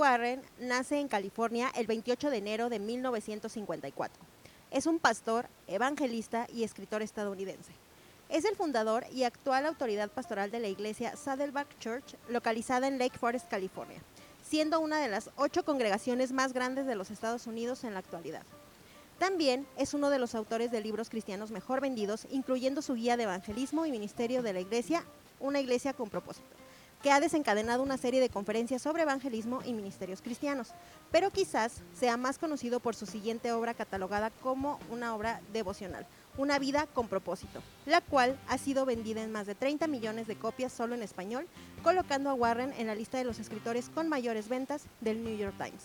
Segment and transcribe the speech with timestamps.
[0.00, 4.24] Warren nace en California el 28 de enero de 1954.
[4.70, 7.72] Es un pastor, evangelista y escritor estadounidense.
[8.30, 13.18] Es el fundador y actual autoridad pastoral de la iglesia Saddleback Church, localizada en Lake
[13.18, 14.00] Forest, California,
[14.42, 18.46] siendo una de las ocho congregaciones más grandes de los Estados Unidos en la actualidad.
[19.18, 23.24] También es uno de los autores de libros cristianos mejor vendidos, incluyendo su guía de
[23.24, 25.04] evangelismo y ministerio de la iglesia,
[25.40, 26.59] Una iglesia con propósito,
[27.02, 30.72] que ha desencadenado una serie de conferencias sobre evangelismo y ministerios cristianos,
[31.10, 36.06] pero quizás sea más conocido por su siguiente obra catalogada como una obra devocional,
[36.36, 40.36] una vida con propósito, la cual ha sido vendida en más de 30 millones de
[40.36, 41.46] copias solo en español,
[41.82, 45.54] colocando a Warren en la lista de los escritores con mayores ventas del New York
[45.56, 45.84] Times.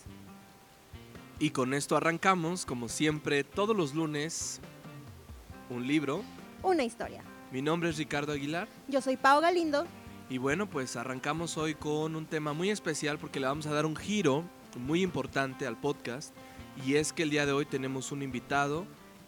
[1.38, 4.60] Y con esto arrancamos, como siempre, todos los lunes,
[5.68, 6.22] un libro.
[6.62, 7.22] Una historia.
[7.52, 8.68] Mi nombre es Ricardo Aguilar.
[8.88, 9.86] Yo soy Pau Galindo.
[10.28, 13.86] Y bueno, pues arrancamos hoy con un tema muy especial porque le vamos a dar
[13.86, 14.42] un giro
[14.76, 16.34] muy importante al podcast.
[16.84, 18.86] Y es que el día de hoy tenemos un invitado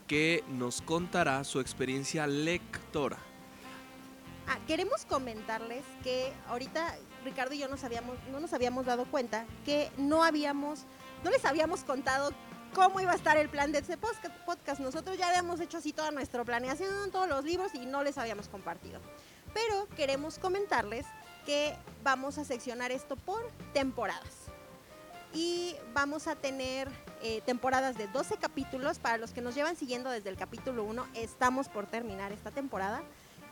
[0.09, 3.19] que nos contará su experiencia lectora.
[4.49, 9.47] Ah, queremos comentarles que ahorita Ricardo y yo nos habíamos, no nos habíamos dado cuenta
[9.65, 10.85] que no habíamos,
[11.23, 12.33] no les habíamos contado
[12.75, 14.81] cómo iba a estar el plan de este podcast.
[14.81, 18.49] Nosotros ya habíamos hecho así toda nuestra planeación, todos los libros y no les habíamos
[18.49, 19.01] compartido.
[19.61, 21.05] Pero queremos comentarles
[21.45, 23.41] que vamos a seccionar esto por
[23.73, 24.47] temporadas
[25.35, 26.89] y vamos a tener
[27.23, 28.99] eh, temporadas de 12 capítulos.
[28.99, 33.03] Para los que nos llevan siguiendo desde el capítulo 1, estamos por terminar esta temporada.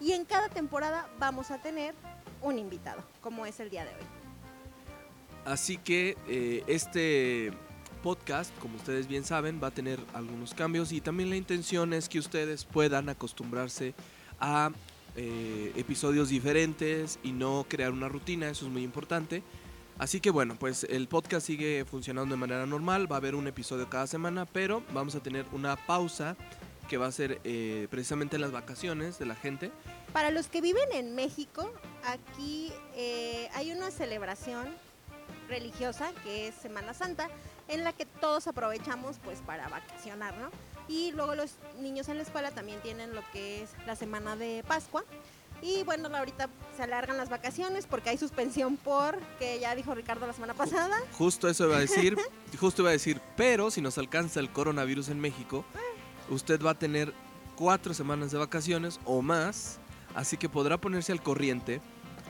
[0.01, 1.95] Y en cada temporada vamos a tener
[2.41, 4.07] un invitado, como es el día de hoy.
[5.45, 7.53] Así que eh, este
[8.03, 12.09] podcast, como ustedes bien saben, va a tener algunos cambios y también la intención es
[12.09, 13.95] que ustedes puedan acostumbrarse
[14.39, 14.71] a
[15.17, 19.43] eh, episodios diferentes y no crear una rutina, eso es muy importante.
[19.99, 23.47] Así que bueno, pues el podcast sigue funcionando de manera normal, va a haber un
[23.47, 26.37] episodio cada semana, pero vamos a tener una pausa
[26.87, 29.73] que va a ser eh, precisamente las vacaciones de la gente.
[30.13, 31.73] Para los que viven en México,
[32.05, 34.69] aquí eh, hay una celebración
[35.49, 37.29] religiosa que es Semana Santa,
[37.69, 40.51] en la que todos aprovechamos pues para vacacionar, ¿no?
[40.89, 44.65] Y luego los niños en la escuela también tienen lo que es la semana de
[44.67, 45.05] Pascua.
[45.63, 50.27] Y bueno, ahorita se alargan las vacaciones porque hay suspensión por, que ya dijo Ricardo
[50.27, 50.97] la semana pasada.
[51.13, 52.17] Justo eso iba a decir,
[52.61, 55.65] justo iba a decir, pero si nos alcanza el coronavirus en México,
[56.29, 57.13] usted va a tener
[57.57, 59.79] cuatro semanas de vacaciones o más,
[60.15, 61.81] así que podrá ponerse al corriente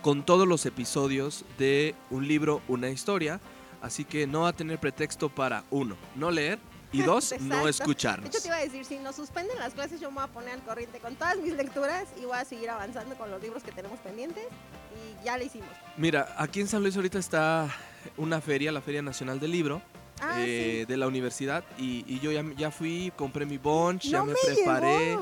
[0.02, 3.40] con todos los episodios de un libro, una historia,
[3.82, 6.60] así que no va a tener pretexto para, uno, no leer,
[6.96, 8.30] y dos, no escucharnos.
[8.30, 10.28] De hecho, te iba a decir, si nos suspenden las clases, yo me voy a
[10.28, 13.62] poner al corriente con todas mis lecturas y voy a seguir avanzando con los libros
[13.62, 15.68] que tenemos pendientes y ya lo hicimos.
[15.96, 17.68] Mira, aquí en San Luis ahorita está
[18.16, 19.82] una feria, la Feria Nacional del Libro.
[20.18, 24.32] Ah, eh, de la universidad y, yo ya, ya, fui, compré mi bunch, ya me,
[24.32, 25.18] preparé.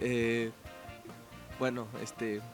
[0.00, 0.50] Eh,
[1.58, 2.40] bueno, este.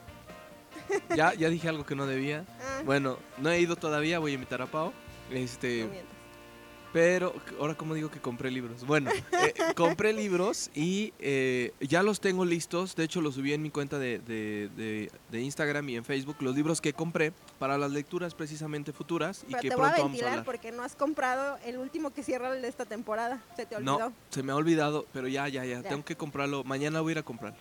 [1.15, 2.45] Ya, ya dije algo que no debía.
[2.59, 2.81] Ah.
[2.85, 4.91] Bueno, no he ido todavía, voy a invitar a Pau.
[5.31, 5.89] Este.
[6.93, 8.85] Pero, ahora como digo que compré libros.
[8.85, 12.95] Bueno, eh, compré libros y eh, ya los tengo listos.
[12.95, 16.37] De hecho, los subí en mi cuenta de, de, de, Instagram y en Facebook.
[16.41, 20.25] Los libros que compré para las lecturas precisamente futuras y que te pronto voy a
[20.25, 23.41] vamos a porque no has comprado el último que cierra el de esta temporada.
[23.55, 23.99] Se te olvidó.
[23.99, 26.63] No, se me ha olvidado, pero ya, ya, ya, Tengo que comprarlo.
[26.65, 27.59] Mañana voy a ir a comprarlo.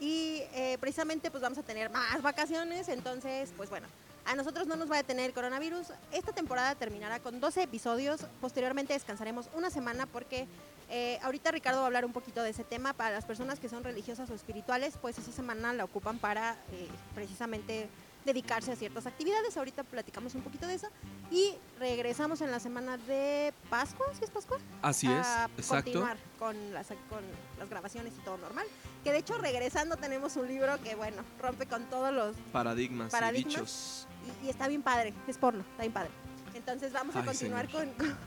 [0.00, 2.88] Y eh, precisamente pues vamos a tener más vacaciones.
[2.88, 3.86] Entonces, pues bueno
[4.24, 5.88] a nosotros no nos va a detener el coronavirus.
[6.12, 8.26] Esta temporada terminará con 12 episodios.
[8.40, 10.46] Posteriormente descansaremos una semana porque
[10.88, 12.92] eh, ahorita Ricardo va a hablar un poquito de ese tema.
[12.92, 16.88] Para las personas que son religiosas o espirituales, pues esa semana la ocupan para eh,
[17.14, 17.88] precisamente
[18.24, 19.56] dedicarse a ciertas actividades.
[19.56, 20.88] Ahorita platicamos un poquito de eso.
[21.30, 24.58] Y regresamos en la semana de Pascua, ¿sí es Pascua?
[24.82, 25.26] Así es,
[25.56, 25.84] exacto.
[25.84, 27.22] Continuar con las, con
[27.58, 28.66] las grabaciones y todo normal.
[29.04, 33.46] Que de hecho regresando tenemos un libro que, bueno, rompe con todos los paradigmas, paradigmas
[33.46, 34.06] y dichos
[34.42, 36.10] y, está bien padre, es porno, está bien padre.
[36.60, 37.68] Entonces vamos a continuar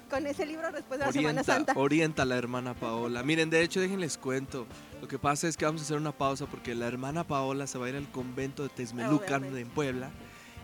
[0.10, 1.74] con, ese libro después de la Semana Santa.
[1.76, 3.22] Orienta la hermana Paola.
[3.22, 4.66] Miren, de hecho, déjenles cuento.
[5.02, 7.78] Lo que pasa es que vamos a hacer una pausa porque la hermana Paola se
[7.78, 10.10] va a ir al convento de Tezmelucan en Puebla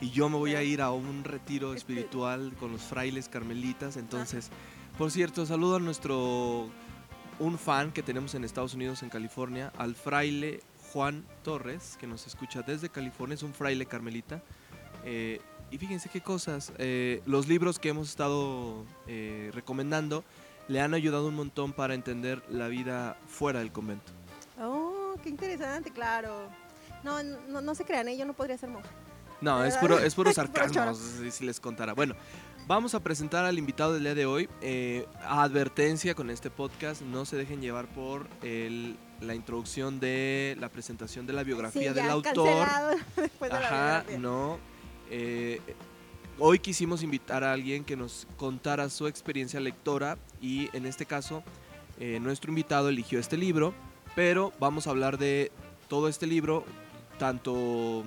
[0.01, 3.97] y yo me voy a ir a un retiro espiritual con los frailes carmelitas.
[3.97, 4.49] Entonces,
[4.97, 6.69] por cierto, saludo a nuestro
[7.37, 10.61] un fan que tenemos en Estados Unidos, en California, al fraile
[10.91, 14.41] Juan Torres, que nos escucha desde California, es un fraile carmelita.
[15.05, 15.39] Eh,
[15.71, 20.23] y fíjense qué cosas, eh, los libros que hemos estado eh, recomendando
[20.67, 24.11] le han ayudado un montón para entender la vida fuera del convento.
[24.61, 26.47] Oh, qué interesante, claro.
[27.03, 28.89] No, no, no se crean, yo no podría ser monja.
[29.41, 31.93] No, es puro, es puro sarcasmo, si les contara.
[31.93, 32.15] Bueno,
[32.69, 34.47] Vamos a presentar al invitado del día de hoy.
[34.61, 40.69] Eh, advertencia con este podcast, no se dejen llevar por el, la introducción de la
[40.69, 42.67] presentación de la biografía Sí, del ya autor.
[43.15, 44.19] después de la Ajá, biografía.
[44.19, 44.59] no.
[45.09, 45.59] Eh,
[46.37, 51.43] hoy quisimos invitar a alguien que nos contara su experiencia lectora y en este caso
[51.99, 53.73] eh, nuestro invitado eligió este libro,
[54.15, 55.51] pero vamos a hablar de
[55.87, 56.63] todo este libro,
[57.17, 58.03] tanto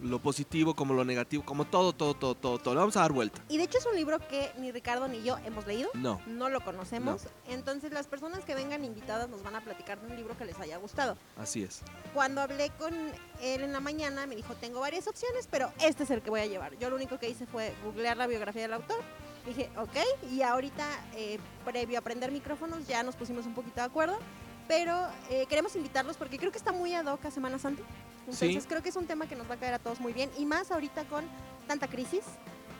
[0.00, 2.74] lo positivo como lo negativo, como todo, todo, todo, todo, todo.
[2.74, 3.40] Le vamos a dar vuelta.
[3.48, 5.90] Y de hecho es un libro que ni Ricardo ni yo hemos leído.
[5.94, 6.20] No.
[6.26, 7.26] No lo conocemos.
[7.48, 10.58] Entonces las personas que vengan invitadas nos van a platicar de un libro que les
[10.58, 11.16] haya gustado.
[11.36, 11.82] Así es.
[12.12, 16.10] Cuando hablé con él en la mañana me dijo, tengo varias opciones, pero este es
[16.10, 16.76] el que voy a llevar.
[16.78, 19.00] Yo lo único que hice fue googlear la biografía del autor.
[19.46, 20.86] Dije, ok, y ahorita,
[21.16, 24.18] eh, previo a aprender micrófonos, ya nos pusimos un poquito de acuerdo.
[24.66, 27.82] Pero eh, queremos invitarlos porque creo que está muy ad hoc a Semana Santa.
[28.26, 28.68] Entonces Sí.
[28.68, 30.30] creo que es un tema que nos va a caer a todos muy bien.
[30.38, 31.24] Y más ahorita con
[31.68, 32.22] tanta crisis,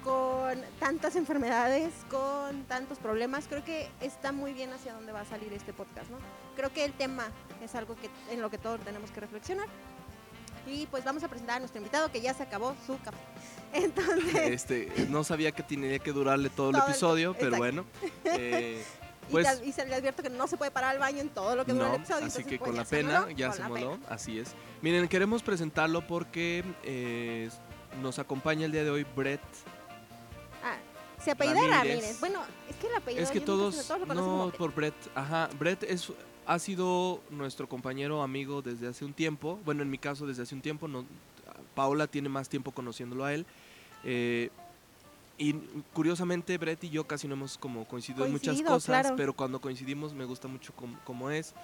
[0.03, 3.47] con tantas enfermedades, con tantos problemas.
[3.49, 6.19] Creo que está muy bien hacia dónde va a salir este podcast, ¿no?
[6.57, 7.29] Creo que el tema
[7.63, 9.67] es algo que, en lo que todos tenemos que reflexionar.
[10.67, 13.19] Y pues vamos a presentar a nuestro invitado que ya se acabó su café.
[13.75, 17.85] Entonces, Este, no sabía que tenía que durarle todo el Todo el- episodio, pero bueno.
[18.25, 18.83] eh,
[19.29, 21.29] y, pues te- y se le advierto que no se puede parar al baño en
[21.29, 22.27] todo lo que dura no, el episodio.
[22.27, 24.55] así que pues, con la pena ya se moló, así es.
[24.83, 27.49] Miren, queremos presentarlo porque eh,
[28.03, 29.41] nos acompaña el día de hoy Brett.
[30.63, 30.77] Ah,
[31.23, 31.79] se apellida Ramírez.
[31.79, 32.21] Ramírez.
[32.21, 33.23] Bueno, es que el apellido.
[33.23, 36.13] Es que sé, todos, lo conocen no por Brett, ajá, Brett es,
[36.47, 40.55] ha sido nuestro compañero amigo desde hace un tiempo, bueno, en mi caso desde hace
[40.55, 41.05] un tiempo, no,
[41.75, 43.47] Paola tiene más tiempo conociéndolo a él,
[44.05, 44.51] eh,
[45.39, 45.53] y
[45.93, 49.17] curiosamente Brett y yo casi no hemos como coincidido en muchas cosas, claro.
[49.17, 51.55] pero cuando coincidimos me gusta mucho como, como es.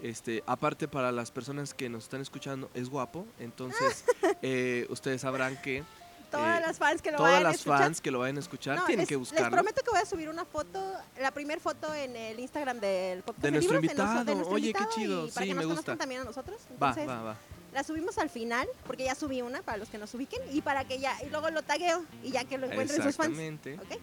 [0.00, 4.04] Este, aparte para las personas que nos están escuchando es guapo, entonces
[4.42, 5.82] eh, ustedes sabrán que
[6.30, 7.78] Todas eh, las fans que lo todas vayan a escuchar.
[7.78, 9.50] fans que lo vayan a escuchar No, tienen les, que les buscarlo.
[9.56, 10.78] prometo que voy a subir una foto,
[11.20, 14.24] la primera foto en el Instagram del podcast De nuestro libros, invitado.
[14.34, 15.26] nuestro Oye, qué chido.
[15.26, 15.96] Y para Sí, que me nos gusta.
[15.96, 16.60] también a nosotros.
[16.80, 17.36] Va, va, va.
[17.72, 20.84] La subimos al final, porque ya subí una para los que nos ubiquen y para
[20.84, 23.38] que ya, y luego lo tagueo y ya que lo encuentren sus fans.
[23.38, 23.74] Exactamente.
[23.74, 24.00] ¿ok?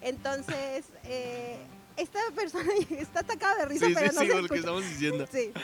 [0.00, 1.58] Entonces, eh,
[1.96, 4.84] esta persona está atacada de risa, Sí, pero sí, no sí, se lo que estamos
[4.84, 5.28] diciendo.
[5.30, 5.52] Sí.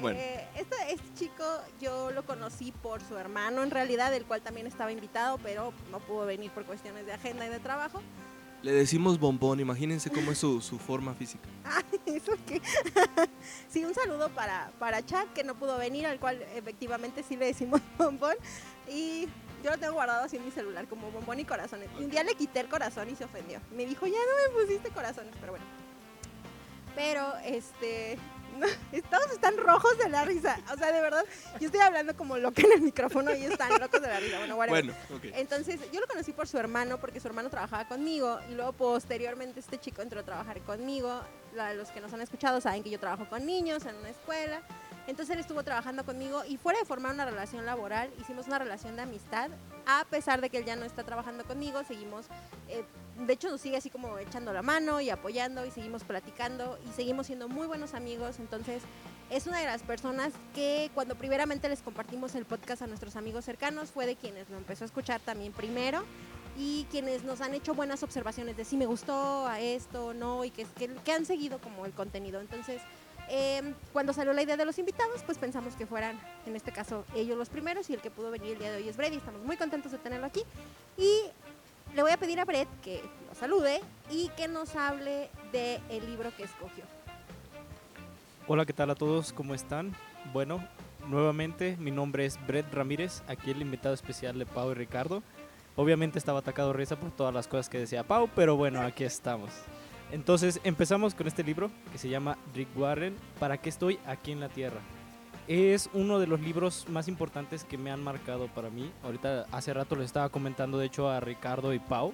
[0.00, 0.18] Bueno.
[0.18, 1.44] Eh, este, este chico
[1.78, 6.00] yo lo conocí por su hermano en realidad, el cual también estaba invitado, pero no
[6.00, 8.00] pudo venir por cuestiones de agenda y de trabajo.
[8.62, 11.48] Le decimos bombón, imagínense cómo es su, su forma física.
[12.06, 12.62] Eso que.
[13.68, 17.80] sí, un saludo para, para que no pudo venir, al cual efectivamente sí le decimos
[17.98, 18.36] bombón.
[18.88, 19.26] Y
[19.64, 21.88] yo lo tengo guardado así en mi celular, como bombón y corazones.
[21.98, 23.60] Y un día le quité el corazón y se ofendió.
[23.76, 25.66] Me dijo, ya no me pusiste corazones, pero bueno.
[26.94, 28.18] Pero, este.
[29.10, 30.58] todos están rojos de la risa.
[30.72, 31.24] O sea, de verdad,
[31.60, 34.38] yo estoy hablando como loca en el micrófono y están locos de la risa.
[34.54, 34.72] Bueno.
[34.72, 35.24] Bueno, ok.
[35.34, 39.60] Entonces, yo lo conocí por su hermano, porque su hermano trabajaba conmigo, y luego posteriormente
[39.60, 41.22] este chico entró a trabajar conmigo.
[41.54, 44.62] La- los que nos han escuchado saben que yo trabajo con niños en una escuela.
[45.06, 48.94] Entonces él estuvo trabajando conmigo y fuera de formar una relación laboral, hicimos una relación
[48.94, 49.50] de amistad.
[49.84, 52.26] A pesar de que él ya no está trabajando conmigo, seguimos,
[52.68, 52.84] eh,
[53.18, 56.92] de hecho nos sigue así como echando la mano y apoyando y seguimos platicando y
[56.92, 58.38] seguimos siendo muy buenos amigos.
[58.38, 58.82] Entonces
[59.30, 63.44] es una de las personas que cuando primeramente les compartimos el podcast a nuestros amigos
[63.44, 66.04] cercanos fue de quienes lo empezó a escuchar también primero
[66.58, 70.50] y quienes nos han hecho buenas observaciones de si me gustó a esto no y
[70.50, 72.40] que, que, que han seguido como el contenido.
[72.40, 72.82] Entonces,
[73.28, 77.04] eh, cuando salió la idea de los invitados, pues pensamos que fueran, en este caso,
[77.14, 79.16] ellos los primeros y el que pudo venir el día de hoy es Brady.
[79.16, 80.42] Estamos muy contentos de tenerlo aquí
[80.98, 81.22] y
[81.94, 83.80] le voy a pedir a Brett que lo salude
[84.10, 86.84] y que nos hable del el libro que escogió.
[88.46, 89.32] Hola, ¿qué tal a todos?
[89.32, 89.94] ¿Cómo están?
[90.32, 90.66] Bueno,
[91.08, 95.22] nuevamente mi nombre es Brett Ramírez, aquí el invitado especial de Pau y Ricardo.
[95.76, 99.04] Obviamente estaba atacado de risa por todas las cosas que decía Pau, pero bueno, aquí
[99.04, 99.50] estamos.
[100.10, 104.40] Entonces empezamos con este libro que se llama Rick Warren, ¿Para qué estoy aquí en
[104.40, 104.80] la Tierra?
[105.48, 108.90] Es uno de los libros más importantes que me han marcado para mí.
[109.04, 112.12] Ahorita hace rato les estaba comentando de hecho a Ricardo y Pau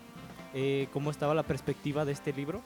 [0.55, 2.63] eh, cómo estaba la perspectiva de este libro.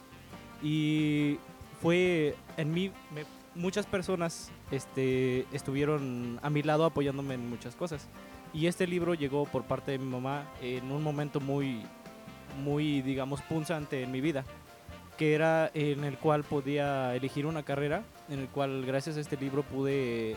[0.62, 1.38] Y
[1.81, 3.25] fue en mí, me-
[3.57, 8.07] muchas personas este, estuvieron a mi lado apoyándome en muchas cosas.
[8.54, 11.83] Y este libro llegó por parte de mi mamá en un momento muy,
[12.62, 14.45] muy, digamos, punzante en mi vida,
[15.19, 19.37] que era en el cual podía elegir una carrera, en el cual gracias a este
[19.38, 20.37] libro pude,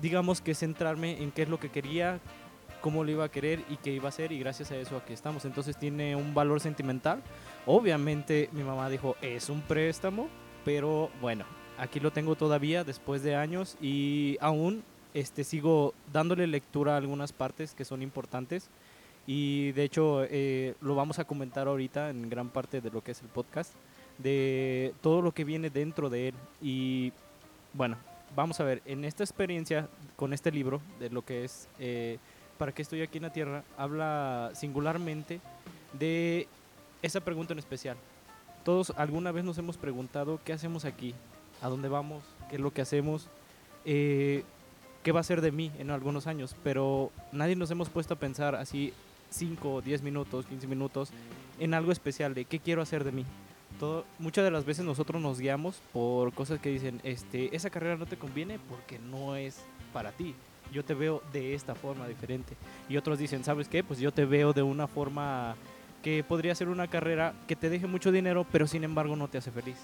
[0.00, 2.20] digamos que centrarme en qué es lo que quería,
[2.80, 5.12] cómo lo iba a querer y qué iba a hacer y gracias a eso aquí
[5.12, 5.44] estamos.
[5.44, 7.22] Entonces tiene un valor sentimental.
[7.66, 10.28] Obviamente mi mamá dijo, es un préstamo,
[10.64, 11.44] pero bueno,
[11.78, 14.82] aquí lo tengo todavía después de años y aún
[15.14, 18.68] este, sigo dándole lectura a algunas partes que son importantes
[19.26, 23.12] Y de hecho eh, lo vamos a comentar ahorita en gran parte de lo que
[23.12, 23.74] es el podcast,
[24.18, 26.34] de todo lo que viene dentro de él.
[26.62, 27.12] Y
[27.74, 27.96] bueno,
[28.34, 32.18] vamos a ver, en esta experiencia con este libro, de lo que es eh,
[32.58, 35.40] ¿Para qué estoy aquí en la Tierra?, habla singularmente
[35.92, 36.48] de
[37.02, 37.96] esa pregunta en especial.
[38.64, 41.14] Todos alguna vez nos hemos preguntado qué hacemos aquí,
[41.62, 43.28] a dónde vamos, qué es lo que hacemos,
[43.84, 44.42] eh,
[45.04, 48.18] qué va a ser de mí en algunos años, pero nadie nos hemos puesto a
[48.18, 48.92] pensar así
[49.30, 51.10] 5, 10 minutos, 15 minutos
[51.60, 53.24] en algo especial de qué quiero hacer de mí.
[53.78, 57.96] Todo, muchas de las veces nosotros nos guiamos por cosas que dicen, este, esa carrera
[57.96, 59.60] no te conviene porque no es
[59.92, 60.34] para ti.
[60.72, 62.54] Yo te veo de esta forma diferente.
[62.88, 63.82] Y otros dicen, ¿sabes qué?
[63.82, 65.56] Pues yo te veo de una forma
[66.02, 69.38] que podría ser una carrera que te deje mucho dinero, pero sin embargo no te
[69.38, 69.76] hace feliz.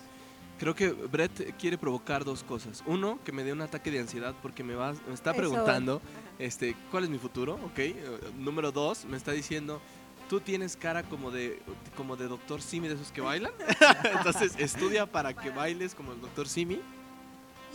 [0.58, 2.84] Creo que Brett quiere provocar dos cosas.
[2.86, 5.40] Uno, que me dé un ataque de ansiedad porque me, va, me está Eso.
[5.40, 6.00] preguntando
[6.38, 7.78] este, cuál es mi futuro, ¿ok?
[7.78, 7.94] Eh,
[8.38, 9.80] Número dos, me está diciendo,
[10.28, 11.60] tú tienes cara como de,
[11.96, 13.52] como de doctor Simi de esos que bailan.
[14.16, 16.80] Entonces, estudia para que bailes como el doctor Simi.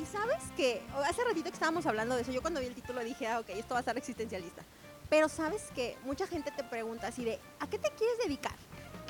[0.01, 3.03] Y sabes que hace ratito que estábamos hablando de eso, yo cuando vi el título
[3.03, 4.63] dije, ah, ok, esto va a ser existencialista.
[5.09, 8.55] Pero sabes que mucha gente te pregunta así de, ¿a qué te quieres dedicar?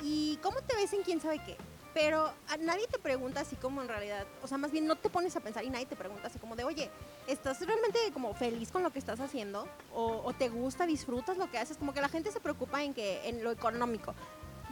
[0.02, 1.56] ¿Y cómo te ves en quién sabe qué?
[1.92, 5.10] Pero a nadie te pregunta así como en realidad, o sea, más bien no te
[5.10, 6.88] pones a pensar y nadie te pregunta así como de, oye,
[7.26, 9.66] ¿estás realmente como feliz con lo que estás haciendo?
[9.92, 11.76] ¿O, o te gusta, disfrutas lo que haces?
[11.76, 14.14] Como que la gente se preocupa en, que, en lo económico.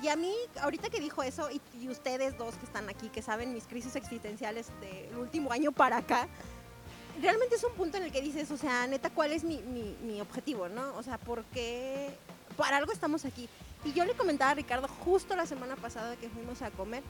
[0.01, 3.21] Y a mí, ahorita que dijo eso, y, y ustedes dos que están aquí, que
[3.21, 6.29] saben mis crisis existenciales del último año para acá,
[7.21, 9.97] realmente es un punto en el que dices, o sea, neta, ¿cuál es mi, mi,
[10.03, 10.95] mi objetivo, no?
[10.97, 12.11] O sea, ¿por qué?
[12.57, 13.49] Para algo estamos aquí.
[13.85, 17.03] Y yo le comentaba a Ricardo justo la semana pasada que fuimos a comer,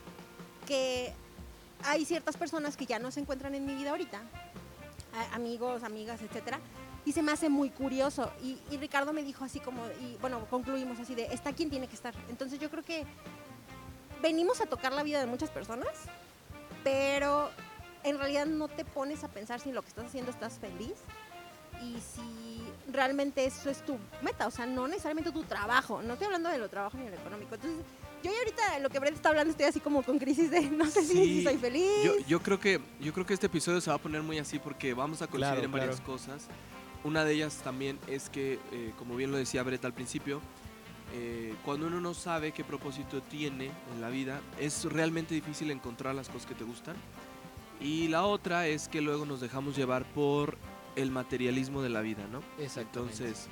[0.67, 1.13] que
[1.85, 4.21] hay ciertas personas que ya no se encuentran en mi vida ahorita,
[5.33, 6.61] amigos, amigas, etcétera,
[7.05, 8.31] y se me hace muy curioso.
[8.43, 11.89] Y, y Ricardo me dijo así como, y bueno, concluimos así de, está quien tiene
[11.89, 12.15] que estar.
[12.29, 13.07] Entonces yo creo que
[14.21, 15.89] venimos a tocar la vida de muchas personas,
[16.85, 17.51] pero
[18.05, 20.95] en realidad no te pones a pensar si en lo que estás haciendo estás feliz
[21.83, 26.27] y si realmente eso es tu meta, o sea, no necesariamente tu trabajo, no estoy
[26.27, 27.55] hablando de lo trabajo ni de lo económico.
[27.55, 27.81] Entonces,
[28.23, 30.87] yo ya ahorita lo que Brett está hablando estoy así como con crisis de no
[30.87, 31.89] sé si- si, Sí, soy feliz.
[32.05, 34.59] Yo, yo creo que yo creo que este episodio se va a poner muy así
[34.59, 36.13] porque vamos a coincidir Claro, en varias claro.
[36.13, 36.47] cosas.
[37.05, 40.41] Una de ellas también es que, eh, como bien lo decía Brett al principio,
[41.15, 46.15] eh, cuando uno no sabe qué propósito tiene en la vida, es realmente difícil encontrar
[46.17, 46.97] las cosas que te gustan.
[47.81, 50.59] Y la otra es que luego nos dejamos llevar por
[51.03, 52.43] el materialismo de la vida, ¿no?
[52.83, 53.49] Entonces,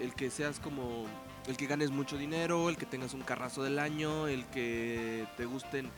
[0.00, 1.06] el que seas como,
[1.46, 5.44] el que ganes mucho dinero, el que tengas un carrazo del año, el que te
[5.44, 5.90] gusten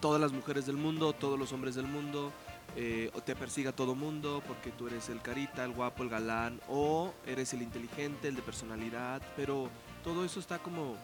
[0.00, 2.32] todas las mujeres del mundo, todos los hombres del mundo,
[2.76, 6.60] eh, o te persiga todo mundo porque tú eres el carita, el guapo, el galán,
[6.68, 9.68] o eres el inteligente, el de personalidad, pero
[10.02, 10.96] todo eso está como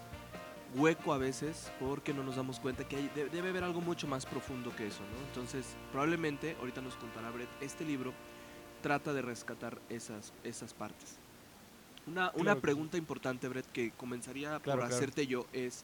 [0.74, 4.06] hueco a veces porque no nos damos cuenta que hay- de- debe haber algo mucho
[4.06, 5.26] más profundo que eso, ¿no?
[5.28, 8.12] Entonces, probablemente, ahorita nos contará Brett, este libro
[8.86, 11.16] trata de rescatar esas, esas partes.
[12.06, 14.94] Una, una Claro que pregunta importante, Brett, que comenzaría Claro, por claro.
[14.94, 15.82] hacerte yo es,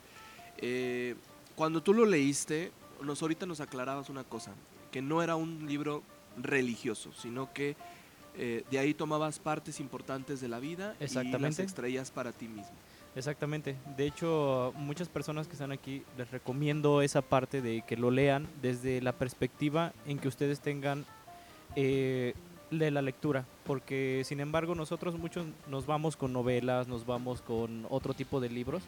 [0.59, 1.16] eh,
[1.56, 2.71] cuando tú lo leíste,
[3.02, 4.52] nos ahorita nos aclarabas una cosa,
[4.92, 6.04] que no era un libro
[6.40, 7.75] religioso, sino que
[8.37, 11.62] eh, de ahí tomabas partes importantes de la vida y las Exactamente.
[11.64, 12.71] extraías para ti mismo.
[13.16, 13.75] Exactamente.
[13.97, 18.47] De hecho, muchas personas que están aquí les recomiendo esa parte de que lo lean
[18.62, 21.04] desde la perspectiva en que ustedes tengan
[21.75, 22.35] eh,
[22.78, 27.86] de la lectura, porque sin embargo nosotros muchos nos vamos con novelas, nos vamos con
[27.90, 28.82] otro tipo de libros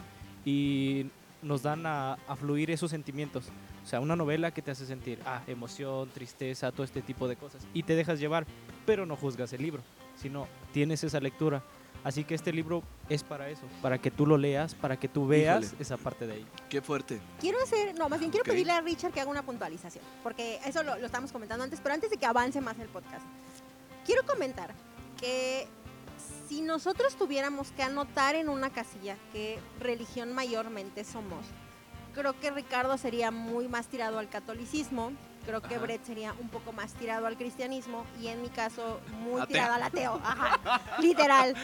[0.45, 1.07] y
[1.43, 3.47] nos dan a, a fluir esos sentimientos.
[3.85, 7.37] O sea, una novela que te hace sentir ah, emoción, tristeza, todo este tipo de
[7.37, 8.47] cosas y te dejas llevar,
[8.87, 9.83] pero no juzgas el libro,
[10.17, 11.63] sino tienes esa lectura.
[12.03, 15.27] Así que este libro es para eso, para que tú lo leas, para que tú
[15.27, 15.83] veas Híjole.
[15.83, 16.47] esa parte de ahí.
[16.69, 17.19] Qué fuerte.
[17.41, 18.49] Quiero hacer, no, más bien quiero Ok.
[18.51, 21.95] pedirle a Richard que haga una puntualización, porque eso lo, lo estamos comentando antes, pero
[21.95, 23.25] antes de que avance más el podcast,
[24.05, 24.75] quiero comentar
[25.19, 25.67] que
[26.49, 31.45] si nosotros tuviéramos que anotar en una casilla qué religión mayormente somos,
[32.15, 35.13] creo que Ricardo sería muy más tirado al catolicismo,
[35.47, 35.85] creo que Ajá.
[35.85, 39.47] Brett sería un poco más tirado al cristianismo y en mi caso muy Ateo.
[39.47, 41.55] tirado al ateo, ajá, literal.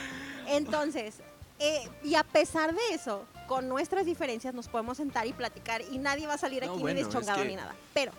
[0.49, 1.17] Entonces,
[1.59, 5.99] eh, y a pesar de eso, con nuestras diferencias nos podemos sentar y platicar y
[5.99, 7.75] nadie va a salir No, aquí bueno, ni es deschongado que- ni nada.
[7.95, 8.13] Pero.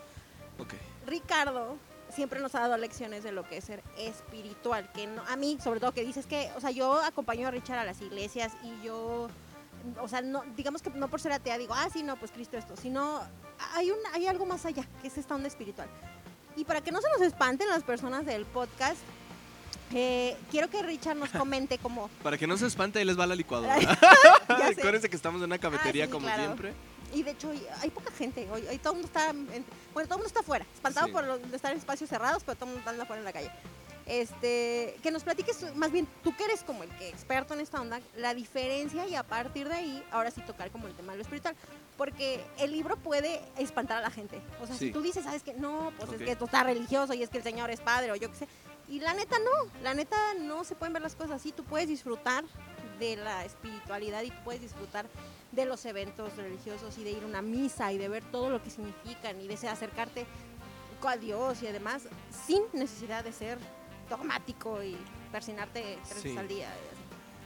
[1.08, 1.75] Ricardo
[2.12, 5.58] siempre nos ha dado lecciones de lo que es ser espiritual, que no- a mí,
[5.63, 8.86] sobre todo que dices que, o sea, yo acompaño a Richard a las iglesias y
[8.86, 9.30] yo,
[10.01, 12.58] o sea, no, digamos que no por ser atea digo, ah, sí, no, pues Cristo
[12.58, 13.20] esto, sino
[13.74, 15.88] hay, un, hay algo más allá, que es esta onda espiritual.
[16.56, 19.00] Y para que no se nos espanten las personas del podcast,
[19.94, 22.10] Eh, quiero que Richard nos comente cómo...
[22.24, 23.75] Para que no se espante, ahí les va la licuadora.
[24.48, 26.44] Acuérdense que estamos en una cafetería Ah, sí, como claro.
[26.44, 26.74] siempre.
[27.13, 30.08] Y de hecho hoy hay poca gente, hoy, hoy todo el mundo está, en- bueno,
[30.08, 31.13] todo el mundo está afuera, espantado Sí.
[31.13, 33.51] por lo estar en espacios cerrados, pero todo el mundo anda afuera en la calle.
[34.08, 37.80] Este, que nos platiques, más bien, tú que eres como el que experto en esta
[37.80, 41.18] onda, la diferencia y a partir de ahí, ahora sí tocar como el tema de
[41.20, 41.56] lo espiritual.
[41.98, 44.41] Porque el libro puede espantar a la gente.
[44.62, 44.88] O sea, Sí.
[44.88, 46.15] si tú dices, sabes que no, pues Ok.
[46.15, 48.38] es que tú estás religioso y es que el Señor es padre o yo qué
[48.38, 48.48] sé.
[48.89, 51.51] Y la neta no, la neta no se pueden ver las cosas así.
[51.51, 52.44] Tú puedes disfrutar
[53.00, 55.06] de la espiritualidad y tú puedes disfrutar
[55.51, 58.62] de los eventos religiosos y de ir a una misa y de ver todo lo
[58.63, 60.25] que significan y de acercarte
[61.08, 62.03] a Dios y además
[62.46, 63.58] sin necesidad de ser
[64.10, 64.96] dogmático y
[65.31, 66.27] persinarte tres Sí.
[66.27, 66.70] veces al día.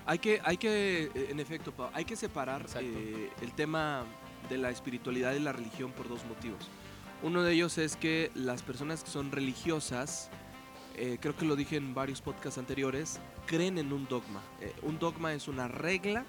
[0.06, 4.04] Hay que, hay que, eh, en efecto, hay que separar eh, el tema
[4.50, 6.68] de la espiritualidad y la religión por dos motivos.
[7.24, 10.30] Uno de ellos es que las personas que son religiosas,
[10.96, 14.42] eh, creo que lo dije en varios podcasts anteriores, creen en un dogma.
[14.62, 16.26] Eh, un dogma es una regla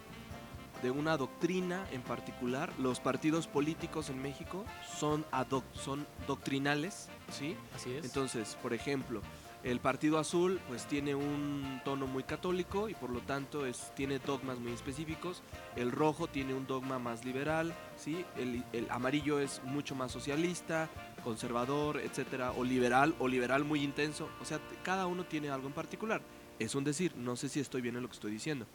[0.83, 2.73] de una doctrina en particular.
[2.79, 4.65] Los partidos políticos en México
[4.99, 7.57] son, ad hoc, son doctrinales, ¿sí?
[7.75, 8.05] Así es.
[8.05, 9.23] Entonces, por ejemplo,
[9.67, 14.21] el Partido Azul pues tiene un tono muy católico y por lo tanto es, tiene
[14.21, 15.43] dogmas muy específicos.
[15.75, 18.25] El rojo tiene un dogma más liberal, ¿sí?
[18.37, 20.89] El, el amarillo es mucho más socialista,
[21.25, 24.29] conservador, etcétera, o liberal, o liberal muy intenso.
[24.41, 26.23] O sea, cada uno tiene algo en particular.
[26.61, 28.67] Es un decir, no sé si estoy bien en lo que estoy diciendo.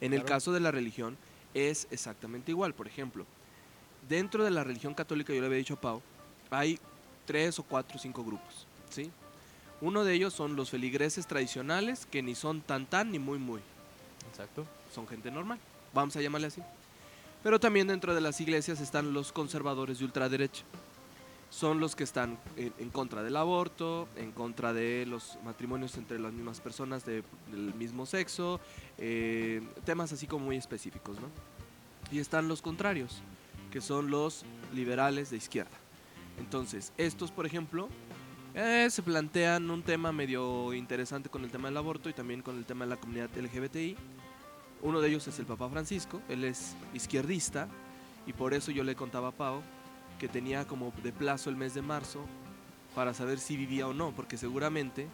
[0.00, 1.18] En el caso de la religión
[1.58, 2.74] es exactamente igual.
[2.74, 3.26] Por ejemplo,
[4.08, 6.02] dentro de la religión católica, yo le había dicho a Pau,
[6.50, 6.78] hay
[7.26, 9.10] tres o cuatro o cinco grupos, ¿sí?
[9.80, 13.60] Uno de ellos son los feligreses tradicionales, que ni son tan tan ni muy muy,
[14.30, 14.66] Exacto.
[14.94, 15.58] son gente normal,
[15.94, 16.62] vamos a llamarle así.
[17.42, 20.64] Pero también dentro de las iglesias están los conservadores de ultraderecha.
[21.50, 26.32] Son los que están en, contra del aborto, en contra de los matrimonios entre las
[26.32, 28.60] mismas personas de- del mismo sexo,
[28.98, 31.28] eh, temas así como muy específicos, ¿no?
[32.12, 33.22] Y están los contrarios,
[33.70, 35.76] que son los liberales de izquierda.
[36.38, 37.88] Entonces, estos, por ejemplo,
[38.54, 42.58] eh, se plantean un tema medio interesante con el tema del aborto y también con
[42.58, 43.96] el tema de la comunidad LGBTI.
[44.82, 47.68] Uno de ellos es el Papa Francisco, él es izquierdista
[48.26, 49.62] y por eso yo le contaba a Pau
[50.18, 52.24] que tenía como de plazo el mes de marzo
[52.94, 55.06] para saber si vivía o no, porque seguramente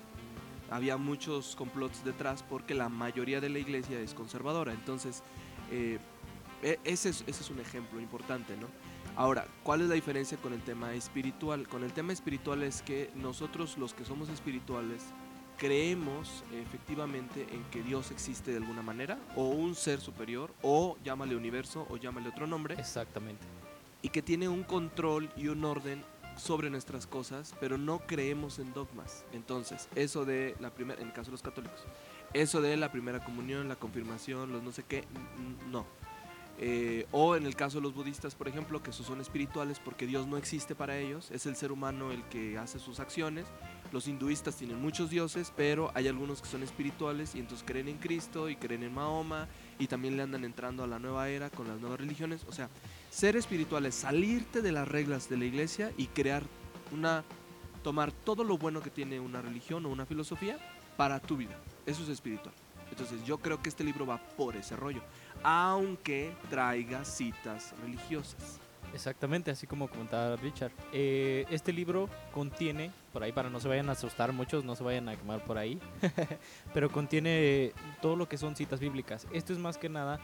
[0.71, 4.73] había muchos complots detrás porque la mayoría de la iglesia es conservadora.
[4.73, 5.23] Entonces,
[5.71, 5.99] eh,
[6.63, 8.67] e- ese, es, ese es un ejemplo importante, ¿no?
[9.17, 11.69] Ahora, ¿cuál es la diferencia con el tema espiritual?
[11.69, 15.03] Con el tema espiritual es que nosotros los que somos espirituales
[15.57, 21.37] creemos efectivamente en que Dios existe de alguna manera, o un ser superior, o llámale
[21.37, 23.47] universo, o llámale otro nombre, Exactamente.
[24.05, 26.05] Y que tiene un control y un orden
[26.37, 29.25] sobre nuestras cosas, pero no creemos en dogmas.
[29.33, 31.81] Entonces, eso de la primera, en el caso de los católicos,
[32.35, 35.05] eso de la primera comunión, la confirmación, los no sé qué,
[35.71, 35.87] no.
[36.59, 40.07] Eh, o en el caso de los budistas, por ejemplo, que esos son espirituales porque
[40.07, 43.47] Dios no existe para ellos, es el ser humano el que hace sus acciones.
[43.91, 47.97] Los hinduistas tienen muchos dioses, pero hay algunos que son espirituales y entonces creen en
[47.97, 51.69] Cristo y creen en Mahoma y también le andan entrando a la nueva era con
[51.69, 52.45] las nuevas religiones.
[52.49, 52.69] O sea,
[53.15, 56.43] ser espiritual es salirte de las reglas de la iglesia y crear
[56.93, 57.23] una
[57.85, 60.59] tomar todo lo bueno que tiene una religión o una filosofía
[60.97, 61.57] para tu vida.
[61.87, 62.55] Eso es espiritual.
[62.91, 65.03] Entonces yo creo que este libro va por ese rollo,
[65.45, 68.59] aunque traiga citas religiosas.
[68.93, 70.73] Exactamente, así como comentaba Richard.
[70.93, 74.83] Eh, este libro contiene, por ahí para no se vayan a asustar muchos, no se
[74.83, 75.79] vayan a quemar por ahí,
[76.75, 77.73] pero contiene
[78.03, 79.27] todo lo que son citas bíblicas.
[79.33, 80.21] Esto es más que nada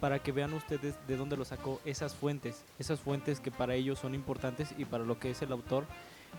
[0.00, 3.98] para que vean ustedes de dónde lo sacó esas fuentes, esas fuentes que para ellos
[3.98, 5.86] son importantes y para lo que es el autor,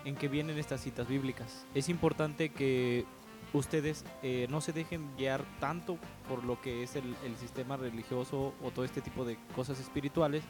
[0.06, 1.66] en que vienen estas citas bíblicas.
[1.74, 3.06] Es importante que
[3.54, 8.72] ustedes eh, no se dejen guiar tanto por lo que es el, sistema religioso o
[8.72, 10.44] todo este tipo de cosas espirituales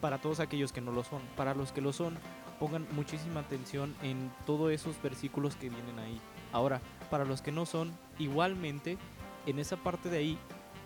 [0.00, 1.22] para todos aquellos que no lo son.
[1.36, 2.16] Para los que lo son,
[2.58, 6.20] pongan muchísima atención en todos esos versículos que vienen ahí.
[6.52, 8.98] Ahora, para los que no son, igualmente,
[9.46, 10.38] en esa parte de ahí,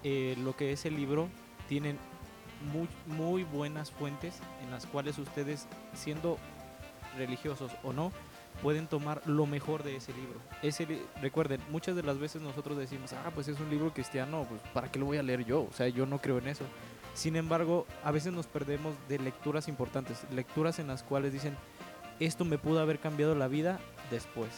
[0.04, 1.28] eh, lo que es el libro,
[1.68, 1.98] tienen
[2.72, 6.38] muy, muy buenas fuentes en las cuales ustedes, siendo
[7.16, 8.12] religiosos o no,
[8.62, 10.40] pueden tomar lo mejor de ese libro.
[10.62, 14.46] Ese li- recuerden, muchas de las veces nosotros decimos, ah, pues es un libro cristiano,
[14.48, 15.62] pues ¿para qué lo voy a leer yo?
[15.62, 16.64] O sea, yo no creo en eso.
[17.14, 21.56] Sin embargo, a veces nos perdemos de lecturas importantes, lecturas en las cuales dicen,
[22.20, 23.78] esto me pudo haber cambiado la vida
[24.10, 24.50] después.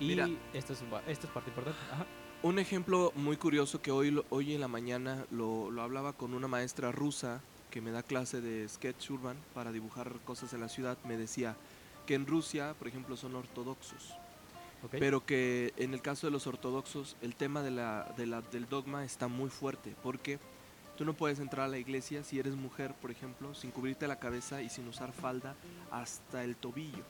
[0.00, 0.28] Y Mira.
[0.52, 1.78] esto es, esto es parte importante.
[1.92, 2.06] Ajá.
[2.42, 6.48] Un ejemplo muy curioso que hoy, hoy en la mañana lo, lo hablaba con una
[6.48, 10.98] maestra rusa que me da clase de sketch urban para dibujar cosas en la ciudad,
[11.04, 11.56] me decía
[12.06, 14.14] que en Rusia, por ejemplo, son ortodoxos.
[14.90, 18.68] Pero que en el caso de los ortodoxos el tema de la, de la- del
[18.68, 20.40] dogma está muy fuerte, porque
[20.98, 24.18] tú no puedes entrar a la iglesia si eres mujer, por ejemplo, sin cubrirte la
[24.18, 25.54] cabeza y sin usar falda
[25.92, 27.04] hasta el tobillo.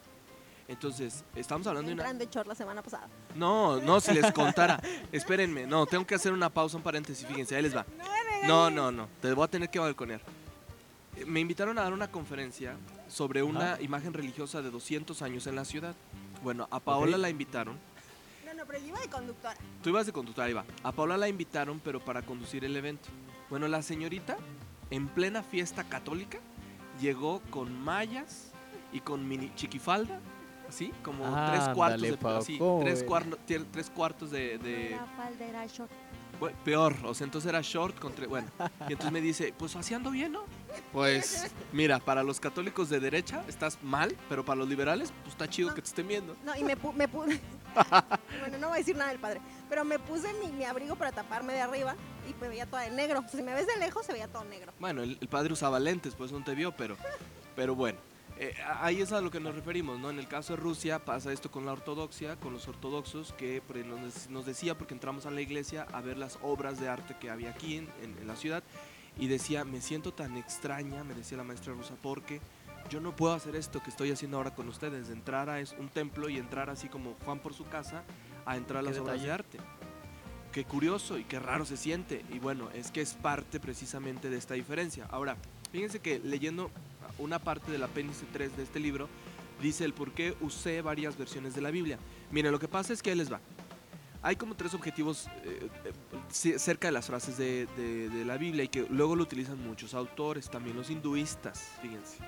[0.68, 2.12] Entonces, estamos hablando de una...
[2.14, 3.08] De short la semana pasada.
[3.34, 4.80] No, no, si les contara.
[5.10, 7.84] Espérenme, no, tengo que hacer una pausa, un paréntesis, fíjense, ahí les va.
[8.46, 10.20] No, no, no, te voy a tener que balconear.
[11.16, 12.76] Eh, Me invitaron a dar una conferencia
[13.08, 13.82] sobre una Ajá.
[13.82, 15.94] imagen religiosa de 200 años en la ciudad.
[16.42, 17.78] Bueno, a Paola la invitaron.
[18.46, 19.54] No, no, pero yo iba de conductora.
[19.82, 20.64] Tú ibas de conductora, ahí va.
[20.82, 23.08] A Paola la invitaron, pero para conducir el evento.
[23.50, 24.36] Bueno, la señorita,
[24.90, 26.38] en plena fiesta católica,
[27.00, 28.48] llegó con mallas
[28.92, 30.20] y con mini chiquifalda,
[30.72, 33.04] así, como tres cuartos de Pau, así, ¿cómo tres,
[33.70, 35.90] tres cuartos de, de- La falda era short.
[36.40, 38.26] Bueno, peor, o sea, entonces era short contra...
[38.26, 38.48] Bueno,
[38.88, 40.42] y entonces me dice, pues así ando bien, ¿no?
[40.92, 45.48] Pues, mira, para los católicos de derecha estás mal, pero para los liberales, pues está
[45.48, 46.34] chido que te estén viendo.
[46.44, 47.40] No, y me, pu- me puse.
[48.40, 49.40] bueno, no voy a decir nada del padre.
[49.68, 51.94] Pero me puse mi, mi abrigo para taparme de arriba
[52.28, 53.20] y me veía toda de negro.
[53.20, 54.72] O sea, si me ves de lejos, se veía todo negro.
[54.80, 56.96] Bueno, el, el padre usaba lentes, pues no te vio, pero,
[57.54, 57.98] pero bueno.
[58.42, 60.10] Eh, ahí es a lo que nos referimos, ¿no?
[60.10, 63.62] En el caso de Rusia pasa esto con la ortodoxia, con los ortodoxos, que
[64.30, 67.50] nos, decía, porque entramos a la iglesia a ver las obras de arte que había
[67.50, 68.64] aquí en, en- en la ciudad,
[69.16, 72.40] y decía, me siento tan extraña, me decía la maestra rusa, porque
[72.90, 75.88] yo no puedo hacer esto que estoy haciendo ahora con ustedes, de entrar a un
[75.88, 78.02] templo y entrar así como Juan por su casa,
[78.44, 79.58] a entrar a las obras de arte.
[80.50, 82.24] Qué curioso y qué raro se siente.
[82.32, 85.06] Y bueno, es que es parte precisamente de esta diferencia.
[85.10, 85.36] Ahora,
[85.70, 86.72] fíjense que leyendo
[87.18, 89.08] una parte del apéndice 3 de este libro,
[89.60, 91.98] dice el por qué usé varias versiones de la Biblia.
[92.30, 93.40] Miren, lo que pasa es que ahí les va.
[94.24, 95.92] Hay como tres objetivos eh, eh,
[96.30, 99.60] ce- cerca de las frases de, de- de la Biblia y que luego lo utilizan
[99.66, 102.18] muchos autores, también los hinduistas, fíjense.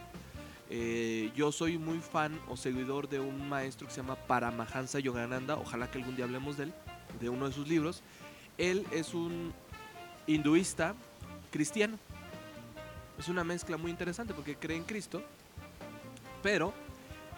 [0.71, 5.57] Eh, yo soy muy fan o seguidor de un maestro que se llama Paramahansa Yogananda,
[5.57, 6.75] ojalá que algún día hablemos de él,
[7.21, 8.03] de uno de sus libros.
[8.59, 9.53] Él es un
[10.27, 10.95] hinduista
[11.53, 11.97] cristiano.
[13.19, 15.23] Es una mezcla muy interesante porque cree en Cristo,
[16.43, 16.75] pero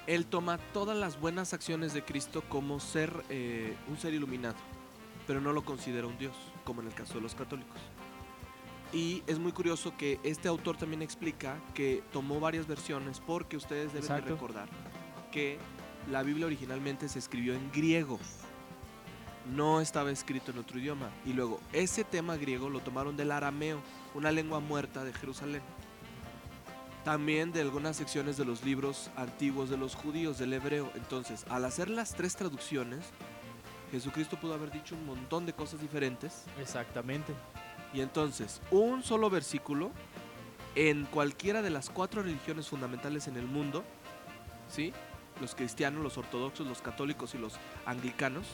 [0.06, 4.56] él toma todas las buenas acciones de Cristo como ser eh, un ser iluminado,
[5.26, 7.80] pero no lo considera un Dios, como en el caso de los católicos.
[8.92, 13.92] Y es muy curioso que este autor también explica que tomó varias versiones porque ustedes
[13.92, 14.68] deben de recordar
[15.32, 15.58] que
[16.10, 18.18] la Biblia originalmente se escribió en griego.
[19.54, 21.10] No estaba escrito en otro idioma.
[21.24, 23.80] Y luego, ese tema griego lo tomaron del arameo,
[24.16, 25.60] una lengua muerta de Jerusalén.
[27.04, 30.90] También de algunas secciones de los libros antiguos de los judíos, del hebreo.
[30.94, 33.04] Entonces, al hacer las tres traducciones,
[33.92, 36.44] Jesucristo pudo haber dicho un montón de cosas diferentes.
[36.58, 37.34] Exactamente.
[37.92, 39.92] Y entonces, un solo versículo
[40.74, 43.84] en cualquiera de las cuatro religiones fundamentales en el mundo,
[44.68, 44.92] ¿sí?
[45.42, 48.46] Los cristianos, los ortodoxos, los católicos y los anglicanos,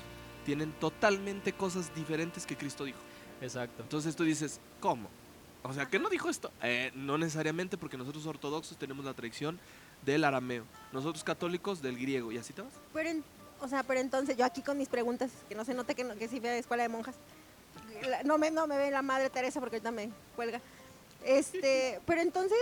[0.44, 2.98] tienen totalmente cosas diferentes que Cristo dijo.
[3.40, 3.84] Exacto.
[3.84, 5.08] Entonces tú dices, ¿cómo?
[5.64, 6.50] O sea, ¿qué no dijo esto?
[6.62, 9.60] Eh, no necesariamente porque nosotros ortodoxos tenemos la tradición
[10.04, 12.72] del arameo, nosotros católicos del griego, y así te vas.
[12.92, 13.24] Pero, en-
[13.60, 16.16] o sea, pero entonces yo aquí con mis preguntas, que no se note que, no,
[16.16, 17.14] que sí fui a la escuela de monjas.
[18.08, 20.60] La- no, me, no me ve la madre Teresa porque ahorita me cuelga.
[21.24, 22.58] Este, pero entonces,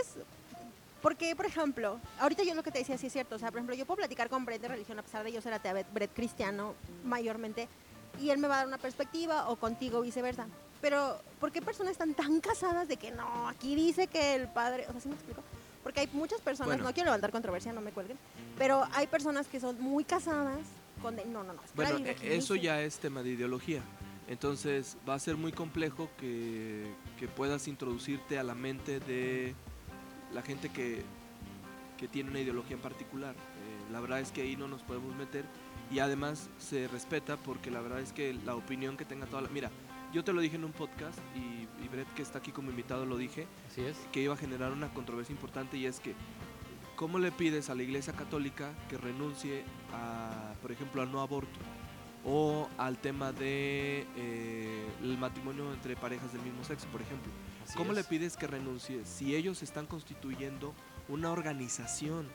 [1.01, 3.49] ¿por qué, por ejemplo, ahorita yo lo que te decía sí es cierto, o sea,
[3.51, 5.73] por ejemplo, yo puedo platicar con Brett de religión a pesar de yo ser atea,
[5.95, 7.67] Brett cristiano mayormente,
[8.21, 10.47] y él me va a dar una perspectiva o contigo viceversa.
[10.81, 14.87] Pero, ¿por qué personas están tan casadas de que no, aquí dice que el padre,
[14.89, 15.43] o sea, ¿sí me explico?
[15.83, 16.85] Porque hay muchas personas, Bueno.
[16.85, 18.19] no quiero levantar controversia, no me cuelguen,
[18.59, 20.59] pero hay personas que son muy casadas
[21.03, 22.67] con, de- no, no, no, es que la Bueno, eh, eso dice.
[22.67, 23.83] ya es tema de ideología.
[24.29, 26.87] Entonces va a ser muy complejo que,
[27.19, 29.55] que puedas introducirte a la mente de
[30.33, 31.03] la gente que,
[31.99, 33.35] que tiene una ideología en particular.
[33.35, 35.45] Eh, la verdad es que ahí no nos podemos meter
[35.91, 39.49] y además se respeta porque la verdad es que la opinión que tenga toda la...
[39.49, 39.71] Mira,
[40.13, 43.07] yo te lo dije en un podcast y, y Brett que está aquí como invitado
[43.07, 43.97] lo dije, Así es.
[44.13, 46.15] que iba a generar una controversia importante y es que
[46.97, 51.59] ¿cómo le pides a la Iglesia Católica que renuncie a, por ejemplo, al no aborto
[52.25, 57.31] o al tema de eh, el matrimonio entre parejas del mismo sexo, por ejemplo?
[57.65, 58.07] Así ¿Cómo le es.
[58.07, 60.75] pides que renuncie si ellos están constituyendo
[61.09, 62.29] una organización?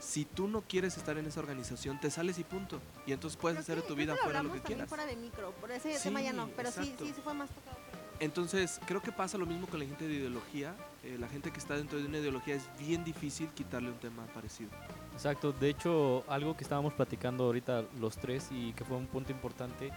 [0.00, 2.80] Si tú no quieres estar en esa organización, te sales y punto.
[3.06, 4.88] Y entonces puedes Creo hacer que- tu vida fuera lo que quieras.
[4.88, 7.04] fuera de micro, por ese Sí, tema ya no, pero sí, exacto.
[7.06, 7.76] sí, sí fue más tocado.
[8.18, 10.74] Entonces, creo que pasa lo mismo con la gente de ideología.
[11.04, 14.26] Eh, la gente que está dentro de una ideología es bien difícil quitarle un tema
[14.34, 14.70] parecido.
[15.14, 19.32] Exacto, de hecho algo que estábamos platicando ahorita los tres y que fue un punto
[19.32, 19.90] importante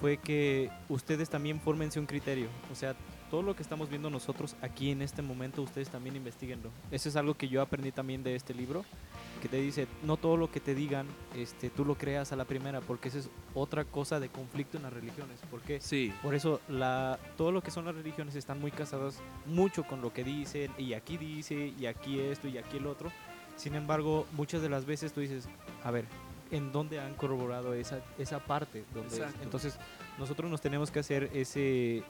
[0.00, 2.48] fue que ustedes también fórmense un criterio.
[2.70, 2.94] O sea,
[3.30, 6.70] todo lo que estamos viendo nosotros aquí en este momento, ustedes también investiguenlo.
[6.92, 8.84] Eso es algo que yo aprendí también de este libro,
[9.36, 12.44] que te dice, no todo lo que te digan, este, tú lo creas a la
[12.44, 15.40] primera, porque esa es otra cosa de conflicto en las religiones.
[15.50, 19.84] Porque Sí, por eso la, todo lo que son las religiones están muy casadas mucho
[19.84, 23.10] con lo que dicen, y aquí dice, y aquí esto, y aquí el otro.
[23.56, 25.48] Sin embargo, muchas de las veces tú dices,
[25.82, 26.04] a ver,
[26.50, 28.84] ¿en dónde han corroborado esa, esa parte?
[28.94, 29.42] Donde Exacto.
[29.42, 29.78] Entonces,
[30.18, 32.02] nosotros nos tenemos que hacer ese,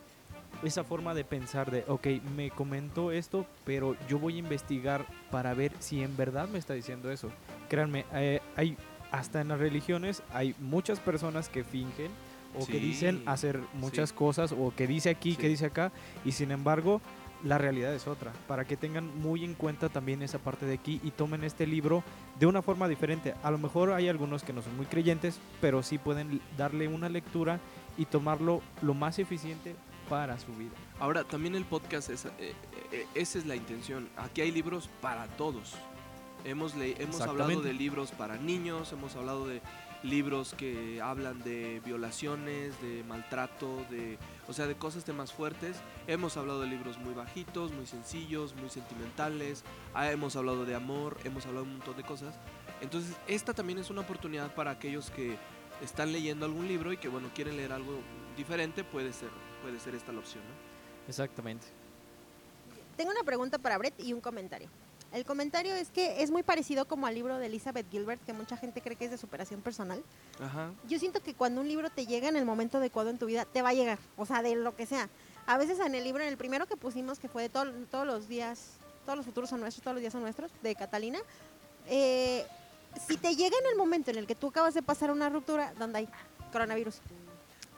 [0.63, 5.55] esa forma de pensar de, ok, me comentó esto, pero yo voy a investigar para
[5.55, 7.31] ver si en verdad me está diciendo eso.
[7.69, 8.77] Créanme, eh, hay,
[9.11, 12.11] hasta en las religiones hay muchas personas que fingen
[12.59, 14.15] o que Sí, dicen hacer muchas sí.
[14.15, 15.37] cosas o que dice aquí, Sí.
[15.37, 15.93] que dice acá,
[16.25, 17.01] y sin embargo
[17.45, 21.01] la realidad es otra, para que tengan muy en cuenta también esa parte de aquí
[21.05, 22.03] y tomen este libro
[22.41, 23.35] de una forma diferente.
[23.43, 27.11] A lo mejor hay algunos que no son muy creyentes, pero sí pueden darle una
[27.11, 27.61] lectura
[27.99, 29.77] y tomarlo lo más eficiente
[30.09, 30.71] para su vida.
[30.99, 32.55] Ahora, también el podcast, es, eh,
[32.93, 34.09] eh, esa es la intención.
[34.17, 35.75] Aquí hay libros para todos.
[36.45, 39.61] Hemos, le- hemos hablado de libros para niños, hemos hablado de
[40.03, 44.17] libros que hablan de violaciones, de maltrato, de,
[44.47, 45.77] o sea, de cosas temas fuertes.
[46.07, 49.65] Hemos hablado de libros muy bajitos, muy sencillos, muy sentimentales.
[49.95, 52.35] Ah, hemos hablado de amor, hemos hablado de un montón de cosas.
[52.81, 55.37] Entonces, esta también es una oportunidad para aquellos que
[55.83, 57.99] están leyendo algún libro y que, bueno, quieren leer algo
[58.37, 59.31] diferente, puede ser,
[59.67, 61.09] puede ser esta la opción, ¿no?
[61.09, 61.67] Exactamente.
[62.97, 64.69] Tengo una pregunta para Brett y un comentario.
[65.13, 68.57] El comentario es que es muy parecido como al libro de Elizabeth Gilbert, que mucha
[68.57, 70.05] gente cree que es de superación personal.
[70.41, 70.71] Ajá.
[70.89, 73.45] Yo siento que cuando un libro te llega en el momento adecuado en tu vida,
[73.45, 75.09] te va a llegar, o sea, de lo que sea.
[75.47, 78.07] A veces en el libro, en el primero que pusimos, que fue de todo- todos
[78.07, 78.75] los días,
[79.05, 81.19] todos los futuros son nuestros, todos los días son nuestros, de Catalina,
[81.89, 82.47] eh,
[83.09, 85.73] si te llega en el momento en el que tú acabas de pasar una ruptura,
[85.77, 86.09] donde hay
[86.53, 87.01] coronavirus,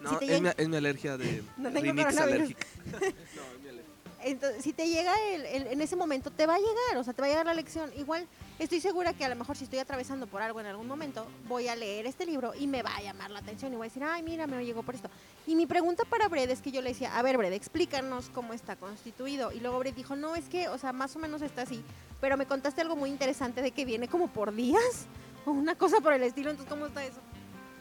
[0.01, 2.67] No, Si es, mi, es mi alergia de No tengo alérgica.
[2.91, 3.85] no, es mi alergia.
[4.23, 7.13] Entonces, si te llega el- el- en ese momento, te va a llegar, o sea,
[7.15, 7.91] te va a llegar la lección.
[7.97, 8.27] Igual,
[8.59, 11.69] estoy segura que a lo mejor si estoy atravesando por algo en algún momento, voy
[11.69, 14.03] a leer este libro y me va a llamar la atención y voy a decir,
[14.03, 15.09] ay, mira, me llegó por esto.
[15.47, 18.55] Y mi pregunta para Bred es que yo le decía, a ver, Bred, explícanos cómo
[18.55, 19.53] está constituido.
[19.53, 21.83] Y luego Bred dijo, no, es que, o sea, más o menos está así,
[22.21, 25.07] pero me contaste algo muy interesante de que viene como por días
[25.47, 26.51] o una cosa por el estilo.
[26.51, 27.21] Entonces, ¿cómo está eso?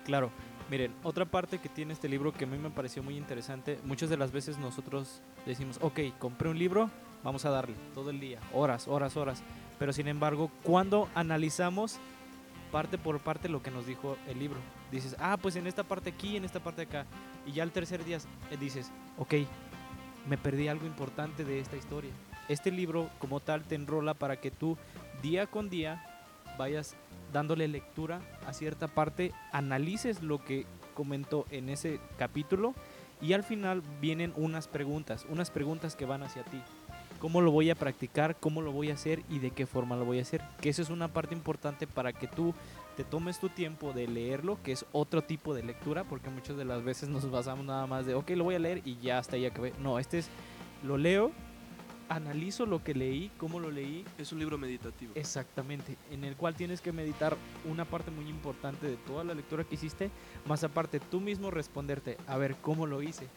[0.05, 0.29] Claro,
[0.69, 4.09] miren, otra parte que tiene este libro que a mí me pareció muy interesante, muchas
[4.09, 6.89] de las veces nosotros decimos, ok, compré un libro,
[7.23, 9.43] vamos a darle todo el día, horas, horas, horas,
[9.79, 11.99] pero sin embargo, cuando analizamos
[12.71, 14.59] parte por parte lo que nos dijo el libro,
[14.91, 17.05] dices, ah, pues en esta parte aquí, en esta parte acá,
[17.45, 18.17] y ya el tercer día
[18.51, 19.35] eh, dices, ok,
[20.27, 22.11] me perdí algo importante de esta historia.
[22.49, 24.77] Este libro como tal te enrola para que tú
[25.21, 26.03] día con día
[26.57, 26.95] vayas
[27.33, 32.73] dándole lectura a cierta parte, analices lo que comentó en ese capítulo
[33.21, 36.61] y al final vienen unas preguntas, unas preguntas que van hacia ti.
[37.19, 38.35] ¿Cómo lo voy a practicar?
[38.39, 39.23] ¿Cómo lo voy a hacer?
[39.29, 40.41] ¿Y de qué forma lo voy a hacer?
[40.61, 42.53] Que eso es una parte importante para que tú
[42.95, 46.65] te tomes tu tiempo de leerlo, que es otro tipo de lectura, porque muchas de
[46.65, 49.35] las veces nos basamos nada más de, ok, lo voy a leer y ya hasta
[49.35, 49.73] ahí acabé.
[49.79, 50.29] No, este es,
[50.83, 51.31] lo leo,
[52.09, 55.11] analizo lo que leí, cómo lo leí, Es un libro meditativo.
[55.15, 59.63] Exactamente, en el cual tienes que meditar una parte muy importante de toda la lectura
[59.63, 60.09] que hiciste,
[60.45, 63.27] más aparte tú mismo responderte, a ver, ¿cómo lo hice?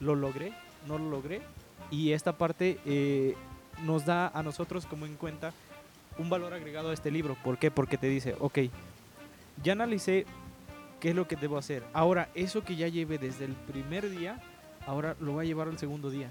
[0.00, 0.52] ¿Lo logré?
[0.86, 1.40] ¿No lo logré?
[1.90, 3.34] Y esta parte eh,
[3.84, 5.52] nos da a nosotros como en cuenta
[6.18, 7.36] un valor agregado a este libro.
[7.44, 7.70] ¿Por qué?
[7.70, 8.58] Porque te dice, ok,
[9.62, 10.26] ya analicé
[11.00, 11.84] qué es lo que debo hacer.
[11.92, 14.40] Ahora, eso que ya llevé desde el primer día,
[14.86, 16.30] ahora lo voy a llevar al segundo día.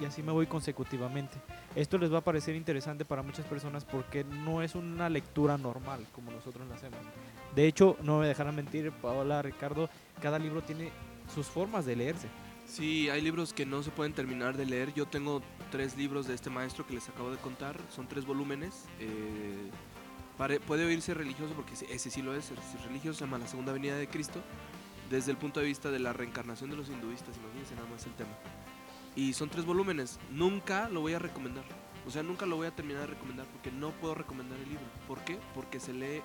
[0.00, 1.36] Y así me voy consecutivamente.
[1.76, 6.06] Esto les va a parecer interesante para muchas personas porque no es una lectura normal
[6.12, 6.98] como nosotros la hacemos.
[7.54, 9.88] De hecho, no me dejarán mentir, Paola, Ricardo,
[10.20, 10.90] cada libro tiene
[11.32, 12.28] sus formas de leerse.
[12.66, 14.92] Sí, hay libros que no se pueden terminar de leer.
[14.94, 17.78] Yo tengo tres libros de este maestro que les acabo de contar.
[17.94, 18.86] Son tres volúmenes.
[18.98, 19.70] Eh,
[20.66, 22.50] puede oírse religioso porque ese sí lo es.
[22.50, 24.40] Es religioso, se llama La Segunda Venida de Cristo.
[25.10, 28.14] Desde el punto de vista de la reencarnación de los hinduistas, imagínense nada más el
[28.14, 28.32] tema.
[29.16, 30.18] Y son tres volúmenes.
[30.30, 31.64] Nunca lo voy a recomendar.
[32.06, 34.84] O sea, nunca lo voy a terminar de recomendar porque no puedo recomendar el libro.
[35.08, 35.38] ¿Por qué?
[35.54, 36.20] Porque se lee,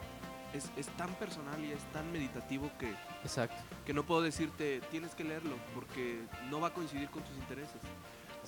[0.54, 2.89] es, es tan personal y es tan meditativo que,
[3.23, 3.56] Exacto.
[3.86, 7.78] que no puedo decirte tienes que leerlo porque no va a coincidir con tus intereses.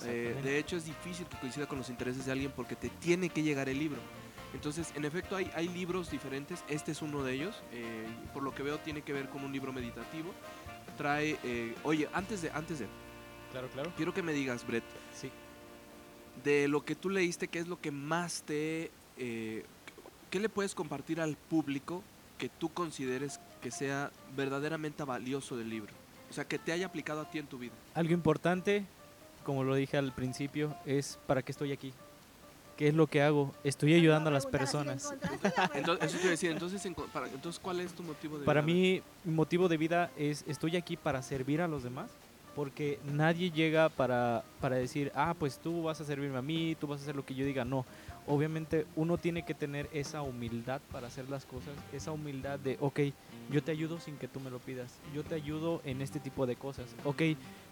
[0.04, 3.28] Eh, de hecho es difícil que coincida con los intereses de alguien porque te tiene
[3.28, 4.00] que llegar el libro.
[4.52, 6.62] Entonces, en efecto, hay, hay libros diferentes.
[6.68, 7.62] Este es uno de ellos.
[7.72, 10.34] eh, por lo que veo, tiene que ver con un libro meditativo.
[10.98, 11.38] Trae.
[11.44, 12.86] eh, oye, antes de, antes de.
[13.52, 13.92] Claro, claro.
[13.96, 14.84] Quiero que me digas, Brett,
[15.14, 15.30] Sí.
[16.44, 18.90] de lo que tú leíste, ¿qué es lo que más te...
[19.18, 19.64] eh,
[20.30, 22.02] ¿Qué le puedes compartir al público
[22.38, 25.92] que tú consideres que sea verdaderamente valioso del libro?
[26.30, 27.74] O sea, que te haya aplicado a ti en tu vida.
[27.94, 28.86] Algo importante,
[29.44, 31.92] como lo dije al principio, es para qué estoy aquí.
[32.78, 33.54] ¿Qué es lo que hago?
[33.62, 35.12] Estoy ayudando a las personas.
[35.74, 38.74] Entonces, eso te entonces, para- entonces, ¿cuál es tu motivo de Para vida?
[38.74, 42.10] mí, mi motivo de vida es, estoy aquí para servir a los demás,
[42.54, 46.86] porque nadie llega para, para decir, ah, pues tú vas a servirme a mí, tú
[46.86, 47.64] vas a hacer lo que yo diga.
[47.64, 47.84] No,
[48.26, 53.00] obviamente uno tiene que tener esa humildad para hacer las cosas, esa humildad de, ok,
[53.50, 56.46] yo te ayudo sin que tú me lo pidas, yo te ayudo en este tipo
[56.46, 57.22] de cosas, ok,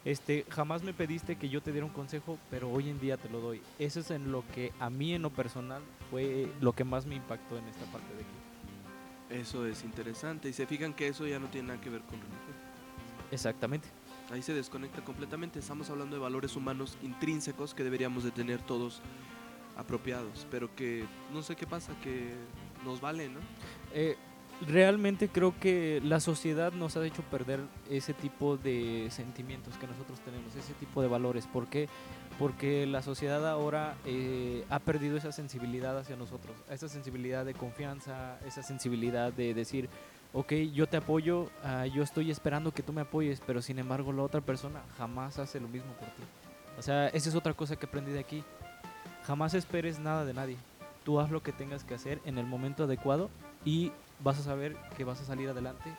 [0.05, 3.29] este, jamás me pediste que yo te diera un consejo, pero hoy en día te
[3.29, 3.61] lo doy.
[3.79, 7.17] Eso es en lo que a mí en lo personal fue lo que más me
[7.17, 9.41] impactó en esta parte de aquí.
[9.43, 10.49] Eso es interesante.
[10.49, 12.57] Y se fijan que eso ya no tiene nada que ver con religión.
[13.31, 13.89] Exactamente.
[14.31, 15.59] Ahí se desconecta completamente.
[15.59, 19.03] Estamos hablando de valores humanos intrínsecos que deberíamos de tener todos
[19.77, 20.47] apropiados.
[20.51, 22.35] Pero que no sé qué pasa, que
[22.85, 23.41] nos vale, ¿no?
[23.93, 24.17] Eh,
[24.69, 30.21] realmente creo que la sociedad nos ha hecho perder ese tipo de sentimientos que nosotros
[30.21, 31.47] tenemos, ese tipo de valores.
[31.47, 31.89] ¿Por qué?
[32.39, 38.39] Porque la sociedad ahora eh, ha perdido esa sensibilidad hacia nosotros, esa sensibilidad de confianza,
[38.47, 39.89] esa sensibilidad de decir,
[40.33, 44.13] ok, yo te apoyo, ah, yo estoy esperando que tú me apoyes, pero sin embargo
[44.13, 46.23] la otra persona jamás hace lo mismo por ti.
[46.79, 48.45] O sea, esa es otra cosa que aprendí de aquí.
[49.25, 50.57] Jamás esperes nada de nadie.
[51.05, 53.31] Tú haz lo que tengas que hacer en el momento adecuado
[53.65, 55.95] y vas a saber que vas a salir adelante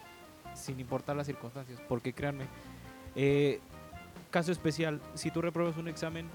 [0.53, 1.79] sin importar las circunstancias.
[1.87, 2.45] Porque créanme,
[3.15, 3.59] eh,
[4.29, 6.27] caso especial, si tú repruebas un examen,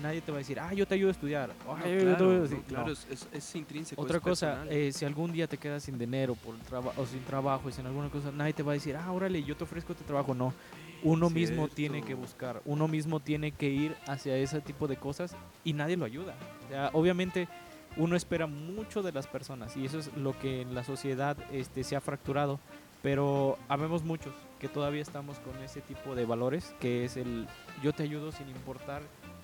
[0.00, 1.50] nadie te va a decir, ah, yo te ayudo a estudiar.
[1.66, 2.58] No, "Ay, yo te voy a claro, decir".
[2.58, 2.92] no, claro, No.
[2.92, 4.00] es, es- es intrínseco.
[4.02, 7.22] Otra es cosa, eh, si algún día te quedas sin dinero por traba- o sin
[7.24, 9.92] trabajo y sin alguna cosa, nadie te va a decir, ah, órale, yo te ofrezco
[9.92, 10.34] este trabajo.
[10.34, 10.54] No,
[11.02, 12.22] uno mismo tiene que Cierto.
[12.22, 16.34] buscar, uno mismo tiene que ir hacia ese tipo de cosas y nadie lo ayuda.
[16.66, 17.48] O sea, obviamente
[17.96, 21.82] uno espera mucho de las personas y eso es lo que en la sociedad este,
[21.84, 22.58] se ha fracturado,
[23.02, 27.48] pero habemos muchos que todavía estamos con ese tipo de valores, que es el
[27.82, 29.02] yo te ayudo sin importar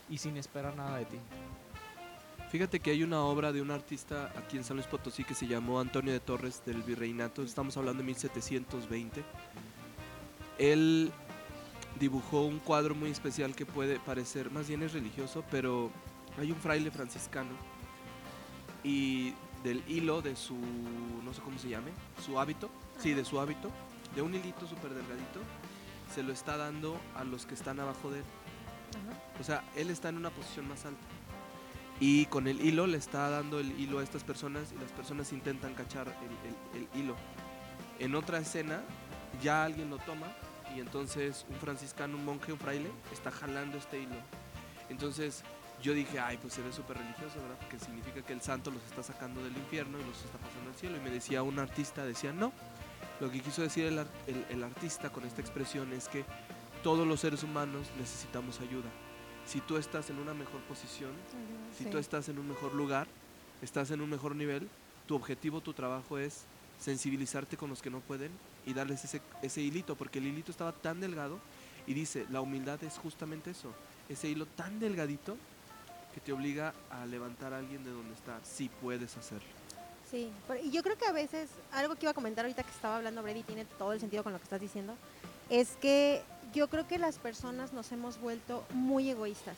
[0.08, 1.18] y sin esperar nada de ti.
[2.50, 5.46] Fíjate que hay una obra de un artista aquí en San Luis Potosí que se
[5.46, 7.42] llamó Antonio de Torres del Virreinato.
[7.42, 9.22] Estamos hablando de 1720.
[10.58, 11.12] Él
[12.00, 15.90] dibujó un cuadro muy especial que puede parecer, más bien es religioso, pero
[16.38, 17.50] hay un fraile franciscano
[18.84, 21.90] y del hilo de su, no sé cómo se llame,
[22.24, 23.70] su hábito, sí, de su hábito,
[24.14, 25.40] de un hilito súper delgadito,
[26.14, 28.24] se lo está dando a los que están abajo de él.
[29.40, 31.00] O sea, él está en una posición más alta.
[32.00, 35.32] Y con el hilo le está dando el hilo a estas personas y las personas
[35.32, 36.06] intentan cachar
[36.74, 37.16] el, hilo.
[37.98, 38.82] En otra escena,
[39.42, 40.28] ya alguien lo toma
[40.76, 44.14] y entonces un franciscano, un monje, un fraile, está jalando este hilo.
[44.88, 45.42] Entonces
[45.82, 47.56] yo dije, ay, pues se ve súper religioso, ¿verdad?
[47.60, 50.76] Porque significa que el santo los está sacando del infierno y los está pasando al
[50.76, 50.96] cielo.
[50.98, 52.52] Y me decía un artista, decía, no.
[53.20, 54.06] Lo que quiso decir el-
[54.48, 56.24] el artista con esta expresión es que
[56.82, 58.90] todos los seres humanos necesitamos ayuda.
[59.46, 61.12] Si tú estás en una mejor posición,
[61.76, 63.06] si tú estás en un mejor lugar,
[63.62, 64.68] estás en un mejor nivel,
[65.06, 66.44] tu objetivo, tu trabajo es
[66.78, 68.30] sensibilizarte con los que no pueden
[68.66, 71.38] y darles ese, ese hilito, porque el hilito estaba tan delgado
[71.86, 73.72] y dice, la humildad es justamente eso,
[74.08, 75.36] ese hilo tan delgadito
[76.14, 79.48] que te obliga a levantar a alguien de donde está, si puedes hacerlo.
[80.10, 80.30] Sí,
[80.62, 83.22] y yo creo que a veces, algo que iba a comentar ahorita que estaba hablando
[83.22, 84.94] Brady tiene todo el sentido con lo que estás diciendo,
[85.50, 89.56] es que yo creo que las personas nos hemos vuelto muy egoístas.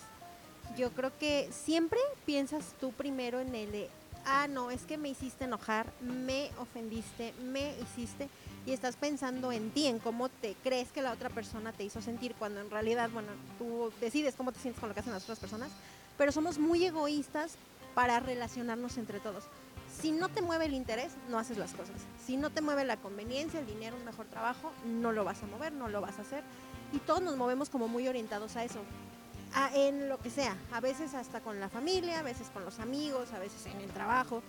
[0.77, 3.91] Yo creo que siempre piensas tú primero en el de,
[4.25, 8.29] ah, no, es que me hiciste enojar, me ofendiste, me hiciste,
[8.67, 12.01] y estás pensando en ti, en cómo te crees que la otra persona te hizo
[12.03, 15.25] sentir, cuando en realidad, bueno, tú decides cómo te sientes con lo que hacen las
[15.25, 15.71] otras personas,
[16.17, 17.55] pero somos muy egoístas
[17.95, 19.45] para relacionarnos entre todos.
[20.01, 21.97] Si no te mueve el interés, no haces las cosas.
[22.25, 25.47] Si no te mueve la conveniencia, el dinero, un mejor trabajo, no lo vas a
[25.47, 26.45] mover, no lo vas a hacer.
[26.93, 28.81] Y todos nos movemos como muy orientados a eso.
[29.55, 32.79] A- en lo que sea, a veces hasta con la familia, a veces con los
[32.79, 34.43] amigos, a veces en el trabajo.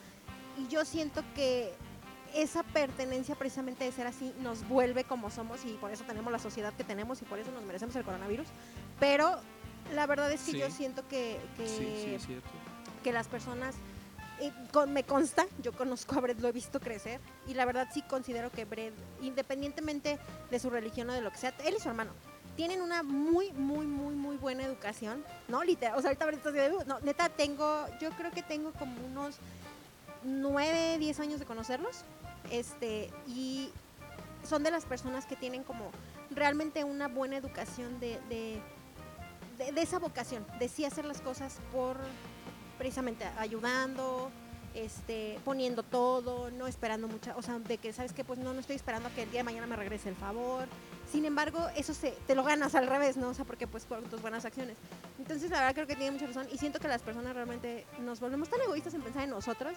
[0.57, 1.73] Y yo siento que
[2.33, 6.39] esa pertenencia precisamente de ser así nos vuelve como somos y por eso tenemos la
[6.39, 8.47] sociedad que tenemos y por eso nos merecemos el coronavirus.
[8.99, 9.39] Pero
[9.93, 10.57] la verdad es que Sí.
[10.59, 12.39] yo siento que, que Sí, sí,
[13.03, 13.75] que las personas,
[14.39, 17.87] eh, con- me consta, yo conozco a Brett, lo he visto crecer, y la verdad
[17.93, 20.19] sí considero que Brett, independientemente
[20.51, 22.11] de su religión o de lo que sea, él y su hermano,
[22.55, 25.63] tienen una muy, muy, muy, muy buena educación, ¿no?
[25.63, 28.71] Literal, o sea, ahorita Brett está así de, no, neta, tengo, yo creo que tengo
[28.73, 29.37] como unos
[30.23, 32.03] 9, 10 años de conocerlos,
[32.51, 33.69] este, y
[34.47, 35.89] son de las personas que tienen como
[36.31, 38.61] realmente una buena educación de, de,
[39.57, 41.97] de- de esa vocación, de sí hacer las cosas por
[42.77, 44.31] precisamente ayudando,
[44.83, 48.59] este, poniendo todo, no esperando mucha, o sea, de que sabes que pues no, no
[48.59, 50.67] estoy esperando a que el día de mañana me regrese el favor.
[51.11, 53.29] Sin embargo, eso se, te lo ganas al revés, ¿no?
[53.29, 54.77] O sea, porque pues por tus buenas acciones.
[55.19, 58.19] Entonces, la verdad creo que tiene mucha razón y siento que las personas realmente nos
[58.19, 59.73] volvemos tan egoístas en pensar en nosotros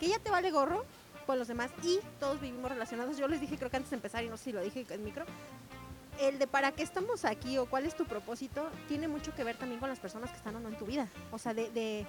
[0.00, 0.84] que ya te vale gorro
[1.26, 3.18] con los demás y todos vivimos relacionados.
[3.18, 5.04] Yo les dije, creo que antes de empezar, y no sé si lo dije en
[5.04, 5.26] micro,
[6.20, 9.56] el de para qué estamos aquí o cuál es tu propósito tiene mucho que ver
[9.56, 11.08] también con las personas que están o no en tu vida.
[11.30, 12.06] O sea, de, de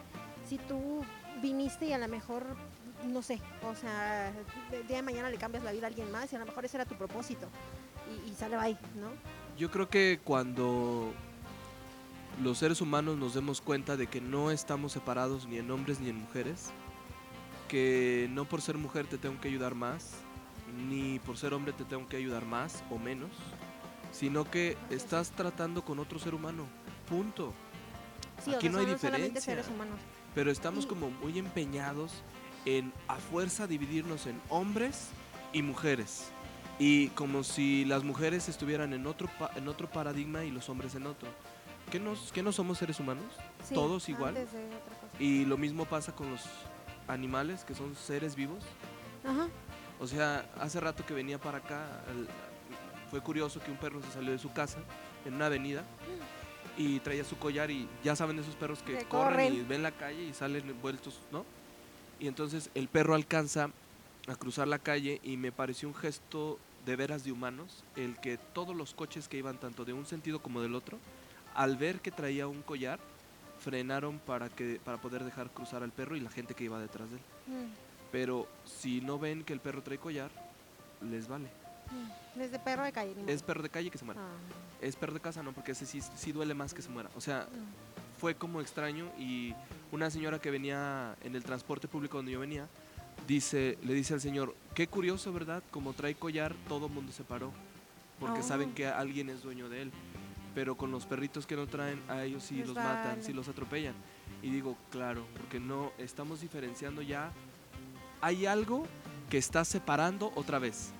[0.47, 1.03] si tú
[1.41, 2.43] viniste y a lo mejor,
[3.05, 4.31] no sé, o sea,
[4.71, 6.65] el día de mañana le cambias la vida a alguien más y a lo mejor
[6.65, 7.47] ese era tu propósito
[8.25, 9.09] y, y sale ahí, ¿no?
[9.57, 11.11] Yo creo que cuando
[12.41, 16.09] los seres humanos nos demos cuenta de que no estamos separados ni en hombres ni
[16.09, 16.71] en mujeres,
[17.67, 20.11] que no por ser mujer te tengo que ayudar más,
[20.89, 23.29] ni por ser hombre te tengo que ayudar más o menos,
[24.11, 26.65] sino que estás tratando con otro ser humano.
[27.07, 27.53] Punto.
[28.43, 29.41] Sí, Aquí o sea, no hay diferencia.
[29.41, 29.99] seres humanos.
[30.35, 32.11] Pero estamos como muy empeñados
[32.65, 35.09] en a fuerza dividirnos en hombres
[35.53, 36.29] y mujeres.
[36.77, 40.95] Y como si las mujeres estuvieran en otro, pa- en otro paradigma y los hombres
[40.95, 41.27] en otro.
[41.91, 43.25] ¿Qué no, qué no somos seres humanos?
[43.67, 44.35] Sí, Todos igual.
[45.19, 46.41] Y lo mismo pasa con los
[47.07, 48.63] animales, que son seres vivos.
[49.25, 49.47] Ajá.
[49.99, 52.27] O sea, hace rato que venía para acá, al-
[53.09, 54.77] fue curioso que un perro se salió de su casa
[55.25, 55.83] en una avenida
[56.79, 59.91] y traía su collar y ya saben esos perros que Que corren, y ven la
[59.91, 61.45] calle y salen envueltos, ¿no?
[62.19, 63.69] Y entonces el perro alcanza
[64.27, 68.37] a cruzar la calle y me pareció un gesto de veras de humanos el que
[68.53, 70.97] todos los coches que iban tanto de un sentido como del otro,
[71.53, 72.99] al ver que traía un collar,
[73.59, 77.09] frenaron para que para poder dejar cruzar al perro y la gente que iba detrás
[77.11, 77.23] de él.
[77.47, 77.73] Mm,
[78.13, 80.31] Pero si no ven que el perro trae collar,
[81.01, 81.49] les vale.
[81.91, 82.39] Mm.
[82.39, 83.15] Desde perro de calle.
[83.15, 83.31] ni.
[83.31, 84.21] Es perro de calle que se muera.
[84.21, 84.35] Ah,
[84.81, 87.09] Es perro de casa, no, porque ese sí, sí duele más que se muera.
[87.15, 88.19] O sea, mm.
[88.19, 89.53] fue como extraño y
[89.91, 92.67] una señora que venía en el transporte público donde yo venía,
[93.27, 95.63] dice, le dice al señor, qué curioso, ¿verdad?
[95.71, 97.51] Como trae collar, todo el mundo se paró,
[98.19, 98.43] porque Oh.
[98.43, 99.91] saben que alguien es dueño de él.
[100.55, 103.47] Pero con los perritos que no traen, a ellos sí Les los matan, sí los
[103.47, 103.93] atropellan.
[104.41, 107.31] Y digo, claro, porque no estamos diferenciando ya.
[108.21, 108.85] Hay algo
[109.29, 110.91] que está separando otra vez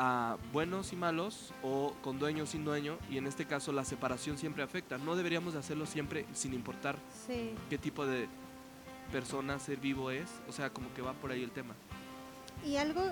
[0.00, 3.84] a buenos y malos o con dueño o sin dueño y en este caso la
[3.84, 4.96] separación siempre afecta.
[4.96, 6.96] No deberíamos de hacerlo siempre sin importar
[7.26, 7.54] Sí.
[7.68, 8.28] qué tipo de
[9.12, 11.74] persona ser vivo es, o sea, como que va por ahí el tema.
[12.64, 13.02] Y algo,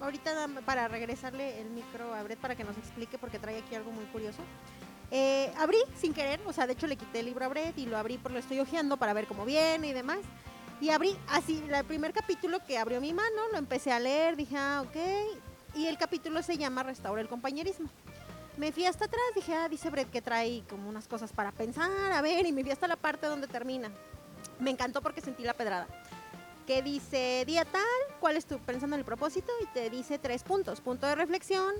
[0.00, 3.90] ahorita para regresarle el micro a Brett para que nos explique, porque trae aquí algo
[3.90, 4.42] muy curioso.
[5.10, 7.86] Eh, abrí sin querer, o sea, de hecho le quité el libro a Brett y
[7.86, 10.18] lo abrí porque lo estoy hojeando para ver cómo viene y demás.
[10.80, 14.56] Y abrí así, el primer capítulo que abrió mi mano, lo empecé a leer, dije,
[14.58, 14.96] ah, ok.
[15.76, 17.90] Y el capítulo se llama Restaura el compañerismo.
[18.56, 21.90] Me fui hasta atrás, dije, ah, dice Brett que trae como unas cosas para pensar,
[22.12, 23.90] a ver, y me fui hasta la parte donde termina.
[24.58, 25.86] Me encantó porque sentí la pedrada.
[26.66, 27.82] Que dice, día tal,
[28.20, 30.80] cuál es tu, pensando en el propósito, y te dice tres puntos.
[30.80, 31.74] Punto de reflexión,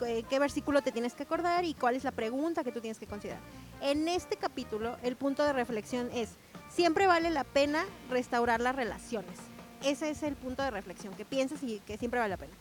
[0.00, 2.98] qué, qué versículo te tienes que acordar y cuál es la pregunta que tú tienes
[2.98, 3.40] que considerar.
[3.80, 6.30] En este capítulo, el punto de reflexión es,
[6.68, 9.38] siempre vale la pena restaurar las relaciones.
[9.84, 12.54] Ese es el punto de reflexión, que pienses y que siempre vale la pena.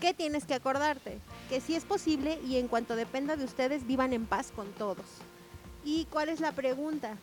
[0.00, 1.18] ¿Qué tienes que acordarte?
[1.48, 5.04] Que si es posible y en cuanto dependa de ustedes, vivan en paz con todos.
[5.84, 7.16] ¿Y cuál es la pregunta?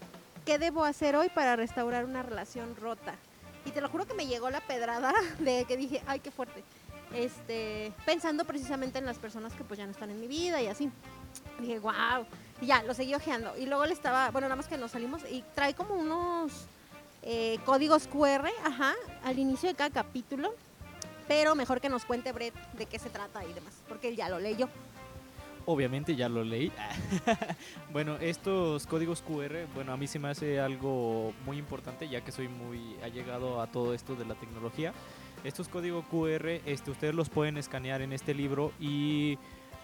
[0.45, 3.15] ¿Qué debo hacer hoy para restaurar una relación rota?
[3.63, 6.65] Y te lo juro que me llegó la pedrada de que dije, ay, qué fuerte.
[7.13, 10.67] Este, pensando precisamente en las personas que pues ya no están en mi vida y
[10.67, 10.91] así.
[11.59, 12.26] Dije, wow.
[12.59, 13.55] Y ya, lo seguí ojeando.
[13.57, 16.51] Y luego le estaba, bueno, nada más que nos salimos y trae como unos
[17.21, 20.53] eh, códigos QR, ajá, al inicio de cada capítulo.
[21.28, 24.30] Pero mejor que nos cuente Brett de qué se trata y demás, porque él ya
[24.30, 24.69] lo leyó.
[25.67, 26.71] Obviamente ya lo leí.
[27.91, 32.32] bueno, estos códigos QR, bueno, a mí se me hace algo muy importante ya que
[32.32, 34.93] soy muy allegado a todo esto de la tecnología.
[35.43, 39.39] Estos códigos QR, este, ustedes los pueden escanear en este libro y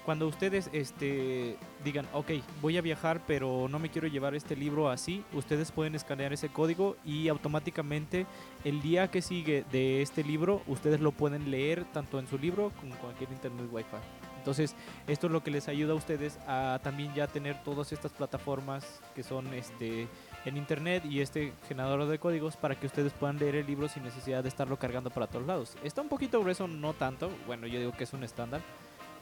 [0.06, 2.32] cuando ustedes este, digan, ok,
[2.62, 6.50] voy a viajar pero no me quiero llevar este libro así, ustedes pueden escanear ese
[6.50, 8.26] código y automáticamente
[8.64, 12.72] el día que sigue de este libro, ustedes lo pueden leer tanto en su libro
[12.80, 13.98] como en cualquier internet wifi.
[14.42, 14.76] Entonces,
[15.06, 19.00] esto es lo que les ayuda a ustedes a también ya tener todas estas plataformas
[19.14, 20.08] que son este
[20.46, 24.02] en internet y este generador de códigos para que ustedes puedan leer el libro sin
[24.02, 25.78] necesidad de estarlo cargando para todos lados.
[25.84, 27.30] Está un poquito grueso, no tanto.
[27.46, 28.62] Bueno, yo digo que es un estándar.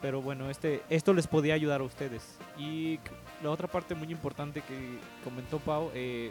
[0.00, 2.38] Pero bueno, este, esto les podía ayudar a ustedes.
[2.58, 2.98] Y
[3.42, 6.30] la otra parte muy importante que comentó Pau, eh,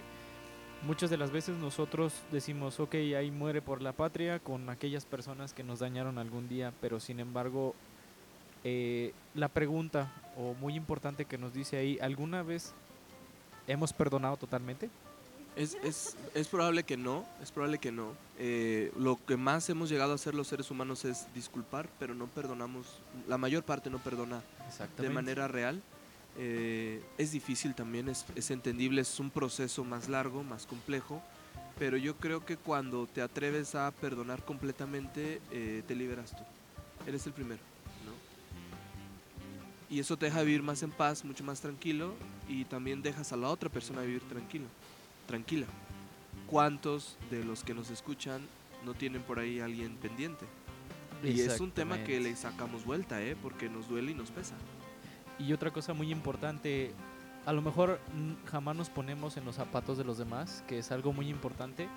[0.83, 5.53] muchas de las veces nosotros decimos, ok, ahí muere por la patria con aquellas personas
[5.53, 7.75] que nos dañaron algún día, pero sin embargo,
[8.63, 12.73] eh, la pregunta, o muy importante que nos dice ahí, ¿alguna vez
[13.67, 14.89] hemos perdonado totalmente?
[15.55, 18.13] Es, es, es probable que no, es probable que no.
[18.37, 22.27] Eh, lo que más hemos llegado a hacer los seres humanos es disculpar, pero no
[22.27, 22.85] perdonamos,
[23.27, 24.41] la mayor parte no perdona
[24.97, 25.81] de manera real.
[26.37, 31.21] Eh, es difícil también, es, es entendible, es un proceso más largo, más complejo,
[31.77, 36.43] pero yo creo que cuando te atreves a perdonar completamente, eh, te liberas tú.
[37.05, 37.59] Eres el primero,
[38.05, 38.13] ¿no?
[39.93, 42.13] Y eso te deja vivir más en paz, mucho más tranquilo,
[42.47, 44.65] y también dejas a la otra persona vivir tranquilo,
[45.29, 45.67] tranquila.
[46.47, 48.41] ¿Cuántos de los que nos escuchan
[48.83, 50.45] no tienen por ahí alguien pendiente?
[51.23, 53.37] Y es un tema que le sacamos vuelta, ¿eh?
[53.39, 54.55] Porque nos duele y nos pesa.
[55.37, 56.93] Y otra cosa muy importante,
[57.45, 57.99] a lo mejor
[58.45, 61.87] jamás nos ponemos en los zapatos de los demás, que es algo muy importante.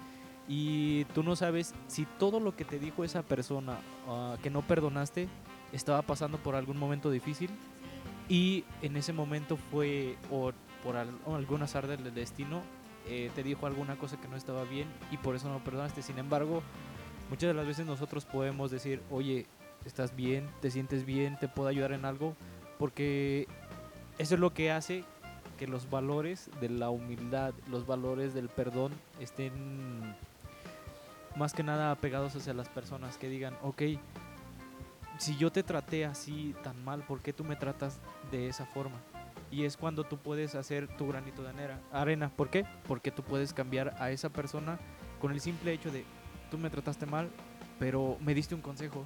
[0.46, 3.78] Y tú no sabes si todo lo que te dijo esa persona
[4.08, 5.28] ah, que no perdonaste
[5.72, 7.48] estaba pasando por algún momento difícil
[8.28, 10.52] y en ese momento fue o
[10.84, 12.60] por algún azar del destino
[13.06, 16.02] eh, te dijo alguna cosa que no estaba bien y por eso no perdonaste.
[16.02, 16.62] Sin embargo,
[17.30, 19.46] muchas de las veces nosotros podemos decir, oye,
[19.84, 22.36] estás bien, te sientes bien, te puedo ayudar en algo,
[22.78, 23.48] porque
[24.18, 25.04] eso es lo que hace
[25.58, 30.14] que los valores de la humildad, los valores del perdón estén
[31.36, 33.82] más que nada apegados hacia las personas que digan, ok,
[35.18, 38.00] si yo te traté así tan mal, ¿por qué tú me tratas
[38.30, 38.98] de esa forma?
[39.52, 41.78] Y es cuando tú puedes hacer tu granito de arena.
[41.92, 42.30] arena.
[42.34, 42.64] ¿Por qué?
[42.88, 44.78] Porque tú puedes cambiar a esa persona
[45.20, 46.04] con el simple hecho de,
[46.50, 47.28] tú me trataste mal,
[47.78, 49.04] pero me diste un consejo.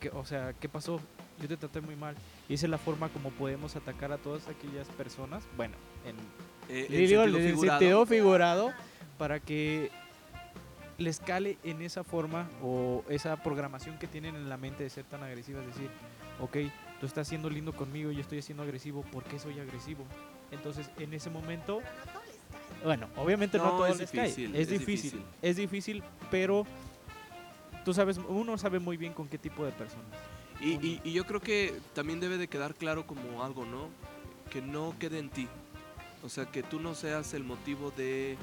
[0.00, 1.00] Que, o sea, ¿qué pasó?
[1.38, 2.16] Yo te traté muy mal.
[2.48, 5.44] Y esa es la forma como podemos atacar a todas aquellas personas.
[5.56, 5.74] Bueno,
[6.06, 6.16] en,
[6.74, 8.72] Eh, digo, sentido en figurado, sentido figurado
[9.18, 9.90] para que
[10.98, 15.04] les cale en esa forma o esa programación que tienen en la mente de ser
[15.04, 15.90] tan agresivas, decir,
[16.40, 16.56] ok,
[17.04, 20.06] tú estás siendo lindo conmigo y yo estoy siendo agresivo, ¿por qué soy agresivo?
[20.50, 21.82] Entonces, en ese momento,
[22.82, 25.22] bueno, obviamente no, No, a todos es les cae, difícil, es, es difícil, difícil.
[25.42, 26.66] es difícil, pero
[27.84, 30.06] tú sabes, uno sabe muy bien con qué tipo de personas.
[30.62, 33.90] Y, y- y yo creo que también debe de quedar claro como algo, ¿no?
[34.50, 35.46] Que no quede en ti.
[36.22, 38.38] O sea, que tú no seas el motivo de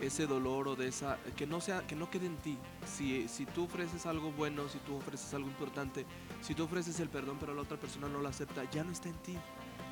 [0.00, 1.18] ese dolor o de esa...
[1.36, 2.58] Que no, sea, que no quede en ti.
[2.84, 6.04] Si, si tú ofreces algo bueno, si tú ofreces algo importante,
[6.42, 9.08] si tú ofreces el perdón pero la otra persona no lo acepta, ya no está
[9.08, 9.36] en ti.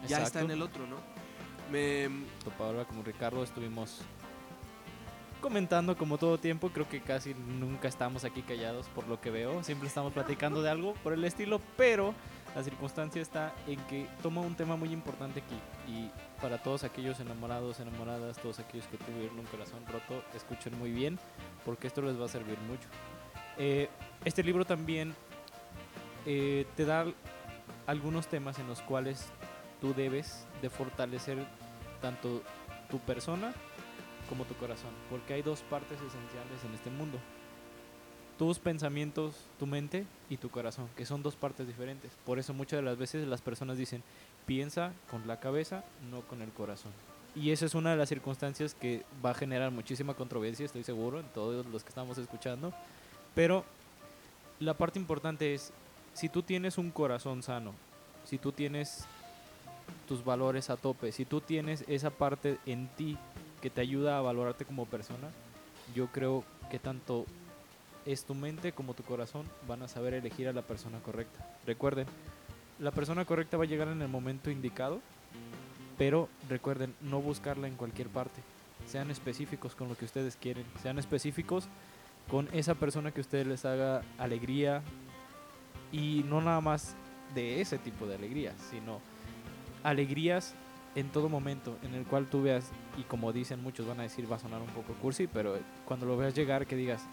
[0.07, 0.96] Ya está en el otro, ¿no?
[1.70, 2.09] Me,
[2.42, 4.01] tanto Paola como Ricardo estuvimos
[5.40, 6.70] comentando como todo tiempo.
[6.70, 9.62] Creo que casi nunca estamos aquí callados por lo que veo.
[9.62, 12.14] Siempre estamos platicando de algo por el estilo, pero
[12.55, 15.59] la circunstancia está en que toma un tema muy importante aquí.
[15.88, 20.90] Y para todos aquellos enamorados, enamoradas, todos aquellos que tuvieron un corazón roto, escuchen muy
[20.90, 21.18] bien
[21.64, 22.88] porque esto les va a servir mucho.
[23.59, 23.88] Eh,
[24.24, 25.14] este libro también
[26.27, 27.07] eh, te da
[27.87, 29.29] algunos temas en los cuales
[29.81, 31.39] tú debes de fortalecer
[32.01, 32.43] tanto
[32.91, 33.53] tu persona
[34.29, 37.18] como tu corazón, porque hay dos partes esenciales en este mundo.
[38.39, 42.12] Tus pensamientos, tu mente y tu corazón, que son dos partes diferentes.
[42.25, 44.03] Por eso muchas de las veces las personas dicen,
[44.47, 46.93] piensa con la cabeza, no con el corazón.
[47.35, 51.21] Y esa es una de las circunstancias que va a generar muchísima controversia, estoy seguro,
[51.21, 52.73] en todos los que estamos escuchando.
[53.35, 53.64] Pero
[54.59, 55.73] la parte importante es,
[56.14, 57.74] si tú tienes un corazón sano,
[58.24, 59.04] si tú tienes
[60.06, 63.16] tus valores a tope, si tú tienes esa parte en ti
[63.61, 65.28] que te ayuda a valorarte como persona,
[65.94, 67.26] yo creo que tanto
[68.06, 71.46] es tu mente como tu corazón van a saber elegir a la persona correcta.
[71.66, 72.06] Recuerden,
[72.78, 75.00] la persona correcta va a llegar en el momento indicado,
[75.98, 78.40] pero recuerden no buscarla en cualquier parte.
[78.86, 81.68] Sean específicos con lo que ustedes quieren, sean específicos
[82.30, 84.82] con esa persona que ustedes les haga alegría
[85.93, 86.95] y no nada más
[87.34, 89.01] de ese tipo de alegría, sino
[89.82, 90.55] alegrías
[90.95, 94.30] en todo momento en el cual tú veas, y como dicen muchos van a decir
[94.30, 97.07] va a sonar un poco cursi, pero cuando lo veas llegar que digas,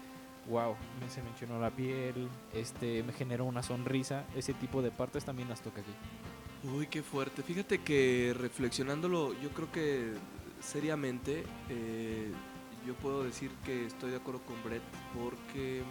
[0.48, 4.90] wow, me se me enchinó la piel, este, me generó una sonrisa, ese tipo de
[4.90, 5.92] partes también las toca aquí.
[6.74, 7.42] Uy, qué fuerte.
[7.42, 10.14] Fíjate que reflexionándolo, yo creo que
[10.60, 12.32] seriamente, eh,
[12.84, 14.82] yo puedo decir que estoy de acuerdo con Brett
[15.14, 15.82] porque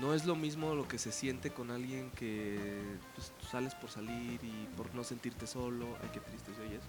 [0.00, 2.80] no es lo mismo lo que se siente con alguien que
[3.14, 5.86] pues, tú sales por salir y por no sentirte solo.
[6.02, 6.86] Ay, qué triste se oye eso.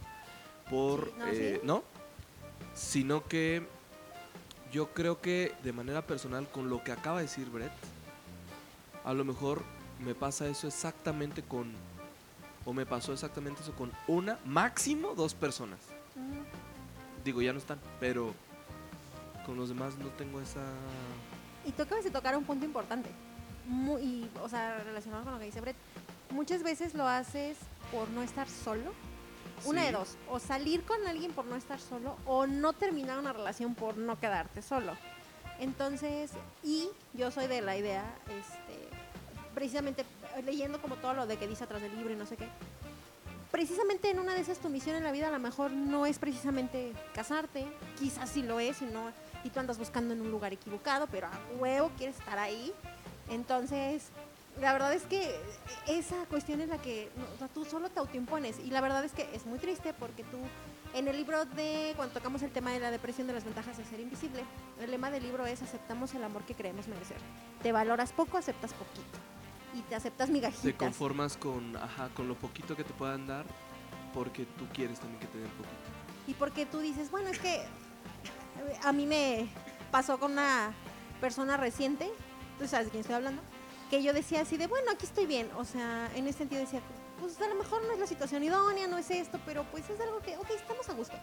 [0.69, 1.65] Por, Sí, no, eh, sí.
[1.65, 1.83] ¿no?
[2.75, 3.65] Sino que
[4.71, 7.71] yo creo que de manera personal, con lo que acaba de decir Brett,
[9.03, 9.63] a lo mejor
[9.99, 11.71] me pasa eso exactamente con,
[12.65, 15.79] o me pasó exactamente eso con una, máximo dos personas.
[17.23, 18.33] Digo, ya no están, pero
[19.45, 20.61] con los demás no tengo esa...
[21.65, 23.09] Y tú acabas de tocar un punto importante.
[23.65, 25.75] Muy, y, o sea, relacionado con lo que dice Brett.
[26.31, 27.57] Muchas veces lo haces
[27.91, 28.93] por no estar solo
[29.65, 29.93] Una de Sí.
[29.93, 33.97] dos, o salir con alguien por no estar solo o no terminar una relación por
[33.97, 34.93] no quedarte solo.
[35.59, 36.31] Entonces,
[36.63, 38.87] y yo soy de la idea, este,
[39.53, 40.05] precisamente
[40.37, 42.47] eh, leyendo como todo lo de que dice atrás del libro y no sé qué,
[43.51, 46.19] precisamente en una de esas tu misión en la vida a lo mejor no es
[46.19, 47.67] precisamente casarte,
[47.99, 49.09] quizás sí lo es y no
[49.43, 52.73] y tú andas buscando en un lugar equivocado, pero a huevo quieres estar ahí.
[53.29, 54.09] Entonces,
[54.59, 55.35] la verdad es que
[55.87, 59.03] esa cuestión es la que no, o sea, tú solo te autoimpones y la verdad
[59.03, 60.37] es que es muy triste porque tú
[60.93, 63.85] en el libro de cuando tocamos el tema de la depresión de las ventajas de
[63.85, 64.43] ser invisible,
[64.79, 67.17] el lema del libro es aceptamos el amor que creemos merecer.
[67.61, 69.17] Te valoras poco, aceptas poquito
[69.75, 70.63] y te aceptas migajitas.
[70.63, 73.45] Te conformas con, ajá, con lo poquito que te puedan dar
[74.13, 75.75] porque tú quieres también que te den poquito.
[76.27, 77.63] Y porque tú dices, bueno, es que
[78.83, 79.49] a mí me
[79.91, 80.73] pasó con una
[81.19, 82.09] persona reciente,
[82.57, 83.41] tú sabes de quién estoy hablando,
[83.89, 85.49] que yo decía así de, bueno, aquí estoy bien.
[85.57, 86.81] O sea, en ese sentido decía,
[87.19, 89.99] pues a lo mejor no es la situación idónea, no es esto, pero pues es
[89.99, 91.15] algo que, ok, estamos a gusto.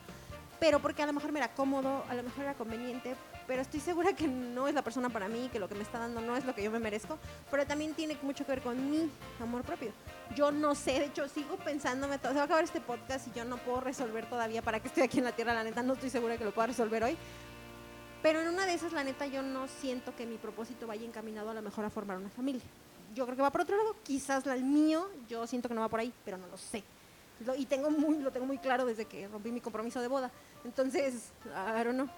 [0.59, 3.15] Pero porque a lo mejor me era cómodo, a lo mejor era conveniente,
[3.47, 5.99] pero estoy segura que no es la persona para mí, que lo que me está
[5.99, 7.19] dando no es lo que yo me merezco,
[7.51, 9.93] pero también tiene mucho que ver con mi amor propio.
[10.35, 13.39] Yo no sé, de hecho sigo pensándome, todo, se va a acabar este podcast y
[13.39, 15.93] yo no puedo resolver todavía para que estoy aquí en la Tierra, la neta no
[15.93, 17.17] estoy segura que lo pueda resolver hoy.
[18.23, 21.51] Pero en una de esas, la neta, yo no siento que mi propósito vaya encaminado
[21.51, 22.63] a lo mejor a formar una familia.
[23.15, 25.89] Yo creo que va por otro lado, quizás el mío, yo siento que no va
[25.89, 26.83] por ahí, pero no lo sé.
[27.45, 30.31] Lo- y tengo muy, lo tengo muy claro desde que rompí mi compromiso de boda.
[30.65, 32.09] Entonces, I don't know.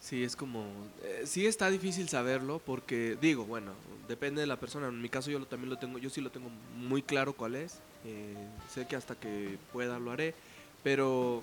[0.00, 0.64] Sí, es como,
[1.04, 3.72] eh, sí está difícil saberlo porque digo, bueno,
[4.08, 4.88] depende de la persona.
[4.88, 7.54] En mi caso yo lo, también lo tengo, yo sí lo tengo muy claro cuál
[7.54, 7.78] es.
[8.04, 8.34] eh,
[8.68, 10.34] sé que hasta que pueda lo haré,
[10.82, 11.40] pero,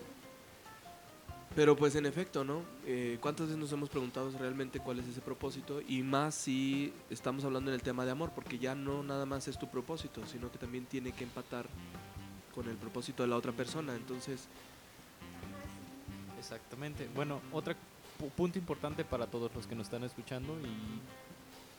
[1.55, 2.63] pero pues en efecto, ¿no?
[2.85, 5.81] Eh, ¿Cuántas veces nos hemos preguntado realmente cuál es ese propósito?
[5.87, 9.47] Y más si estamos hablando en el tema de amor, porque ya no nada más
[9.47, 11.65] es tu propósito, sino que también tiene que empatar
[12.59, 13.95] con el propósito de la otra persona.
[13.95, 14.47] Entonces,
[16.37, 17.07] Exactamente.
[17.15, 17.73] Bueno, otro
[18.19, 20.99] pu- punto importante para todos los que nos están escuchando y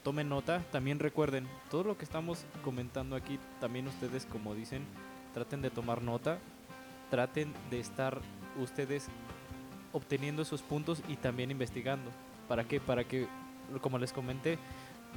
[0.04, 4.84] tomen nota, también recuerden, todo lo que estamos comentando aquí, también ustedes, como dicen,
[5.34, 6.38] traten de tomar nota,
[7.10, 8.20] traten de estar
[8.60, 9.08] ustedes
[9.92, 12.10] obteniendo esos puntos y también investigando.
[12.46, 12.80] ¿Para qué?
[12.80, 13.26] Para que,
[13.80, 14.58] como les comenté,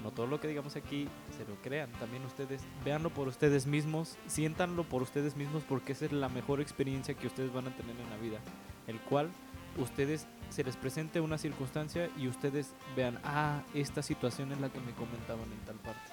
[0.01, 1.91] no todo lo que digamos aquí se lo crean.
[1.93, 6.61] También ustedes véanlo por ustedes mismos, siéntanlo por ustedes mismos porque esa es la mejor
[6.61, 8.39] experiencia que ustedes van a tener en la vida.
[8.87, 9.29] El cual
[9.77, 14.79] ustedes se les presente una circunstancia y ustedes vean, ah, esta situación es la que
[14.79, 16.11] me comentaban en tal parte.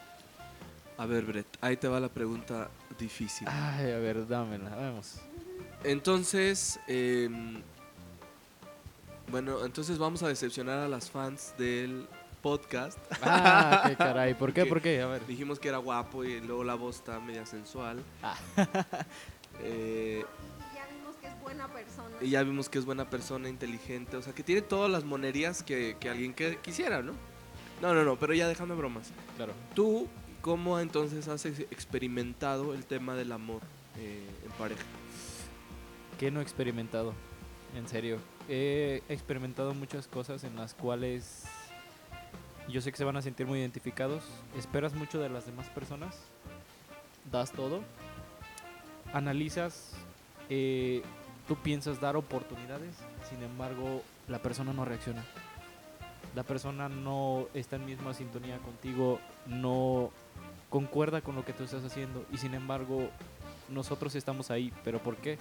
[0.96, 3.48] a ver, Brett, ahí te va la pregunta difícil.
[3.50, 5.20] Ay, a ver, dámela, vamos.
[5.82, 7.62] Entonces, em,
[9.30, 12.06] bueno, entonces vamos a decepcionar a las fans del
[12.42, 12.98] podcast.
[13.22, 14.66] Ah, qué caray, ¿por qué?
[14.66, 15.00] ¿Por qué?
[15.02, 15.26] A ver.
[15.26, 18.02] Dijimos que era guapo y luego la voz está media sensual.
[18.22, 18.36] Ah.
[19.62, 20.24] Eh,
[20.72, 22.16] Y ya vimos que es buena persona.
[22.22, 25.62] y ya vimos que es buena persona, inteligente, o sea, que tiene todas las monerías
[25.62, 27.12] que, que alguien que quisiera, ¿no?
[27.82, 29.10] No, no, no, pero ya déjame bromas.
[29.36, 29.52] Claro.
[29.74, 30.08] ¿Tú
[30.40, 33.60] cómo entonces has ex- experimentado el tema del amor
[33.98, 34.82] eh, en pareja?
[36.18, 37.12] ¿Qué no he experimentado?
[37.76, 38.18] En serio.
[38.48, 41.44] He experimentado muchas cosas en las cuales
[42.68, 44.22] yo sé que se van a sentir muy identificados.
[44.56, 46.16] Esperas mucho de las demás personas.
[47.30, 47.82] Das todo.
[49.12, 49.92] Analizas.
[50.48, 51.02] eh,
[51.46, 52.96] tú piensas dar oportunidades.
[53.28, 55.24] Sin embargo, la persona no reacciona.
[56.34, 59.20] La persona no está en misma sintonía contigo.
[59.46, 60.10] No
[60.68, 62.24] concuerda con lo que tú estás haciendo.
[62.32, 63.10] Y sin embargo,
[63.68, 64.72] nosotros estamos ahí.
[64.84, 65.38] ¿Pero por qué?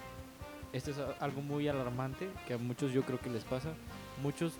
[0.72, 3.70] Esto es algo muy alarmante que a muchos yo creo que les pasa.
[4.22, 4.54] Muchos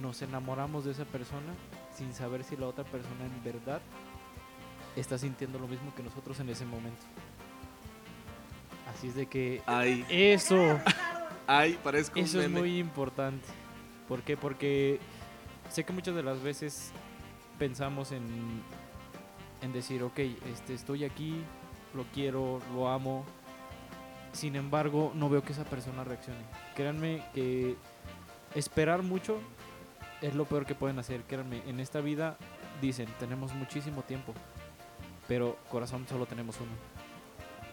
[0.00, 1.52] nos enamoramos de esa persona
[1.94, 3.80] sin saber si la otra persona en verdad
[4.96, 7.02] está sintiendo lo mismo que nosotros en ese momento.
[8.94, 10.78] Así es de que Ay, eso,
[11.46, 12.60] ay, parezco un eso es meme.
[12.60, 13.46] muy importante.
[14.08, 14.36] ¿Por qué?
[14.36, 15.00] Porque
[15.70, 16.92] sé que muchas de las veces
[17.58, 18.22] pensamos en,
[19.62, 20.18] en decir, ok,
[20.52, 21.42] este, estoy aquí,
[21.94, 23.24] lo quiero, lo amo.
[24.32, 26.40] Sin embargo, no veo que esa persona reaccione.
[26.74, 27.76] Créanme que
[28.54, 29.38] esperar mucho
[30.22, 31.22] es lo peor que pueden hacer.
[31.24, 32.38] Créanme, en esta vida
[32.80, 34.32] dicen, tenemos muchísimo tiempo,
[35.28, 36.70] pero corazón solo tenemos uno.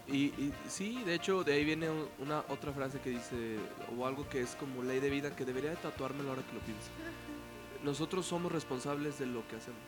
[0.08, 3.58] Y, y sí, de hecho, de ahí viene un- una otra frase que dice,
[3.97, 6.60] o algo que es como ley de vida, que debería de tatuármelo ahora que lo
[6.62, 6.89] pienso.
[7.84, 9.80] Nosotros somos responsables de lo que hacemos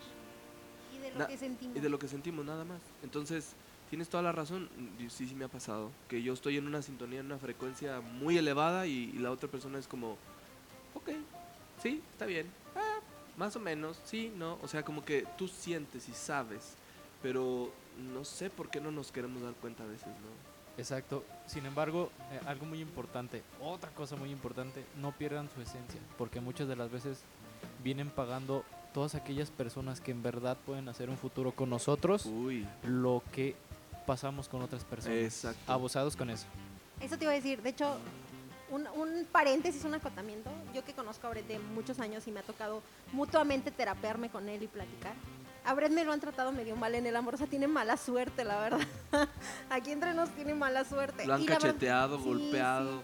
[0.95, 1.75] Y de lo Na- que sentimos.
[1.75, 2.81] y de lo que sentimos, nada más.
[3.03, 3.55] Entonces,
[3.89, 4.69] tienes toda la razón,
[5.09, 8.37] sí, sí me ha pasado, que yo estoy en una sintonía, en una frecuencia muy
[8.37, 10.17] elevada y, y la otra persona es como,
[10.93, 11.09] ok,
[11.81, 12.99] sí, está bien, ah,
[13.37, 16.75] más o menos, sí, no, o sea, como que tú sientes y sabes,
[17.21, 17.71] pero
[18.13, 20.51] no sé por qué no nos queremos dar cuenta a veces, ¿no?
[20.77, 21.23] Exacto.
[21.47, 26.39] Sin embargo, eh, algo muy importante, otra cosa muy importante, no pierdan su esencia, porque
[26.39, 27.21] muchas de las veces
[27.83, 28.63] vienen pagando
[28.93, 33.55] todas aquellas personas que en verdad pueden hacer un futuro con nosotros Uy, lo que
[34.05, 35.17] pasamos con otras personas.
[35.17, 35.71] Exacto.
[35.71, 36.45] Abusados con eso.
[36.99, 37.61] Eso te iba a decir.
[37.61, 37.97] De hecho,
[38.71, 40.49] un, un paréntesis, un acotamiento.
[40.73, 44.47] Yo que conozco a Brett de muchos años y me ha tocado mutuamente terapearme con
[44.49, 45.13] él y platicar.
[45.63, 47.35] A Brett me lo han tratado medio mal en el amor.
[47.35, 48.79] O sea, tiene mala suerte, la verdad.
[49.69, 51.25] Aquí entre nos tiene mala suerte.
[51.27, 53.03] lo han Y la verdad- cacheteado, sí, golpeado.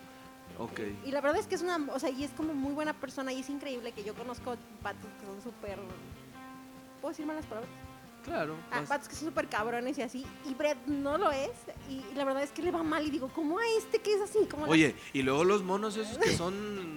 [0.60, 0.80] Ok.
[1.06, 3.32] Y la verdad es que es una, o sea, y es como muy buena persona
[3.32, 5.78] y es increíble que yo conozco patos que son súper,
[7.00, 7.70] ¿puedo decir malas palabras?
[8.28, 8.56] Claro.
[8.72, 11.50] Ah, vas- patos que son súper cabrones y así, y Brett no lo es,
[11.90, 14.14] y, y la verdad es que le va mal y digo, ¿cómo a este que
[14.16, 14.40] es así?
[14.52, 16.54] ¿Cómo la- Oye, y luego los monos esos que son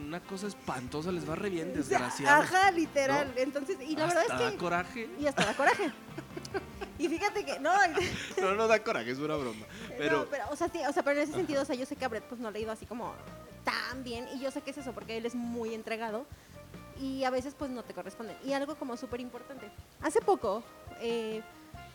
[0.08, 2.44] una cosa espantosa, les va re bien, desgraciados.
[2.46, 3.40] Ajá, literal, ¿No?
[3.40, 5.08] entonces, y la Hasta verdad da es que, coraje.
[5.20, 5.92] y hasta da coraje.
[6.98, 7.70] y fíjate que, no,
[8.40, 9.66] No, no da coraje, es una broma.
[9.96, 11.86] Pero, no, pero, o sea, sí, o sea, pero en ese sentido, o sea, yo
[11.86, 13.14] sé que a Brett pues no le ha ido así como
[13.62, 16.26] tan bien y yo sé que es eso porque él es muy entregado
[17.00, 18.36] y a veces pues no te corresponden.
[18.44, 19.70] Y algo como súper importante.
[20.02, 20.62] Hace poco,
[21.00, 21.42] eh,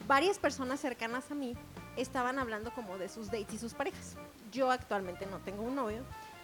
[0.08, 1.56] varias personas cercanas a mí
[1.97, 4.16] estaban hablando como de sus dates y sus parejas.
[4.51, 6.03] Yo actualmente no tengo un novio,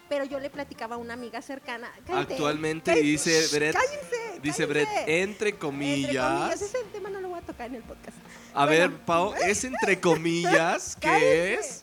[0.09, 1.89] pero yo le platicaba a una amiga cercana.
[2.05, 4.65] cállate, actualmente cállate, dice Brett, cállense, dice.
[4.65, 6.61] Brett, entre Entre comillas.
[6.61, 8.17] Ese tema no lo voy a tocar en el podcast.
[8.53, 8.69] A Bueno.
[8.89, 11.53] ver, Pau, es entre comillas, ¿qué Cállense.
[11.53, 11.81] es?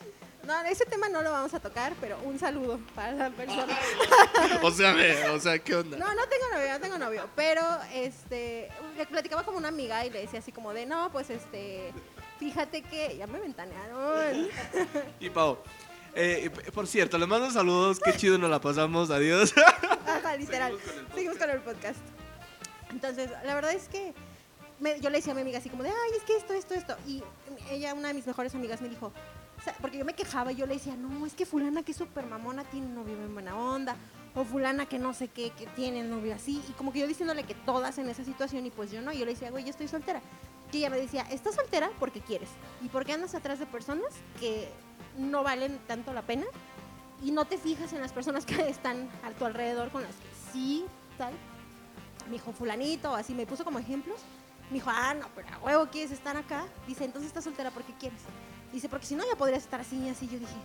[0.49, 3.77] No, ese tema no lo vamos a tocar, pero un saludo para la persona.
[4.63, 4.95] O sea,
[5.31, 5.95] o sea, ¿qué onda?
[5.95, 7.29] No, no tengo novio, no tengo novio.
[7.35, 7.61] Pero,
[7.93, 11.93] este, le platicaba como una amiga y le decía así como de, no, pues, este,
[12.39, 14.47] fíjate que, ya me ventanearon.
[15.19, 15.59] Y Pau,
[16.15, 19.53] eh, por cierto, le mando saludos, qué chido nos la pasamos, adiós.
[20.07, 20.75] Ajá, literal.
[21.13, 21.99] Seguimos con el podcast.
[22.89, 24.15] Entonces, la verdad es que
[24.79, 26.73] me- yo le decía a mi amiga así como de, ay, es que esto, esto,
[26.73, 26.97] esto.
[27.05, 27.23] Y
[27.69, 29.13] ella, una de mis mejores amigas, me dijo,
[29.81, 32.25] porque yo me quejaba y yo le decía, no, es que fulana que es súper
[32.25, 33.95] mamona tiene un novio bien buena onda.
[34.35, 36.61] O fulana que no sé qué, que tiene novio así.
[36.69, 39.11] Y como que yo diciéndole que todas en esa situación y pues yo no.
[39.11, 40.21] Y yo le decía, güey, yo estoy soltera.
[40.71, 42.49] Y ella me decía, estás soltera porque quieres.
[42.81, 44.69] Y porque andas atrás de personas que
[45.17, 46.45] no valen tanto la pena.
[47.23, 50.51] Y no te fijas en las personas que están a tu alrededor con las que
[50.53, 50.85] sí,
[51.17, 51.33] tal.
[52.27, 54.19] Me dijo fulanito, así me puso como ejemplos.
[54.69, 56.65] Me dijo, ah, no, pero a huevo quieres estar acá.
[56.87, 58.21] Dice, entonces estás soltera porque quieres.
[58.71, 60.27] Dice, porque si no ya podrías estar así y así.
[60.27, 60.55] Yo dije,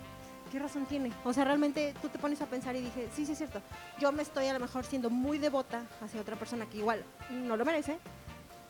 [0.51, 1.11] ¿qué razón tiene?
[1.23, 3.61] O sea, realmente tú te pones a pensar y dije, sí, sí es cierto.
[3.99, 7.57] Yo me estoy a lo mejor siendo muy devota hacia otra persona que igual no
[7.57, 7.97] lo merece.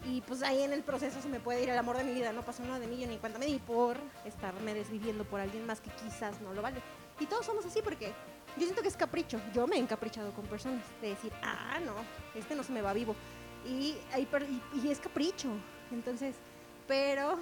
[0.07, 2.31] Y pues ahí en el proceso se me puede ir el amor de mi vida.
[2.31, 5.65] No pasó nada de mí, yo ni cuenta me di por estarme desviviendo por alguien
[5.65, 6.81] más que quizás no lo vale.
[7.19, 8.13] Y todos somos así porque
[8.57, 9.39] yo siento que es capricho.
[9.53, 11.93] Yo me he encaprichado con personas de decir, ah, no,
[12.39, 13.15] este no se me va vivo.
[13.65, 14.27] Y, y,
[14.83, 15.49] y es capricho.
[15.91, 16.35] Entonces,
[16.87, 17.39] pero,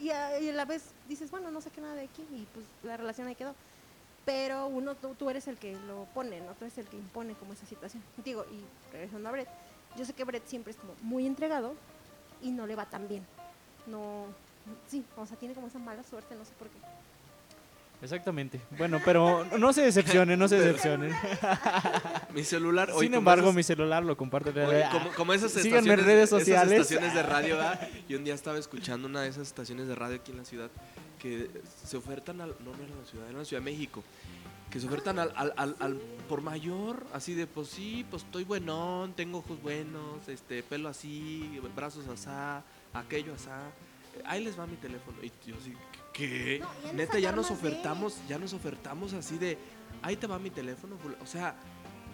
[0.00, 3.26] y a la vez dices, bueno, no saqué nada de aquí y pues la relación
[3.28, 3.54] ahí quedó.
[4.24, 6.52] Pero uno, tú, tú eres el que lo pone, ¿no?
[6.52, 8.02] Tú eres el que impone como esa situación.
[8.24, 9.48] Digo, y regresando a Brett,
[9.96, 11.74] yo sé que Brett siempre es como muy entregado
[12.42, 13.24] y no le va tan bien.
[13.86, 14.26] No,
[14.86, 16.76] sí, o sea, tiene como esa mala suerte, no sé por qué.
[18.00, 18.60] Exactamente.
[18.76, 21.12] Bueno, pero no se decepcionen, no se decepcionen.
[22.34, 24.50] Mi celular, oye, Sin embargo, esas- mi celular lo comparte.
[24.50, 26.72] oye, como, como esas Síganme en estaciones, redes esas sociales.
[26.82, 27.88] estaciones de radio, ¿verdad?
[28.08, 30.70] Y un día estaba escuchando una de esas estaciones de radio aquí en la ciudad
[31.18, 31.50] que
[31.84, 34.02] se ofertan al, no, no era en la ciudad, era en la Ciudad de México,
[34.70, 35.96] que se ofertan al, al, al, al
[36.28, 41.58] por mayor, así de, pues sí, pues estoy buenón, tengo ojos buenos, este, pelo así,
[41.74, 42.62] brazos asá,
[42.92, 43.70] aquello asá,
[44.26, 45.16] ahí les va mi teléfono.
[45.22, 45.72] Y yo así,
[46.12, 46.60] ¿qué?
[46.84, 49.56] No, Neta, ya nos de- ofertamos, ya nos ofertamos así de,
[50.02, 51.16] ahí te va mi teléfono, fula-".
[51.22, 51.54] o sea,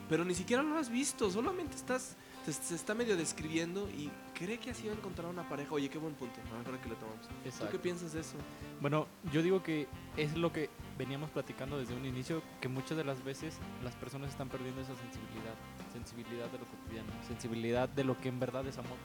[0.09, 2.16] pero ni siquiera lo has visto, solamente estás,
[2.53, 5.72] se, está medio describiendo y cree que así va a encontrar una pareja.
[5.74, 7.26] Oye, qué buen punto, ahora que lo tomamos.
[7.26, 7.80] ¿Tú qué Exacto.
[7.80, 8.36] piensas de eso?
[8.80, 9.86] Bueno, yo digo que
[10.16, 14.30] es lo que veníamos platicando desde un inicio, que muchas de las veces las personas
[14.30, 15.55] están perdiendo esa sensibilidad,
[15.92, 18.99] sensibilidad de lo cotidiano, sensibilidad de lo que en verdad es amor.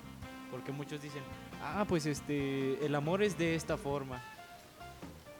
[0.51, 1.21] Porque muchos dicen,
[1.61, 4.21] ah, pues este, el amor es de esta forma.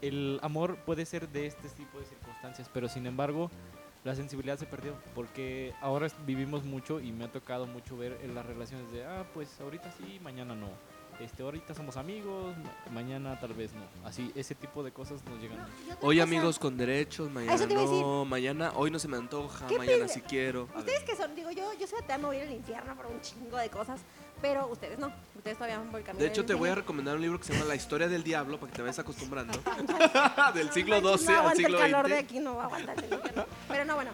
[0.02, 3.50] El amor puede ser de este tipo de circunstancias, pero sin embargo,
[4.04, 4.94] la sensibilidad se perdió.
[5.16, 9.26] Porque ahora vivimos mucho y me ha tocado mucho ver en las relaciones de, ah,
[9.34, 10.68] pues ahorita sí, mañana no.
[11.20, 13.82] Este, ahorita somos amigos, ma- mañana tal vez no.
[14.08, 15.60] Así, ese tipo de cosas nos llegan.
[16.02, 18.02] Hoy cosa, amigos con derechos, mañana eso te iba a decir.
[18.02, 20.08] no, mañana, hoy no se me antoja, ¿Qué mañana pide?
[20.14, 20.70] sí quiero.
[20.78, 23.08] Ustedes que son, digo yo, yo sé que te van a ir al infierno por
[23.08, 24.00] un chingo de cosas,
[24.42, 25.12] pero ustedes no.
[25.36, 27.46] Ustedes todavía van por el camino De hecho, te voy a recomendar un libro que
[27.46, 29.58] se llama La historia del diablo para que te vayas acostumbrando.
[30.54, 32.24] del siglo XII no al siglo el calor de XX.
[32.24, 33.20] aquí, no va a aguantar el.
[33.68, 34.12] Pero no, bueno.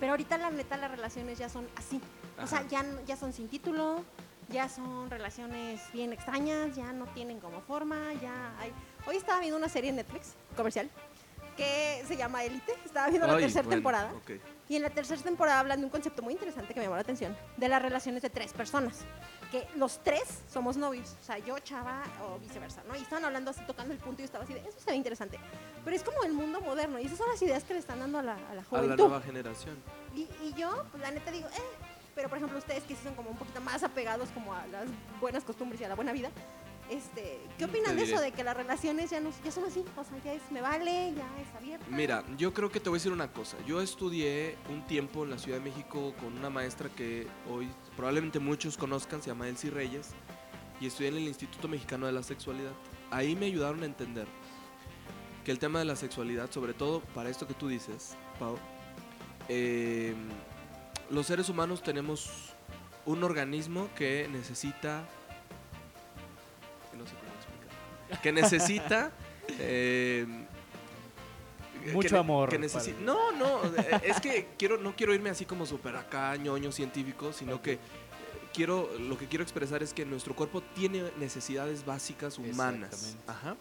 [0.00, 2.00] Pero ahorita la neta las relaciones ya son así.
[2.42, 4.04] O sea, ya, ya son sin título,
[4.50, 8.72] ya son relaciones bien extrañas, ya no tienen como forma, ya hay...
[9.06, 10.90] Hoy estaba viendo una serie en Netflix, comercial,
[11.56, 12.72] que se llama Élite.
[12.84, 14.12] Estaba viendo la Ay, tercera bueno, temporada.
[14.14, 14.30] ok.
[14.68, 17.02] Y en la tercera temporada hablan de un concepto muy interesante que me llamó la
[17.02, 19.00] atención, de las relaciones de tres personas.
[19.50, 22.96] Que los tres somos novios, o sea, yo, Chava o viceversa, ¿no?
[22.96, 24.96] Y estaban hablando así, tocando el punto y yo estaba así de, eso se ve
[24.96, 25.38] interesante.
[25.84, 28.18] Pero es como el mundo moderno y esas son las ideas que le están dando
[28.18, 28.96] a la, a la A la juventud.
[28.96, 29.76] nueva generación.
[30.14, 31.60] Y, y yo, pues la neta digo, eh,
[32.14, 34.86] pero por ejemplo ustedes que sí son como un poquito más apegados como a las
[35.20, 36.30] buenas costumbres y a la buena vida,
[36.90, 38.14] este, ¿qué opinan de diré.
[38.14, 39.84] eso de que las relaciones ya no ya son así?
[39.96, 41.86] O sea, ya es me vale, ya es abierta.
[41.88, 43.56] Mira, yo creo que te voy a decir una cosa.
[43.66, 48.38] Yo estudié un tiempo en la Ciudad de México con una maestra que hoy probablemente
[48.38, 50.10] muchos conozcan, se llama Elsie Reyes,
[50.80, 52.72] y estudié en el Instituto Mexicano de la Sexualidad.
[53.10, 54.26] Ahí me ayudaron a entender
[55.44, 58.58] que el tema de la sexualidad, sobre todo para esto que tú dices, Pau,
[59.48, 60.14] eh,
[61.10, 62.54] los seres humanos tenemos
[63.06, 65.06] un organismo que necesita...
[68.22, 69.12] Que necesita...
[69.58, 70.26] eh,
[71.92, 75.44] Mucho que amor que necesi- no, no, eh, es que quiero, no quiero irme así
[75.44, 77.78] como súper acá, ñoño científico, sino que
[78.54, 82.90] quiero, lo que quiero expresar es que nuestro cuerpo tiene necesidades básicas humanas.
[82.94, 83.30] Exactamente.
[83.30, 83.56] Ajá.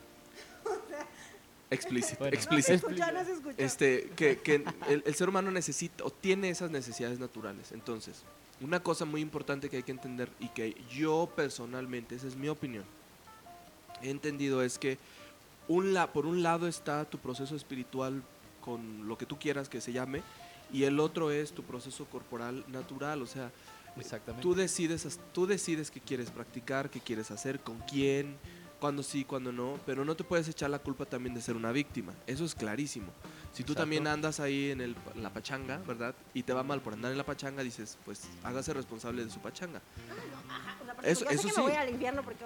[1.70, 2.74] Explícito, Bueno, no se explícito.
[2.89, 3.56] escuchó, no se escuchó.
[3.58, 7.72] Este, que, que el, el ser humano necesita o tiene esas necesidades naturales.
[7.72, 8.22] Entonces,
[8.62, 12.47] una cosa muy importante que hay que entender y que yo personalmente, esa es mi
[12.47, 12.86] opinión,
[14.04, 14.97] he entendido es que
[15.68, 18.22] un la, por un lado está tu proceso espiritual
[18.62, 20.22] con lo que tú quieras que se llame
[20.72, 23.51] y el otro es tu proceso corporal natural, o sea,
[23.97, 24.41] Exactamente.
[24.41, 28.38] Tú decides, tú decides qué quieres practicar, qué quieres hacer, con quién,
[28.80, 31.72] cuándo sí, cuándo no, pero no te puedes echar la culpa también de ser una
[31.72, 32.14] víctima.
[32.28, 33.08] Eso es clarísimo.
[33.51, 33.82] Si tú Exacto.
[33.82, 36.16] también andas ahí en, el, en la pachanga, ¿verdad?
[36.34, 39.39] Y te va mal por andar en la pachanga, dices, pues hágase responsable de su
[39.39, 39.82] pachanga.
[41.04, 41.62] Eso- eso sí.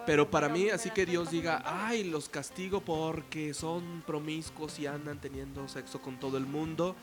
[0.06, 5.20] Pero para mí, así que Dios diga, ay, los castigo porque son promiscuos y andan
[5.20, 6.96] teniendo sexo con todo el mundo.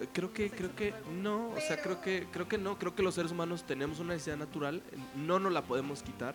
[0.00, 3.02] Eh, Creo que, creo que no, o sea, creo que, creo que no, creo que
[3.02, 4.82] los seres humanos tenemos una necesidad natural,
[5.16, 6.34] no nos la podemos quitar,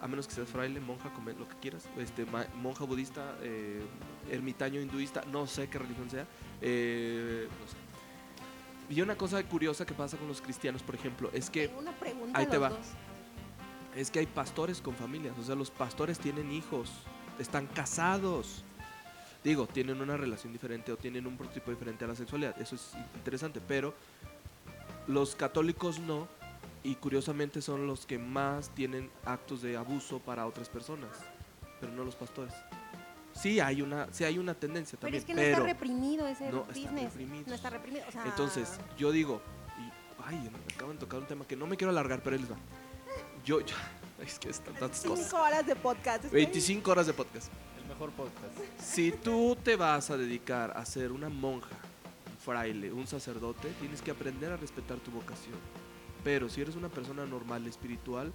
[0.00, 2.26] a menos que seas fraile, monja, come lo que quieras, este,
[2.56, 3.82] monja budista, eh,
[4.30, 6.26] ermitaño hinduista, no sé qué religión sea,
[6.62, 7.76] eh, no sé.
[8.94, 11.92] Y una cosa curiosa que pasa con los cristianos, por ejemplo, es que Tengo una
[11.92, 12.68] pregunta ahí te los va.
[12.70, 12.86] dos.
[14.00, 16.90] Es que hay pastores con familias, o sea, los pastores tienen hijos,
[17.38, 18.64] están casados.
[19.44, 22.92] Digo, tienen una relación diferente o tienen un prototipo diferente a la sexualidad, eso es
[23.14, 23.94] interesante, pero
[25.06, 26.28] los católicos no,
[26.82, 31.10] y curiosamente son los que más tienen actos de abuso para otras personas,
[31.78, 32.54] pero no los pastores.
[33.34, 36.26] Sí hay una, sí hay una tendencia Pero también, es que no pero está reprimido
[36.26, 37.04] ese no está business.
[37.12, 37.44] reprimido.
[37.46, 38.04] No está reprimido.
[38.08, 39.40] O sea, entonces, yo digo,
[39.78, 42.50] y, ay, me acaban de tocar un tema que no me quiero alargar, pero les
[42.50, 42.56] va.
[43.44, 43.74] Yo, yo
[44.22, 45.26] es que están tantas cosas.
[45.26, 46.24] cinco horas de podcast.
[46.24, 47.48] estoy- 25 horas de podcast.
[47.80, 48.58] El mejor podcast.
[48.82, 51.76] Si tú te vas a dedicar a ser una monja,
[52.30, 55.56] un fraile, un sacerdote, tienes que aprender a respetar tu vocación.
[56.22, 58.30] Pero si eres una persona normal, espiritual,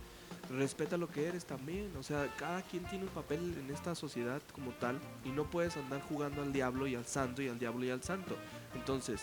[0.50, 1.92] respeta lo que eres también.
[2.00, 5.78] O sea, cada quien tiene un papel en esta sociedad como tal y no puedes
[5.78, 8.36] andar jugando al diablo y al santo y al diablo y al santo.
[8.74, 9.22] Entonces,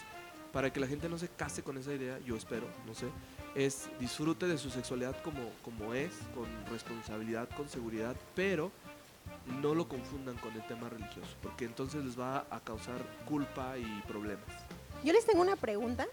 [0.53, 3.07] para que la gente no se case con esa idea, yo espero, no sé,
[3.55, 8.70] es disfrute de su sexualidad como, como es, con responsabilidad, con seguridad, pero
[9.61, 14.03] no lo confundan con el tema religioso, porque entonces les va a causar culpa y
[14.07, 14.46] problemas.
[15.05, 16.07] Yo les tengo una pregunta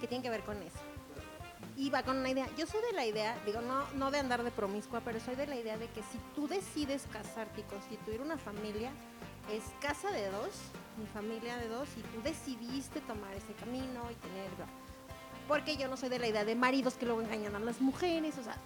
[0.00, 0.78] que tiene que ver con eso.
[1.76, 2.48] Y va con una idea.
[2.56, 5.46] Yo soy de la idea, digo, no, no de andar de promiscua, pero soy de
[5.46, 8.90] la idea de que si tú decides casarte y constituir una familia,
[9.52, 10.50] es casa de dos,
[10.96, 14.85] mi familia de dos, y tú decidiste tomar ese camino y tenerlo.
[15.48, 18.36] Porque yo no soy de la idea de maridos que luego engañan a las mujeres,
[18.38, 18.56] o sea,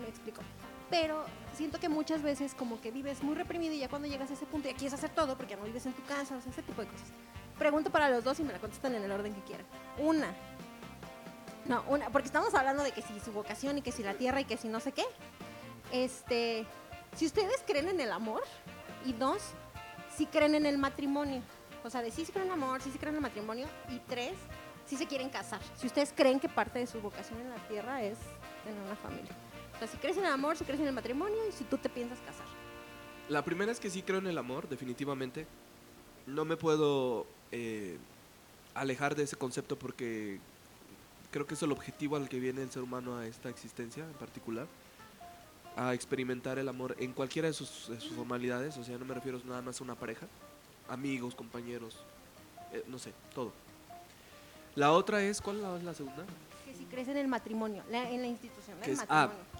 [0.00, 0.42] me explico.
[0.90, 4.34] Pero siento que muchas veces como que vives muy reprimido y ya cuando llegas a
[4.34, 6.50] ese punto ya quieres hacer todo porque ya no vives en tu casa, o sea,
[6.50, 7.08] ese tipo de cosas.
[7.58, 9.66] Pregunto para los dos y me la contestan en el orden que quieran.
[9.98, 10.34] Una.
[11.66, 14.40] No, una, porque estamos hablando de que si su vocación y que si la tierra
[14.40, 15.04] y que si no sé qué.
[15.92, 16.66] Este,
[17.14, 18.42] si ustedes creen en el amor
[19.04, 19.42] y dos,
[20.16, 21.42] si creen en el matrimonio.
[21.84, 23.66] O sea, de sí, sí creen en el amor, sí, sí creen en el matrimonio
[23.88, 24.34] y tres,
[24.90, 25.60] si se quieren casar.
[25.76, 28.18] Si ustedes creen que parte de su vocación en la tierra es
[28.64, 29.30] tener una familia.
[29.76, 31.78] O sea, si crees en el amor, si crees en el matrimonio y si tú
[31.78, 32.46] te piensas casar.
[33.28, 35.46] La primera es que sí creo en el amor, definitivamente.
[36.26, 37.98] No me puedo eh,
[38.74, 40.40] alejar de ese concepto porque
[41.30, 44.14] creo que es el objetivo al que viene el ser humano a esta existencia en
[44.14, 44.66] particular.
[45.76, 48.76] A experimentar el amor en cualquiera de sus, de sus formalidades.
[48.76, 50.26] O sea, no me refiero nada más a una pareja.
[50.88, 51.96] Amigos, compañeros,
[52.72, 53.52] eh, no sé, todo.
[54.76, 56.24] La otra es, ¿cuál es la, segunda?
[56.64, 59.50] Que si crees en el matrimonio, la- en la institución del ah, matrimonio.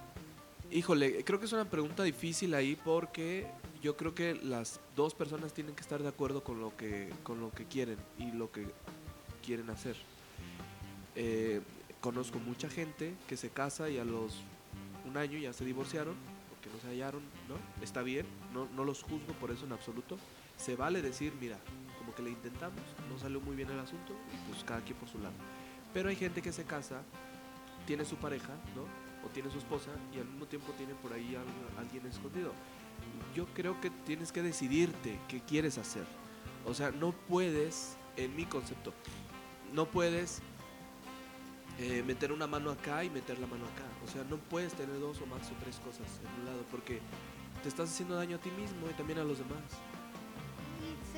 [0.71, 3.47] Híjole, creo que es una pregunta difícil ahí porque
[3.83, 7.41] yo creo que las dos personas tienen que estar de acuerdo con lo que, con
[7.41, 8.67] lo que quieren y lo que
[9.45, 9.97] quieren hacer.
[11.17, 11.61] Eh,
[12.01, 14.37] conozco mucha gente que se casa y a los
[15.07, 16.15] un año ya se divorciaron
[16.51, 17.57] porque no se hallaron, ¿no?
[17.83, 20.19] Está bien, no, no los juzgo por eso en absoluto.
[20.57, 21.59] Se vale decir, mira,
[22.11, 25.09] como que le intentamos, no salió muy bien el asunto, y pues cada quien por
[25.09, 25.35] su lado.
[25.95, 27.03] Pero hay gente que se casa,
[27.87, 28.83] tiene su pareja, ¿no?
[29.25, 32.53] O tiene su esposa y al mismo tiempo tiene por ahí algo- alguien escondido.
[33.35, 36.05] Yo creo que tienes que decidirte qué quieres hacer.
[36.67, 38.93] O sea, no puedes, en mi concepto,
[39.73, 40.41] no puedes
[41.79, 43.85] eh, meter una mano acá y meter la mano acá.
[44.05, 47.01] O sea, no puedes tener dos o más o tres cosas en un lado porque
[47.63, 49.63] te estás haciendo daño a ti mismo y también a los demás.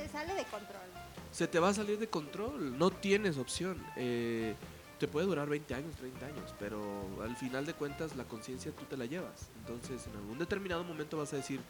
[0.02, 0.82] Se sale de control.
[1.30, 3.82] Se te va a salir de control, no tienes opción.
[3.96, 4.54] Eh,
[4.98, 6.80] te puede durar 20 años, 30 años, pero
[7.22, 9.50] al final de cuentas la conciencia tú te la llevas.
[9.60, 11.60] Entonces, en algún determinado momento vas a decir,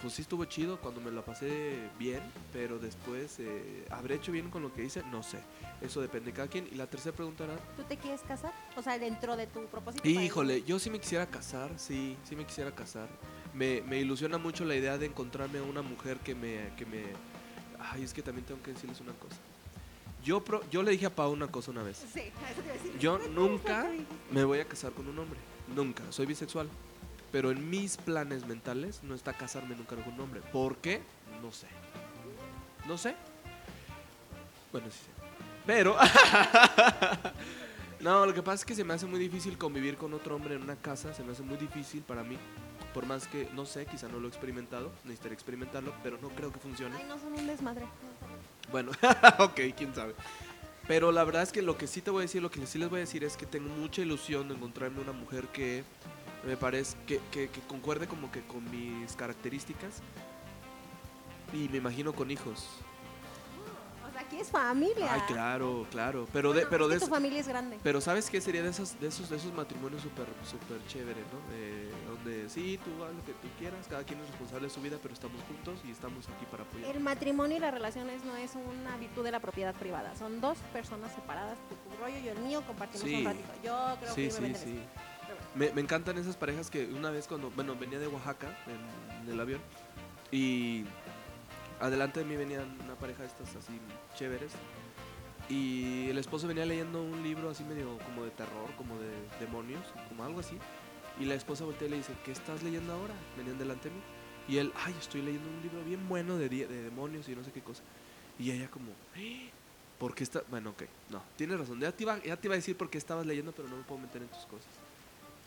[0.00, 2.20] pues sí estuvo chido cuando me la pasé bien,
[2.52, 5.02] pero después, eh, ¿habré hecho bien con lo que hice?
[5.10, 5.38] No sé.
[5.80, 6.68] Eso depende de cada quien.
[6.70, 8.52] Y la tercera pregunta era, ¿Tú te quieres casar?
[8.76, 10.06] O sea, dentro de tu propósito.
[10.06, 13.08] Híjole, yo sí me quisiera casar, sí, sí me quisiera casar.
[13.54, 17.02] Me, me ilusiona mucho la idea de encontrarme a una mujer que me, que me...
[17.78, 19.36] Ay, es que también tengo que decirles una cosa.
[20.24, 21.98] Yo, pro- yo le dije a Pau una cosa una vez.
[21.98, 22.98] Sí, eso te iba a decir.
[22.98, 23.90] Yo nunca
[24.30, 25.38] me voy a casar con un hombre.
[25.74, 26.02] Nunca.
[26.10, 26.68] Soy bisexual.
[27.32, 30.40] Pero en mis planes mentales no está casarme nunca con un hombre.
[30.52, 31.00] ¿Por qué?
[31.42, 31.66] No sé.
[32.86, 33.16] No sé.
[34.70, 35.10] Bueno, sí sé.
[35.66, 35.96] Pero...
[38.00, 40.54] no, lo que pasa es que se me hace muy difícil convivir con otro hombre
[40.54, 41.12] en una casa.
[41.14, 42.36] Se me hace muy difícil para mí.
[42.94, 44.92] Por más que, no sé, quizá no lo he experimentado.
[45.04, 46.96] Necesitaría experimentarlo, pero no creo que funcione.
[46.96, 47.86] Ay, no son un desmadre.
[48.70, 48.92] Bueno,
[49.38, 50.14] ok, quién sabe.
[50.88, 52.78] Pero la verdad es que lo que sí te voy a decir, lo que sí
[52.78, 55.84] les voy a decir es que tengo mucha ilusión de encontrarme una mujer que
[56.46, 60.02] me parece que, que, que concuerde como que con mis características
[61.52, 62.68] y me imagino con hijos.
[64.32, 65.12] Aquí es familia.
[65.12, 66.26] Ay, claro, claro.
[66.32, 67.78] Pero de, pero de tu familia es grande.
[67.82, 71.38] pero sabes qué sería de esos, de esos, de esos matrimonios súper, súper chéveres, ¿no?
[71.54, 74.80] Eh, donde sí, tú haz lo que tú quieras, cada quien es responsable de su
[74.80, 76.96] vida, pero estamos juntos y estamos aquí para apoyar.
[76.96, 80.16] El matrimonio y las relaciones no es una virtud de la propiedad privada.
[80.16, 81.58] Son dos personas separadas.
[81.68, 83.16] Tu, tu rollo y el mío compartimos Sí.
[83.16, 83.48] un ratito.
[83.62, 84.80] Yo creo Sí, que sí, sí.
[85.54, 89.30] Me, me encantan esas parejas que una vez cuando, bueno, venía de Oaxaca en, en
[89.34, 89.60] el avión
[90.30, 90.84] y
[91.82, 93.78] adelante de mí venían una pareja de estas así
[94.16, 94.52] chéveres
[95.48, 99.10] y el esposo venía leyendo un libro así medio como de terror, como de
[99.40, 100.56] demonios, como algo así
[101.20, 103.14] y la esposa voltea y le dice, ¿qué estás leyendo ahora?
[103.36, 104.00] Venían delante de mí
[104.48, 107.52] y él, ay, estoy leyendo un libro bien bueno de, de demonios y no sé
[107.52, 107.82] qué cosa
[108.38, 109.50] y ella como, "¿Eh?
[109.98, 110.42] ¿por qué está?
[110.50, 112.98] Bueno, ok, no, tienes razón, ya te, iba, ya te iba a decir por qué
[112.98, 114.70] estabas leyendo pero no me puedo meter en tus cosas.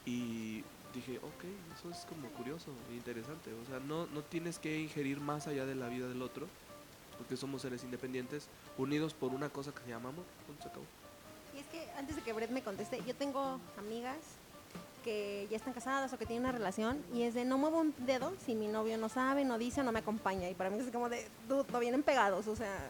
[0.06, 0.64] Y
[0.96, 1.44] dije, ok,
[1.78, 3.52] eso es como curioso e interesante.
[3.54, 6.48] O sea, no, no tienes que ingerir más allá de la vida del otro,
[7.18, 10.26] porque somos seres independientes, unidos por una cosa que se llama amor.
[10.62, 10.86] Se acabó.
[11.56, 14.18] Y es que antes de que Brett me conteste, yo tengo amigas
[15.04, 17.94] que ya están casadas o que tienen una relación y es de no muevo un
[18.08, 20.50] dedo si mi novio no sabe, no dice no me acompaña.
[20.50, 22.90] Y para mí es como de, dude, no vienen pegados, o sea.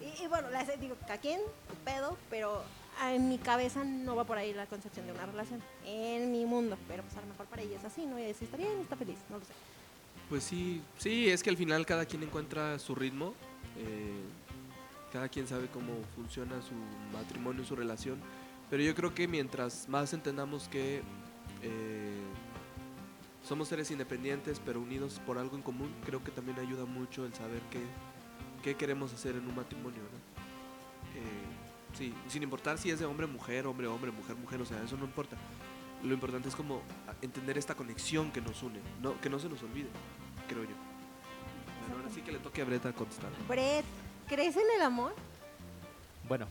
[0.00, 2.62] Y, y bueno, digo, quien, tu pedo, pero
[3.04, 5.62] en mi cabeza no va por ahí la concepción de una relación.
[5.84, 8.18] En mi mundo, pero pues a lo mejor para ella es así, ¿no?
[8.18, 9.52] Y si está bien, está feliz, no lo sé.
[10.28, 13.34] Pues sí, sí, es que al final cada quien encuentra su ritmo,
[13.76, 14.22] eh,
[15.12, 16.74] cada quien sabe cómo funciona su
[17.16, 18.18] matrimonio, su relación,
[18.68, 21.02] pero yo creo que mientras más entendamos que
[21.62, 22.22] eh,
[23.46, 27.32] somos seres independientes pero unidos por algo en común, creo que también ayuda mucho el
[27.32, 27.80] saber qué,
[28.64, 31.20] qué queremos hacer en un matrimonio, ¿no?
[31.20, 31.45] Eh,
[31.96, 34.96] sí, sin importar si es de hombre, mujer, hombre, hombre, mujer, mujer, o sea, eso
[34.96, 35.36] no importa.
[36.02, 36.82] Lo importante es como
[37.22, 39.88] entender esta conexión que nos une, no, que no se nos olvide,
[40.48, 40.70] creo yo.
[41.80, 43.30] Bueno, ahora sí que le toque a Breta contestar.
[43.48, 43.84] Brett,
[44.28, 45.14] ¿crees en el amor?
[46.28, 46.46] Bueno,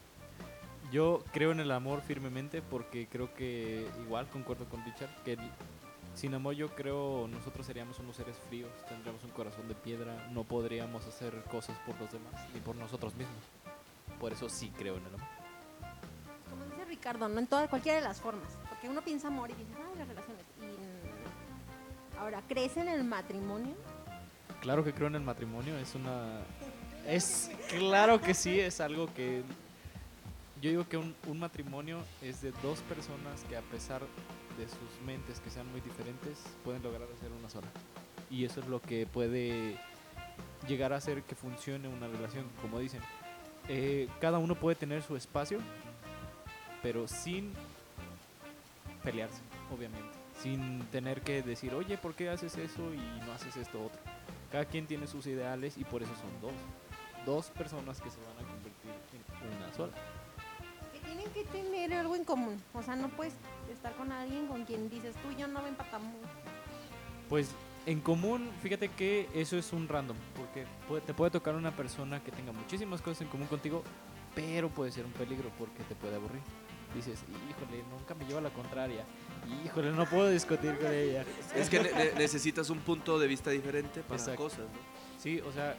[0.91, 5.51] yo creo en el amor firmemente porque creo que igual concuerdo con Richard que el-
[6.15, 10.43] sin amor yo creo nosotros seríamos unos seres fríos, tendríamos un corazón de piedra, no
[10.45, 13.35] podríamos hacer cosas por los demás ni por nosotros mismos.
[14.19, 15.27] Por eso sí creo en el amor.
[17.05, 18.57] Ricardo, no en toda, cualquiera de las formas.
[18.67, 20.43] Porque uno piensa amor y dice, ah, las relaciones.
[20.59, 23.75] Y, mm, ahora, ¿crees en el matrimonio?
[24.59, 26.39] Claro que creo en el matrimonio, es una...
[27.05, 29.43] Es claro que sí, es algo que...
[30.63, 34.01] Yo digo que un, un matrimonio es de dos personas que a pesar
[34.57, 37.67] de sus mentes que sean muy diferentes, pueden lograr hacer una sola.
[38.31, 39.77] Y eso es lo que puede
[40.67, 43.01] llegar a hacer que funcione una relación, como dicen.
[43.67, 45.59] Eh, cada uno puede tener su espacio,
[46.85, 47.51] pero sin
[49.03, 49.41] pelearse,
[49.75, 50.07] obviamente.
[50.39, 53.99] Sin tener que decir, oye, ¿por qué haces eso y no haces esto otro?
[54.51, 56.53] Cada quien tiene sus ideales y por eso son dos.
[57.25, 58.91] Dos personas que se van a convertir
[59.41, 59.93] en una sola.
[60.93, 62.61] Que tienen que tener algo en común.
[62.75, 63.33] O sea, no puedes
[63.73, 66.13] estar con alguien con quien dices tú y yo no ven empatamos.
[67.29, 67.49] Pues
[67.87, 70.67] en común, fíjate que eso es un random, porque
[71.03, 73.81] te puede tocar una persona que tenga muchísimas cosas en común contigo,
[74.35, 76.43] pero puede ser un peligro porque te puede aburrir.
[76.95, 79.03] Dices, híjole, nunca me lleva la contraria.
[79.65, 81.25] Híjole, no puedo discutir con ella.
[81.53, 84.43] Es que ne- ne- necesitas un punto de vista diferente para Exacto.
[84.43, 85.19] cosas, ¿no?
[85.19, 85.75] Sí, o sea,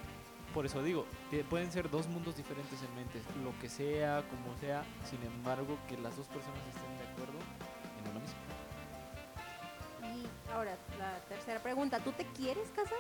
[0.53, 1.07] por eso digo,
[1.49, 5.97] pueden ser dos mundos diferentes en mentes, lo que sea, como sea, sin embargo, que
[5.99, 7.39] las dos personas estén de acuerdo
[8.05, 8.37] en uno mismo.
[10.03, 11.99] Y ahora, la tercera pregunta.
[12.01, 12.99] ¿Tú te quieres casar?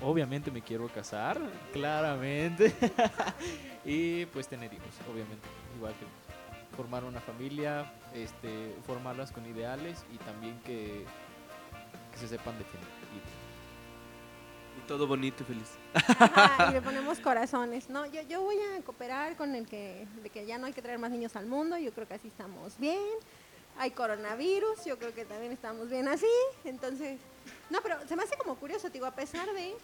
[0.00, 1.40] Obviamente me quiero casar,
[1.72, 2.74] claramente.
[3.84, 5.46] y pues tener hijos, obviamente.
[5.76, 6.04] Igual que
[6.76, 11.04] formar una familia, este, formarlas con ideales y también que,
[12.12, 12.86] que se sepan definir.
[14.78, 15.68] Y todo bonito y feliz.
[15.94, 17.88] Ajá, y le ponemos corazones.
[17.90, 20.80] No, yo, yo voy a cooperar con el que, de que ya no hay que
[20.82, 21.76] traer más niños al mundo.
[21.76, 22.98] Yo creo que así estamos bien.
[23.78, 26.26] Hay coronavirus, yo creo que también estamos bien así.
[26.64, 27.18] Entonces,
[27.70, 29.74] no, pero se me hace como curioso, digo, a pesar de...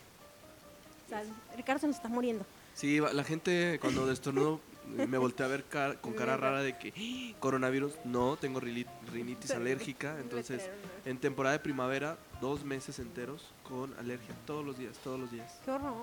[1.06, 1.22] O sea,
[1.56, 2.44] Ricardo se nos está muriendo.
[2.74, 6.62] Sí, va- la gente cuando destornudo eh, me voltea a ver ca- con cara rara
[6.62, 7.36] de que "¡Ah!
[7.40, 7.92] coronavirus.
[8.04, 10.68] No, tengo rinitis alérgica, entonces
[11.04, 15.58] en temporada de primavera dos meses enteros con alergia todos los días, todos los días.
[15.64, 15.94] Qué horror.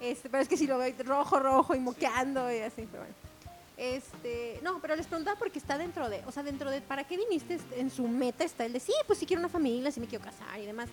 [0.00, 3.14] Este, pero es que si lo veo rojo, rojo y moqueando y así, pero bueno.
[3.76, 7.16] Este, no, pero les preguntaba porque está dentro de, o sea, dentro de, ¿para qué
[7.16, 7.58] viniste?
[7.76, 10.24] En su meta está el de, sí, pues si quiero una familia, si me quiero
[10.24, 10.88] casar y demás.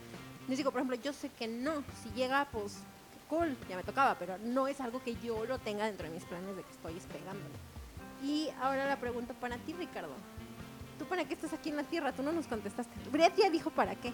[0.48, 2.78] Les digo, por ejemplo, yo sé que no, si llega, pues,
[3.32, 6.26] cool, ya me tocaba, pero no es algo que yo lo tenga dentro de mis
[6.26, 7.56] planes de que estoy esperándolo.
[8.22, 10.12] Y ahora la pregunta para ti, Ricardo.
[11.00, 12.12] ¿Tú para qué estás aquí en la Tierra?
[12.12, 12.92] Tú no nos contestaste.
[13.10, 14.12] Brett ya dijo para qué.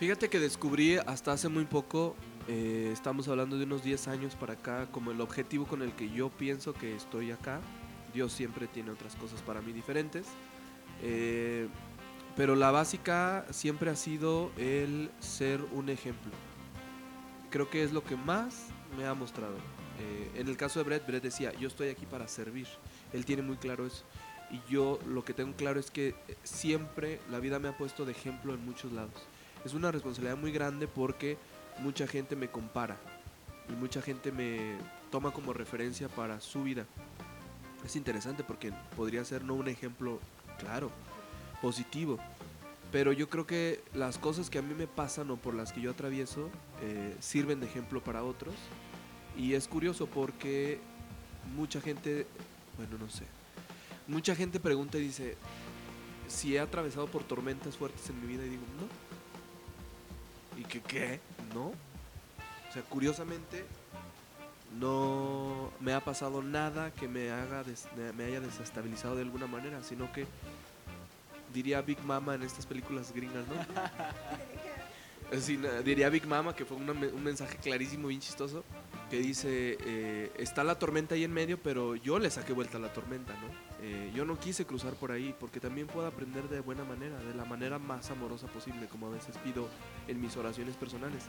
[0.00, 2.16] Fíjate que descubrí hasta hace muy poco,
[2.48, 6.10] eh, estamos hablando de unos 10 años para acá, como el objetivo con el que
[6.10, 7.60] yo pienso que estoy acá.
[8.12, 10.26] Dios siempre tiene otras cosas para mí diferentes.
[11.02, 11.68] eh,
[12.36, 16.30] pero la básica siempre ha sido el ser un ejemplo.
[17.50, 19.56] Creo que es lo que más me ha mostrado.
[20.00, 22.66] Eh, en el caso de Brett, Brett decía, yo estoy aquí para servir.
[23.12, 24.04] Él tiene muy claro eso.
[24.50, 28.04] Y yo lo que tengo claro es que eh, siempre la vida me ha puesto
[28.04, 29.14] de ejemplo en muchos lados.
[29.64, 31.36] Es una responsabilidad muy grande porque
[31.80, 32.96] mucha gente me compara
[33.68, 34.76] y mucha gente me
[35.10, 36.86] toma como referencia para su vida.
[37.84, 40.20] Es interesante porque podría ser no un ejemplo
[40.58, 40.90] claro,
[41.60, 42.18] positivo,
[42.90, 45.80] pero yo creo que las cosas que a mí me pasan o por las que
[45.80, 46.50] yo atravieso
[46.82, 48.54] eh, sirven de ejemplo para otros
[49.36, 50.80] y es curioso porque
[51.54, 52.26] mucha gente,
[52.76, 53.24] bueno, no sé,
[54.06, 55.36] mucha gente pregunta y dice
[56.28, 58.86] si he atravesado por tormentas fuertes en mi vida y digo, no.
[60.60, 61.20] ¿Y que qué?
[61.54, 61.68] No.
[61.68, 63.64] O sea, curiosamente
[64.78, 67.64] no me ha pasado nada que me haga
[68.16, 70.26] me haya desestabilizado de alguna manera, sino que
[71.52, 73.54] diría Big Mama en estas películas gringas, ¿no?
[75.84, 78.64] Diría Big Mama que fue un mensaje clarísimo, bien chistoso,
[79.10, 82.80] que dice, eh, está la tormenta ahí en medio, pero yo le saqué vuelta a
[82.80, 83.68] la tormenta, ¿no?
[83.82, 87.34] Eh, yo no quise cruzar por ahí porque también puedo aprender de buena manera, de
[87.34, 89.68] la manera más amorosa posible, como a veces pido
[90.08, 91.24] en mis oraciones personales.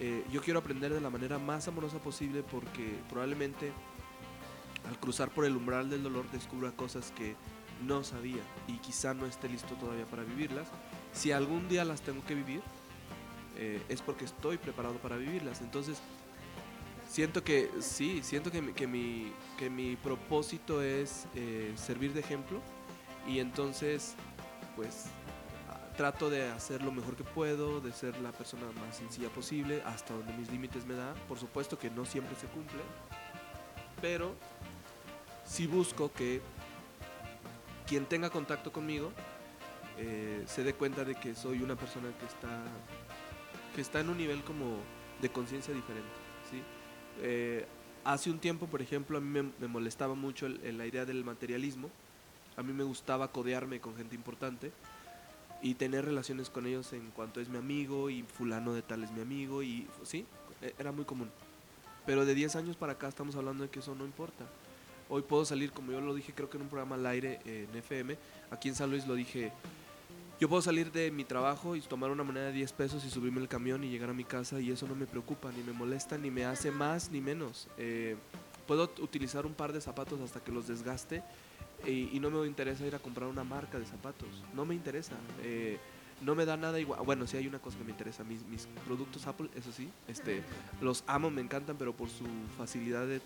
[0.00, 3.72] Eh, yo quiero aprender de la manera más amorosa posible porque probablemente
[4.88, 7.36] al cruzar por el umbral del dolor descubra cosas que
[7.86, 10.68] no sabía y quizá no esté listo todavía para vivirlas.
[11.12, 12.62] Si algún día las tengo que vivir,
[13.56, 15.60] eh, es porque estoy preparado para vivirlas.
[15.60, 15.98] Entonces,
[17.08, 22.20] siento que sí, siento que mi, que mi, que mi propósito es eh, servir de
[22.20, 22.60] ejemplo
[23.26, 24.14] y entonces,
[24.76, 25.06] pues,
[25.68, 29.82] ah, trato de hacer lo mejor que puedo, de ser la persona más sencilla posible,
[29.84, 31.14] hasta donde mis límites me da.
[31.26, 32.80] Por supuesto que no siempre se cumple,
[34.00, 34.34] pero
[35.44, 36.40] sí busco que
[37.88, 39.12] quien tenga contacto conmigo
[39.96, 42.62] eh, se dé cuenta de que soy una persona que está
[43.74, 44.76] que está en un nivel como
[45.20, 46.08] de conciencia diferente.
[47.20, 47.66] Eh,
[48.04, 51.90] hace un tiempo por ejemplo a mí me, molestaba mucho la idea del materialismo.
[52.56, 54.72] A mí me gustaba codearme con gente importante
[55.62, 59.10] y tener relaciones con ellos en cuanto es mi amigo y fulano de tal es
[59.10, 60.26] mi amigo y sí
[60.62, 61.30] e- era muy común.
[62.06, 64.44] Pero de 10 años para acá estamos hablando de que eso no importa
[65.10, 67.66] Hoy puedo salir, como yo lo dije, creo que en un programa al aire eh,
[67.70, 68.16] en FM,
[68.50, 69.52] aquí en San Luis lo dije,
[70.38, 73.40] yo puedo salir de mi trabajo y tomar una moneda de 10 pesos y subirme
[73.40, 76.18] el camión y llegar a mi casa y eso no me preocupa, ni me molesta,
[76.18, 77.68] ni me hace más ni menos.
[77.78, 78.16] Eh,
[78.66, 81.22] puedo utilizar un par de zapatos hasta que los desgaste
[81.86, 85.14] y, y no me interesa ir a comprar una marca de zapatos, no me interesa.
[85.42, 85.78] Eh,
[86.20, 87.00] no me da nada igual.
[87.04, 88.24] Bueno, sí hay una cosa que me interesa.
[88.24, 88.42] Mis,
[88.86, 90.42] productos Apple, eso sí, este,
[90.80, 92.24] los amo, me encantan, pero por su
[92.56, 93.20] facilidad de,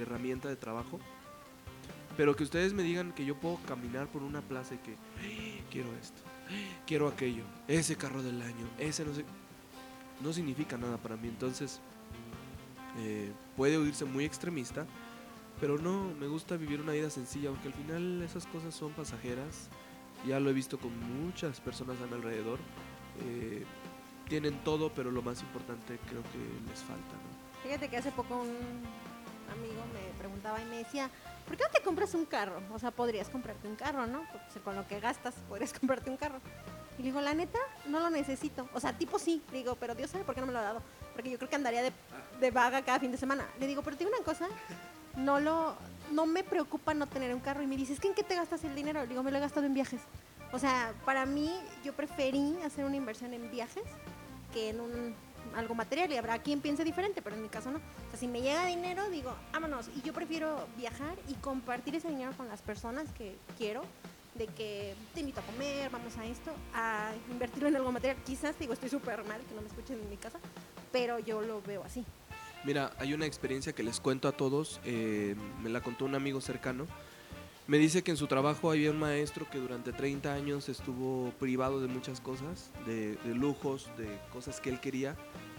[0.00, 1.00] herramienta de trabajo.
[2.16, 5.64] Pero que ustedes me digan que yo puedo caminar por una plaza y que "Ay,
[5.70, 9.24] quiero esto, ay, quiero aquello, ese carro del año, ese no sé.
[10.22, 11.26] No significa nada para mí.
[11.26, 11.80] Entonces,
[12.98, 14.86] eh, puede oírse muy extremista,
[15.60, 19.68] pero no, me gusta vivir una vida sencilla, aunque al final esas cosas son pasajeras.
[20.26, 20.92] Ya lo he visto con
[21.24, 22.58] muchas personas a mi alrededor.
[23.24, 23.64] eh,
[24.28, 26.38] tienen todo, pero lo más importante creo que
[26.70, 27.62] les falta, ¿no?
[27.62, 28.82] Fíjate que hace poco un
[29.52, 31.10] amigo me preguntaba y me decía,
[31.46, 32.58] ¿por qué no te compras un carro?
[32.72, 34.22] O sea, podrías comprarte un carro, ¿no?
[34.32, 36.40] Porque con lo que gastas podrías comprarte un carro.
[36.98, 38.66] Y le digo, la neta, no lo necesito.
[38.72, 40.62] O sea, tipo sí, le digo, pero Dios sabe por qué no me lo ha
[40.62, 40.82] dado.
[41.12, 41.92] Porque yo creo que andaría de,
[42.40, 43.46] de vaga cada fin de semana.
[43.60, 44.48] Le digo, pero te digo una cosa,
[45.16, 45.76] no lo,
[46.14, 47.62] no me preocupa no tener un carro.
[47.62, 49.06] Y me dice, es que ¿en qué te gastas el dinero?
[49.06, 50.00] Digo, me lo he gastado en viajes.
[50.52, 51.52] O sea, para mí,
[51.84, 53.82] yo preferí hacer una inversión en viajes
[54.52, 55.14] que en un
[55.56, 57.78] algo material y habrá quien piense diferente, pero en mi caso no.
[57.78, 59.88] O sea, si me llega dinero, digo, vámonos.
[59.96, 63.82] Y yo prefiero viajar y compartir ese dinero con las personas que quiero,
[64.34, 68.22] de que te invito a comer, vamos a esto, a invertirlo en algo material.
[68.24, 70.38] Quizás, digo, estoy súper mal, que no me escuchen en mi casa,
[70.92, 72.04] pero yo lo veo así.
[72.64, 76.40] Mira, hay una experiencia que les cuento a todos, eh, me la contó un amigo
[76.40, 76.86] cercano.
[77.66, 81.80] Me dice que en su trabajo había un maestro que durante 30 años estuvo privado
[81.80, 85.16] de muchas cosas, de, lujos, de cosas que él quería,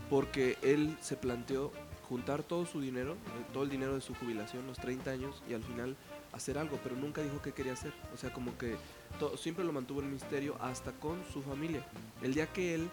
[0.10, 1.72] porque él se planteó
[2.08, 5.54] juntar todo su dinero, eh, todo el dinero de su jubilación, los 30 años, y
[5.56, 5.96] al final
[6.32, 7.94] hacer algo, pero nunca dijo qué quería hacer.
[8.14, 8.76] O sea, como que
[9.20, 11.84] to- siempre lo mantuvo en misterio hasta con su familia.
[12.22, 12.90] El día que él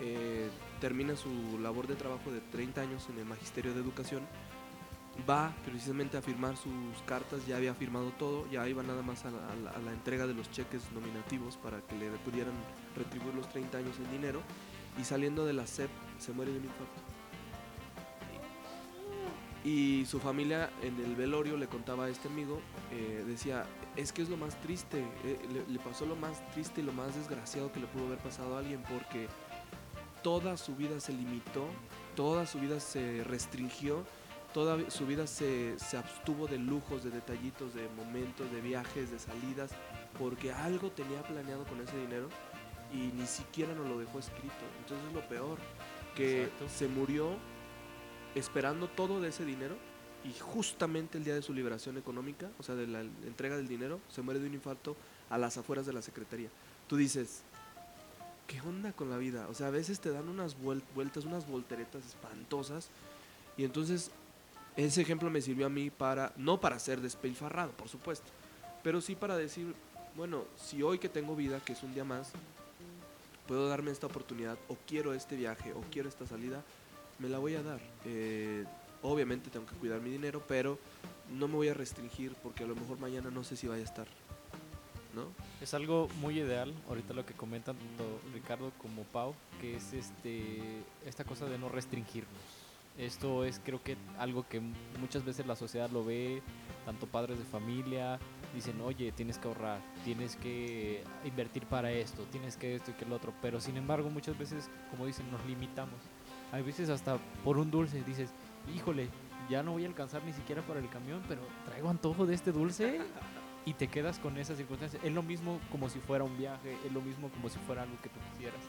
[0.00, 0.50] eh,
[0.80, 4.22] termina su labor de trabajo de 30 años en el Magisterio de Educación,
[5.28, 6.72] va precisamente a firmar sus
[7.06, 10.34] cartas, ya había firmado todo, ya iba nada más a la, a la- entrega de
[10.34, 12.54] los cheques nominativos para que le pudieran
[12.96, 14.40] retribuir los 30 años en dinero,
[14.98, 17.00] y saliendo de la SEP se muere de un infarto.
[19.64, 22.60] Y su familia en el velorio le contaba a este amigo,
[22.90, 23.64] eh, decía,
[23.94, 26.92] es que es lo más triste, eh, le, le pasó lo más triste y lo
[26.92, 29.28] más desgraciado que le pudo haber pasado a alguien porque
[30.22, 31.66] toda su vida se limitó,
[32.16, 34.04] toda su vida se restringió,
[34.54, 39.18] toda su vida se, se abstuvo de lujos, de detallitos, de momentos, de viajes, de
[39.18, 39.70] salidas,
[40.18, 42.28] porque algo tenía planeado con ese dinero
[42.92, 44.64] y ni siquiera nos lo dejó escrito.
[44.80, 45.58] Entonces es lo peor,
[46.14, 46.68] que Exacto.
[46.68, 47.36] se murió
[48.34, 49.76] esperando todo de ese dinero
[50.24, 54.00] y justamente el día de su liberación económica, o sea, de la entrega del dinero,
[54.08, 54.96] se muere de un infarto
[55.30, 56.48] a las afueras de la secretaría.
[56.86, 57.42] Tú dices,
[58.46, 59.46] ¿qué onda con la vida?
[59.48, 62.88] O sea, a veces te dan unas vuel- vueltas, unas volteretas espantosas
[63.56, 64.10] y entonces
[64.76, 68.26] ese ejemplo me sirvió a mí para, no para ser despilfarrado, por supuesto,
[68.82, 69.74] pero sí para decir,
[70.16, 72.30] bueno, si hoy que tengo vida, que es un día más,
[73.46, 76.62] puedo darme esta oportunidad o quiero este viaje o quiero esta salida,
[77.18, 77.80] me la voy a dar.
[78.04, 78.64] Eh,
[79.02, 80.78] obviamente tengo que cuidar mi dinero, pero
[81.30, 83.84] no me voy a restringir porque a lo mejor mañana no sé si vaya a
[83.84, 84.06] estar.
[85.14, 85.26] ¿No?
[85.60, 90.82] Es algo muy ideal, ahorita lo que comentan tanto Ricardo como Pau, que es este
[91.04, 92.32] esta cosa de no restringirnos.
[92.96, 94.60] Esto es creo que algo que
[95.00, 96.42] muchas veces la sociedad lo ve,
[96.84, 98.18] tanto padres de familia,
[98.54, 103.04] dicen, oye, tienes que ahorrar, tienes que invertir para esto, tienes que esto y que
[103.04, 106.00] el otro, pero sin embargo muchas veces, como dicen, nos limitamos.
[106.52, 108.30] Hay veces hasta por un dulce dices,
[108.74, 109.08] híjole,
[109.48, 112.52] ya no voy a alcanzar ni siquiera para el camión, pero traigo antojo de este
[112.52, 113.00] dulce
[113.64, 114.98] y te quedas con esa circunstancia.
[115.02, 117.96] Es lo mismo como si fuera un viaje, es lo mismo como si fuera algo
[118.02, 118.60] que tú quisieras.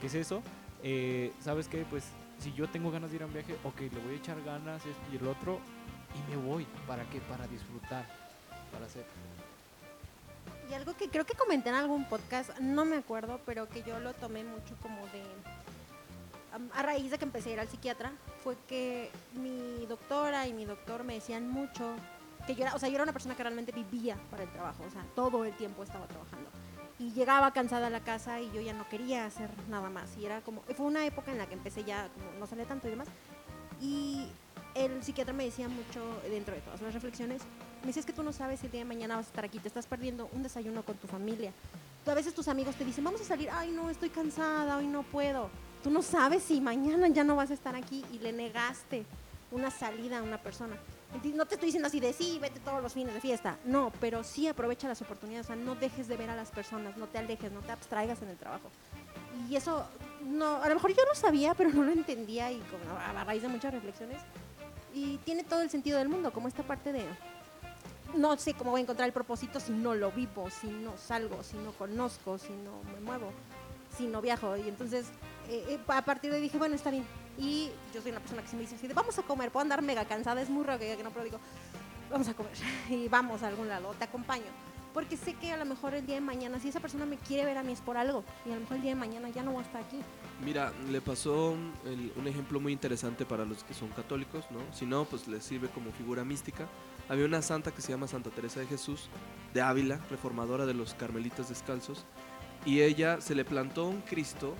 [0.00, 0.42] ¿Qué es eso?
[0.82, 1.84] Eh, ¿Sabes qué?
[1.88, 2.04] Pues
[2.38, 4.84] si yo tengo ganas de ir a un viaje, ok, le voy a echar ganas
[4.84, 5.60] esto y el otro
[6.14, 6.66] y me voy.
[6.86, 7.20] ¿Para qué?
[7.20, 8.06] Para disfrutar,
[8.72, 9.04] para hacer.
[10.70, 14.00] Y algo que creo que comenté en algún podcast, no me acuerdo, pero que yo
[14.00, 15.22] lo tomé mucho como de...
[16.72, 18.12] A raíz de que empecé a ir al psiquiatra,
[18.42, 21.96] fue que mi doctora y mi doctor me decían mucho
[22.46, 24.84] que yo era, o sea, yo era una persona que realmente vivía para el trabajo,
[24.86, 26.50] o sea, todo el tiempo estaba trabajando.
[26.98, 30.16] Y llegaba cansada a la casa y yo ya no quería hacer nada más.
[30.16, 32.86] Y era como, fue una época en la que empecé ya, como no salía tanto
[32.86, 33.08] y demás.
[33.80, 34.28] Y
[34.74, 37.42] el psiquiatra me decía mucho, dentro de todas las reflexiones,
[37.82, 39.44] me decía, es que tú no sabes si el día de mañana vas a estar
[39.44, 41.52] aquí, te estás perdiendo un desayuno con tu familia.
[42.04, 44.86] Tú, a veces tus amigos te dicen, vamos a salir, ay no, estoy cansada, hoy
[44.86, 45.50] no puedo.
[45.82, 49.04] Tú no sabes si mañana ya no vas a estar aquí y le negaste
[49.50, 50.76] una salida a una persona.
[51.34, 53.58] No te estoy diciendo así de sí, vete todos los fines de fiesta.
[53.64, 55.46] No, pero sí aprovecha las oportunidades.
[55.46, 58.20] O sea, no dejes de ver a las personas, no te alejes, no te abstraigas
[58.22, 58.70] en el trabajo.
[59.48, 59.86] Y eso,
[60.22, 62.62] no, a lo mejor yo lo sabía, pero no lo entendía y
[63.16, 64.18] a raíz de muchas reflexiones.
[64.92, 67.04] Y tiene todo el sentido del mundo, como esta parte de
[68.16, 71.42] no sé cómo voy a encontrar el propósito si no lo vivo, si no salgo,
[71.42, 73.32] si no conozco, si no me muevo.
[73.96, 74.56] si no viajo.
[74.56, 75.06] Y entonces,
[75.48, 77.04] eh, eh, a partir de ahí dije, bueno, está bien.
[77.38, 79.62] Y yo soy una persona que se me dice así de, vamos a comer, puedo
[79.62, 81.38] andar mega cansada, es muy raro que diga que no, pero digo,
[82.10, 82.52] vamos a comer
[82.90, 84.44] y vamos a algún lado, te acompaño.
[84.92, 87.44] Porque sé que a lo mejor el día de mañana, si esa persona me quiere
[87.44, 89.42] ver a mí es por algo, y a lo mejor el día de mañana ya
[89.42, 89.98] no voy a estar aquí.
[90.44, 94.60] Mira, le pasó el- un ejemplo muy interesante para los que son católicos, ¿no?
[94.72, 96.68] Si no, pues les sirve como figura mística.
[97.08, 99.08] Había una santa que se llama Santa Teresa de Jesús,
[99.52, 102.04] de Ávila, reformadora de los carmelitas descalzos,
[102.64, 104.54] y ella se le plantó un Cristo,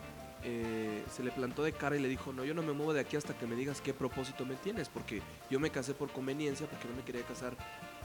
[0.47, 3.01] eh, se le plantó de cara y le dijo, no, yo no me muevo de
[3.01, 6.67] aquí hasta que me digas qué propósito me tienes, porque yo me casé por conveniencia,
[6.67, 7.57] porque no me quería casar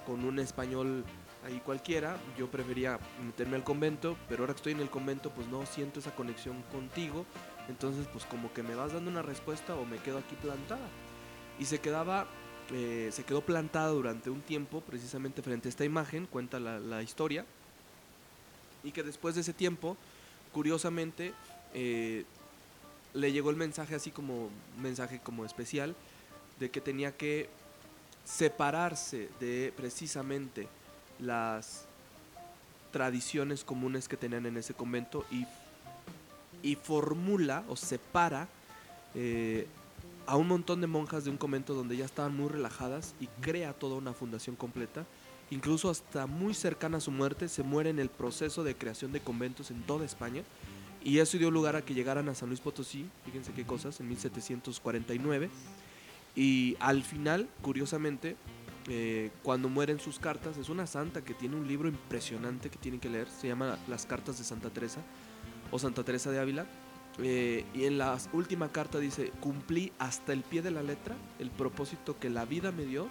[0.05, 1.03] con un español
[1.45, 5.47] ahí cualquiera, yo prefería meterme al convento, pero ahora que estoy en el convento, pues
[5.47, 7.25] no siento esa conexión contigo,
[7.67, 10.87] entonces pues como que me vas dando una respuesta o me quedo aquí plantada.
[11.59, 12.25] Y se quedaba,
[12.71, 17.03] eh, se quedó plantada durante un tiempo, precisamente frente a esta imagen, cuenta la, la
[17.03, 17.45] historia,
[18.81, 19.97] y que después de ese tiempo,
[20.53, 21.33] curiosamente,
[21.73, 22.25] eh,
[23.13, 25.95] le llegó el mensaje así como, un mensaje como especial,
[26.59, 27.49] de que tenía que
[28.25, 30.67] separarse de precisamente
[31.19, 31.85] las
[32.91, 35.45] tradiciones comunes que tenían en ese convento y,
[36.63, 38.47] y formula o separa
[39.15, 39.67] eh,
[40.25, 43.73] a un montón de monjas de un convento donde ya estaban muy relajadas y crea
[43.73, 45.05] toda una fundación completa.
[45.49, 49.21] Incluso hasta muy cercana a su muerte, se muere en el proceso de creación de
[49.21, 50.43] conventos en toda España.
[51.03, 54.07] Y eso dio lugar a que llegaran a San Luis Potosí, fíjense qué cosas, en
[54.09, 55.49] 1749.
[56.35, 58.35] Y al final, curiosamente,
[58.87, 62.99] eh, cuando mueren sus cartas, es una santa que tiene un libro impresionante que tienen
[62.99, 65.01] que leer, se llama Las cartas de Santa Teresa
[65.71, 66.65] o Santa Teresa de Ávila.
[67.21, 71.49] eh, y en la última carta dice, cumplí hasta el pie de la letra el
[71.51, 73.09] propósito que la vida me dio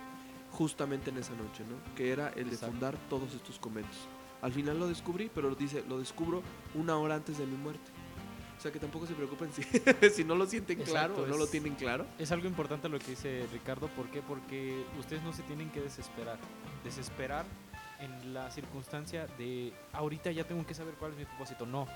[0.53, 1.95] justamente en esa noche, ¿no?
[1.95, 2.73] que era el de Exacto.
[2.73, 4.09] fundar todos estos conventos.
[4.43, 6.43] Al final lo descubrí, pero dice, lo descubro
[6.75, 7.91] una hora antes de mi muerte.
[8.57, 9.63] O sea que tampoco se preocupen si,
[10.11, 12.07] si no lo sienten claro Exacto, o no lo es- tienen claro.
[12.19, 14.21] Es algo importante lo que dice Ricardo, ¿por qué?
[14.23, 16.39] Porque ustedes no se tienen que desesperar.
[16.85, 17.45] Desesperar
[18.01, 21.67] en la circunstancia de ahorita ya tengo que saber cuál es mi propósito.
[21.67, 21.87] No,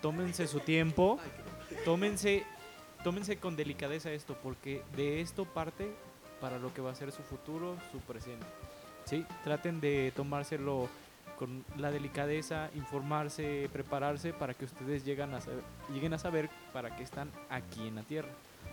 [0.00, 1.18] tómense su tiempo,
[1.84, 2.44] tómense,
[3.04, 5.92] tómense con delicadeza esto, porque de esto parte
[6.40, 8.46] para lo que va a ser su futuro, su presente.
[9.04, 9.24] ¿Sí?
[9.42, 10.88] Traten de tomárselo
[11.42, 16.94] con la delicadeza, informarse, prepararse para que ustedes lleguen a saber, lleguen a saber para
[16.94, 18.28] qué están aquí en la Tierra.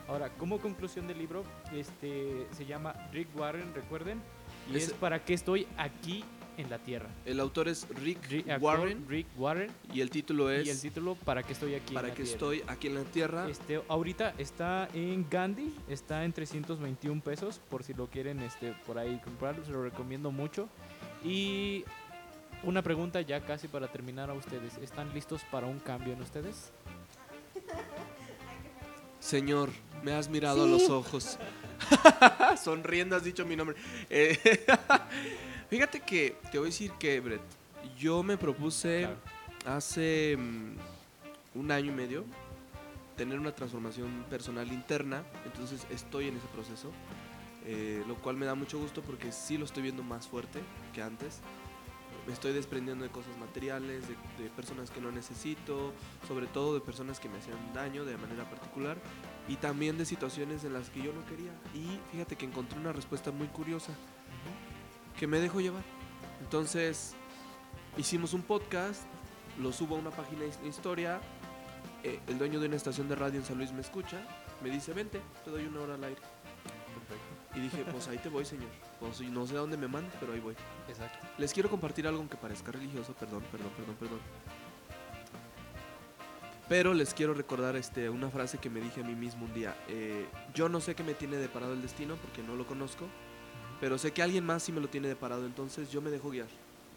[0.07, 1.43] Ahora, como conclusión del libro,
[1.73, 4.21] este se llama Rick Warren, recuerden,
[4.71, 6.23] y Ese- es para qué estoy aquí
[6.57, 7.09] en la Tierra.
[7.25, 10.79] El autor es Rick Rick, actor Warren Rick Warren y el título es y el
[10.79, 12.33] título para qué estoy aquí Para en la que Tierra.
[12.35, 13.49] estoy aquí en la tierra.
[13.49, 18.99] Este, ahorita está en Gandhi, está en 321 pesos, por si lo quieren este, por
[18.99, 20.69] ahí comprar, se lo recomiendo mucho.
[21.23, 21.83] Y
[22.63, 26.71] una pregunta ya casi para terminar a ustedes, ¿están listos para un cambio en ustedes?
[29.19, 29.69] Señor,
[30.03, 30.71] me has mirado a Sí.
[30.71, 31.37] los ojos.
[32.63, 33.75] Sonriendo has dicho mi nombre.
[34.09, 34.37] Eh,
[35.69, 37.41] fíjate que te voy a decir que, Brett,
[37.97, 39.17] yo me propuse Claro.
[39.77, 40.75] hace mm,
[41.59, 42.25] un año y medio
[43.17, 46.89] tener una transformación personal interna, entonces estoy en ese proceso,
[47.65, 50.61] eh, lo cual me da mucho gusto porque sí lo estoy viendo más fuerte
[50.93, 51.39] que antes.
[52.27, 55.93] Me estoy desprendiendo de cosas materiales, de, de personas que no necesito,
[56.27, 58.97] sobre todo de personas que me hacían daño de manera particular
[59.47, 61.51] y también de situaciones en las que yo no quería.
[61.73, 63.93] Y fíjate que encontré una respuesta muy curiosa
[65.17, 65.83] que me dejó llevar.
[66.41, 67.15] Entonces,
[67.97, 69.01] hicimos un podcast,
[69.59, 71.19] lo subo a una página de historia.
[72.03, 74.21] eh, el dueño de una estación de radio en San Luis me escucha,
[74.63, 76.21] me dice: Vente, te doy una hora al aire.
[77.55, 78.69] Y dije: Pues ahí te voy, señor.
[79.21, 80.55] Y no sé a dónde me mandes, pero ahí voy.
[80.87, 81.27] Exacto.
[81.37, 84.19] Les quiero compartir algo aunque parezca religioso, perdón, perdón, perdón, perdón.
[86.67, 89.75] Pero les quiero recordar este, una frase que me dije a mí mismo un día.
[89.87, 93.07] Eh, yo no sé qué me tiene deparado el destino porque no lo conozco,
[93.79, 96.47] pero sé que alguien más sí me lo tiene deparado, entonces yo me dejo guiar.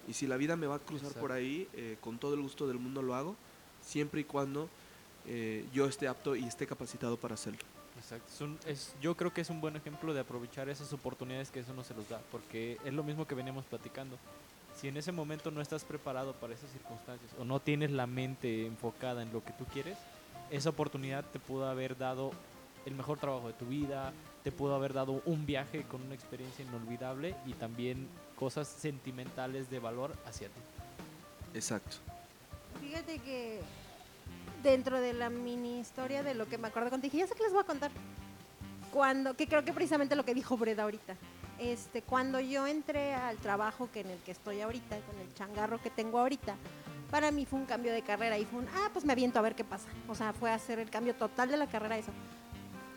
[0.07, 2.67] Y si la vida me va a cruzar por ahí, eh, con todo el gusto
[2.67, 3.37] del mundo lo hago,
[3.81, 4.69] siempre y cuando
[5.27, 7.61] eh, yo esté apto y esté capacitado para hacerlo.
[8.03, 8.27] Exacto.
[8.33, 11.61] Es un- es- yo creo que es un buen ejemplo de aprovechar esas oportunidades que
[11.61, 14.17] eso no se los da, porque es lo mismo que veníamos platicando.
[14.79, 18.67] Si en ese momento no estás preparado para esas circunstancias o no tienes la mente
[18.67, 19.97] enfocada en lo que tú quieres,
[20.51, 22.33] esa oportunidad te pudo haber dado
[22.87, 24.13] el mejor trabajo de tu vida,
[24.43, 29.79] te pudo haber dado un viaje con una experiencia inolvidable y también cosas sentimentales de
[29.79, 30.61] valor hacia ti.
[31.55, 31.99] Exacto.
[32.81, 33.61] Fíjate que
[34.63, 37.43] dentro de la mini historia de lo que me acuerdo contigo, dije, ya sé que
[37.43, 37.91] les voy a contar.
[38.93, 41.17] Cuando, que creo que precisamente lo que dijo Breda ahorita.
[41.59, 45.81] Este, cuando yo entré al trabajo que en el que estoy ahorita, con el changarro
[45.81, 46.57] que tengo ahorita,
[47.11, 49.43] para mí fue un cambio de carrera y fue un, ah, pues me aviento a
[49.43, 49.89] ver qué pasa.
[50.09, 52.13] O sea, fue hacer el cambio total de la carrera eso.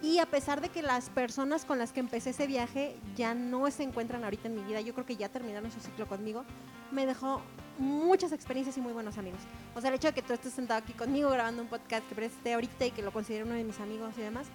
[0.02, 3.70] Y a pesar de que las personas con las que empecé ese viaje ya no
[3.72, 6.44] se encuentran ahorita en mi vida, yo creo que ya terminaron su ciclo conmigo,
[6.92, 7.42] me dejó
[7.78, 9.40] muchas experiencias y muy buenos amigos.
[9.74, 12.16] O sea, el hecho de que tú estés sentado aquí conmigo grabando un podcast que
[12.16, 14.48] presté ahorita y que lo considero uno de mis amigos y demás,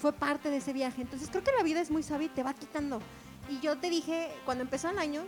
[0.00, 1.02] fue parte de ese viaje.
[1.02, 3.00] Entonces creo que la vida es muy sabia y te va quitando.
[3.48, 5.22] Y yo te dije, cuando empezó el año,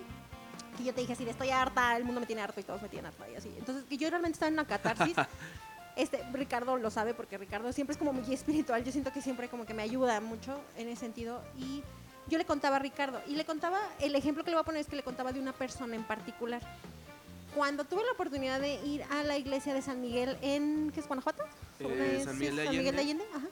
[0.77, 2.89] que yo te dije así, estoy harta, el mundo me tiene harto y todos me
[2.89, 3.53] tienen harta y así.
[3.59, 5.17] Entonces, que yo realmente estaba en una catarsis.
[5.97, 8.85] Este, Ricardo lo sabe porque Ricardo siempre es como guía espiritual.
[8.85, 11.43] Yo siento que siempre como que me ayuda mucho en ese sentido.
[11.57, 11.83] Y
[12.29, 13.21] yo le contaba a Ricardo.
[13.27, 15.41] Y le contaba, el ejemplo que le voy a poner es que le contaba de
[15.41, 16.63] una persona en particular.
[17.55, 21.07] Cuando tuve la oportunidad de ir a la iglesia de San Miguel en, ¿qué es
[21.07, 21.45] Guanajuato?
[21.79, 23.25] Eh, San Miguel de San Miguel de Allende.
[23.33, 23.47] Ajá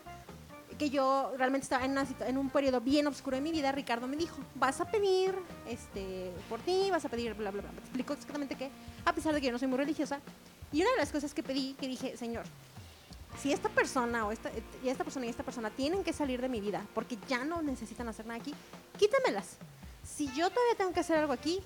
[0.82, 4.08] que yo realmente estaba en, una, en un periodo bien oscuro de mi vida, Ricardo
[4.08, 5.32] me dijo, vas a pedir
[5.68, 7.70] este, por ti, vas a pedir bla, bla, bla.
[7.70, 8.68] Me explicó exactamente qué,
[9.04, 10.18] a pesar de que yo no soy muy religiosa.
[10.72, 12.46] Y una de las cosas que pedí, que dije, Señor,
[13.40, 14.50] si esta persona o esta,
[14.82, 17.62] y esta persona y esta persona tienen que salir de mi vida porque ya no
[17.62, 18.52] necesitan hacer nada aquí,
[18.98, 19.58] quítamelas.
[20.02, 21.60] Si yo todavía tengo que hacer algo aquí,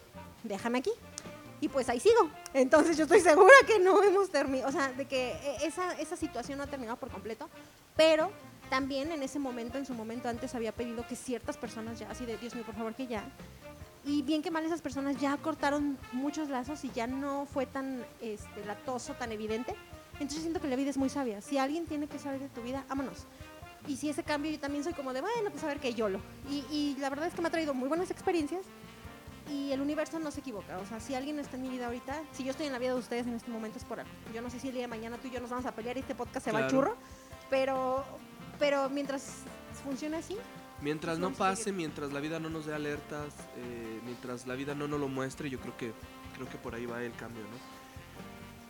[0.44, 0.92] déjame aquí.
[1.62, 2.28] Y pues ahí sigo.
[2.52, 6.16] Entonces yo estoy segura que no hemos terminado, o sea, de que e, esa, esa
[6.16, 7.48] situación no ha terminado por completo,
[7.96, 8.30] pero
[8.70, 12.26] también en ese momento, en su momento antes, había pedido que ciertas personas ya, así
[12.26, 13.24] de Dios mío, por favor, que ya.
[14.04, 18.04] Y bien que mal esas personas ya cortaron muchos lazos y ya no fue tan
[18.20, 19.74] este, latoso, tan evidente.
[20.14, 21.40] Entonces siento que la vida es muy sabia.
[21.40, 23.26] Si alguien tiene que salir de tu vida, vámonos.
[23.88, 26.08] Y si ese cambio yo también soy como de, bueno, pues a ver que yo
[26.08, 26.20] lo.
[26.48, 28.64] Y, y la verdad es que me ha traído muy buenas experiencias
[29.50, 30.78] y el universo no se equivoca.
[30.78, 32.90] O sea, si alguien está en mi vida ahorita, si yo estoy en la vida
[32.90, 34.12] de ustedes en este momento es por algo.
[34.34, 35.96] Yo no sé si el día de mañana tú y yo nos vamos a pelear
[35.96, 36.96] y este podcast se va al churro,
[37.48, 38.04] pero,
[38.58, 39.42] pero mientras
[39.84, 40.36] funcione así.
[40.82, 44.86] Mientras no pase, mientras la vida no nos dé alertas, eh, mientras la vida no
[44.86, 45.92] nos lo muestre, yo creo que,
[46.34, 47.76] creo que por ahí va el cambio, ¿no?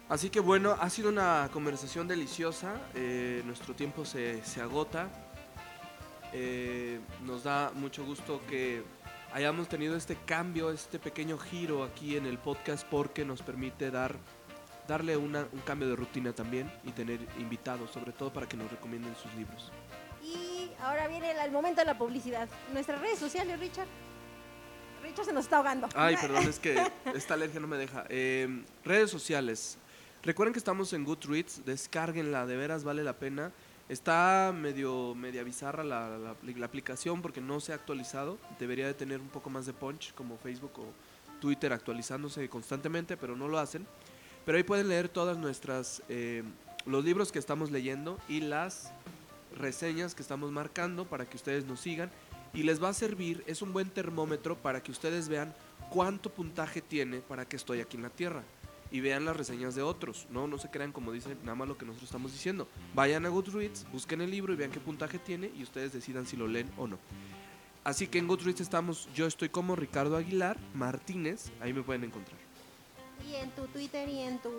[0.09, 5.09] Así que bueno, ha sido una conversación deliciosa, eh, nuestro tiempo se, se agota,
[6.33, 8.85] eh, nos da mucho gusto que
[9.33, 14.17] hayamos tenido este cambio, este pequeño giro aquí en el podcast porque nos permite dar
[14.87, 15.33] darle un
[15.65, 19.73] cambio de rutina también y tener invitados, sobre todo para que nos recomienden sus libros.
[20.23, 22.49] Y ahora viene el, momento de la publicidad.
[22.73, 23.89] Nuestras redes sociales, Richard.
[25.03, 25.89] Richard se nos está ahogando.
[25.95, 26.83] Ay, perdón, es que
[27.15, 28.05] esta alergia no me deja.
[28.09, 29.79] Em, redes sociales.
[30.23, 33.53] Recuerden que estamos en Goodreads, descárguenla, de veras vale la pena.
[33.89, 38.37] Está medio media bizarra la, la, aplicación porque no se ha actualizado.
[38.59, 40.87] Debería de tener un poco más de punch como Facebook o
[41.41, 43.87] Twitter actualizándose constantemente, pero no lo hacen.
[44.47, 46.45] Pero ahí pueden leer todas nuestras, eh,
[46.87, 48.93] los libros que estamos leyendo y las
[49.59, 52.11] reseñas que estamos marcando para que ustedes nos sigan.
[52.55, 55.53] Y les va a servir, es un buen termómetro para que ustedes vean
[55.91, 58.45] cuánto puntaje tiene para que estoy aquí en la Tierra.
[58.93, 61.77] Y vean las reseñas de otros, no, no se crean como dicen nada más lo
[61.77, 62.69] que nosotros estamos diciendo.
[62.95, 66.37] Vayan a Goodreads, busquen el libro y vean qué puntaje tiene y ustedes decidan si
[66.37, 67.01] lo leen o no.
[67.83, 72.46] Así que en Goodreads estamos, yo estoy como Ricardo Aguilar Martínez, ahí me pueden encontrar.
[73.25, 74.51] ¿Y en tu Twitter y en tu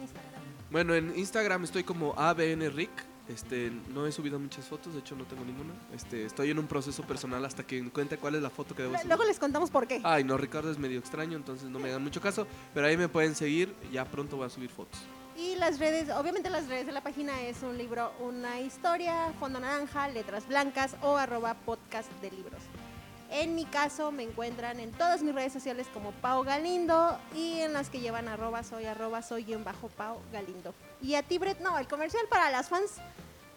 [0.00, 0.42] Instagram?
[0.70, 2.90] Bueno, en Instagram estoy como ABNRick.
[3.28, 5.74] Este, no he subido muchas fotos, de hecho no tengo ninguna.
[5.92, 8.94] Este, estoy en un proceso personal hasta que encuentre cuál es la foto que debo
[8.94, 9.08] subir.
[9.08, 10.00] Luego les contamos por qué.
[10.04, 13.08] Ay, no, Ricardo es medio extraño, entonces no me hagan mucho caso, pero ahí me
[13.08, 15.00] pueden seguir, ya pronto voy a subir fotos.
[15.36, 19.60] Y las redes, obviamente las redes de la página es un libro, una historia, fondo
[19.60, 22.62] naranja, letras blancas o arroba podcast de libros.
[23.30, 27.72] En mi caso me encuentran en todas mis redes sociales como Pau Galindo y en
[27.72, 30.74] las que llevan arroba soy arroba soy guion bajo Pau Galindo.
[31.02, 32.92] Y a ti, Brett, no, el comercial para las fans,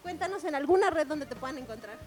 [0.02, 1.98] cuéntanos en alguna red donde te puedan encontrar.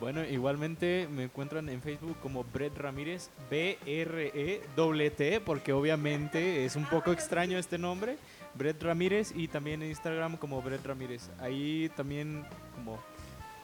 [0.00, 7.12] Bueno, igualmente me encuentran en Facebook como Brett Ramírez, B-R-E-T, porque obviamente es un poco
[7.12, 8.18] extraño este nombre,
[8.54, 11.30] Brett Ramírez, y también en Instagram como Brett Ramírez.
[11.38, 12.44] Ahí también
[12.74, 12.98] como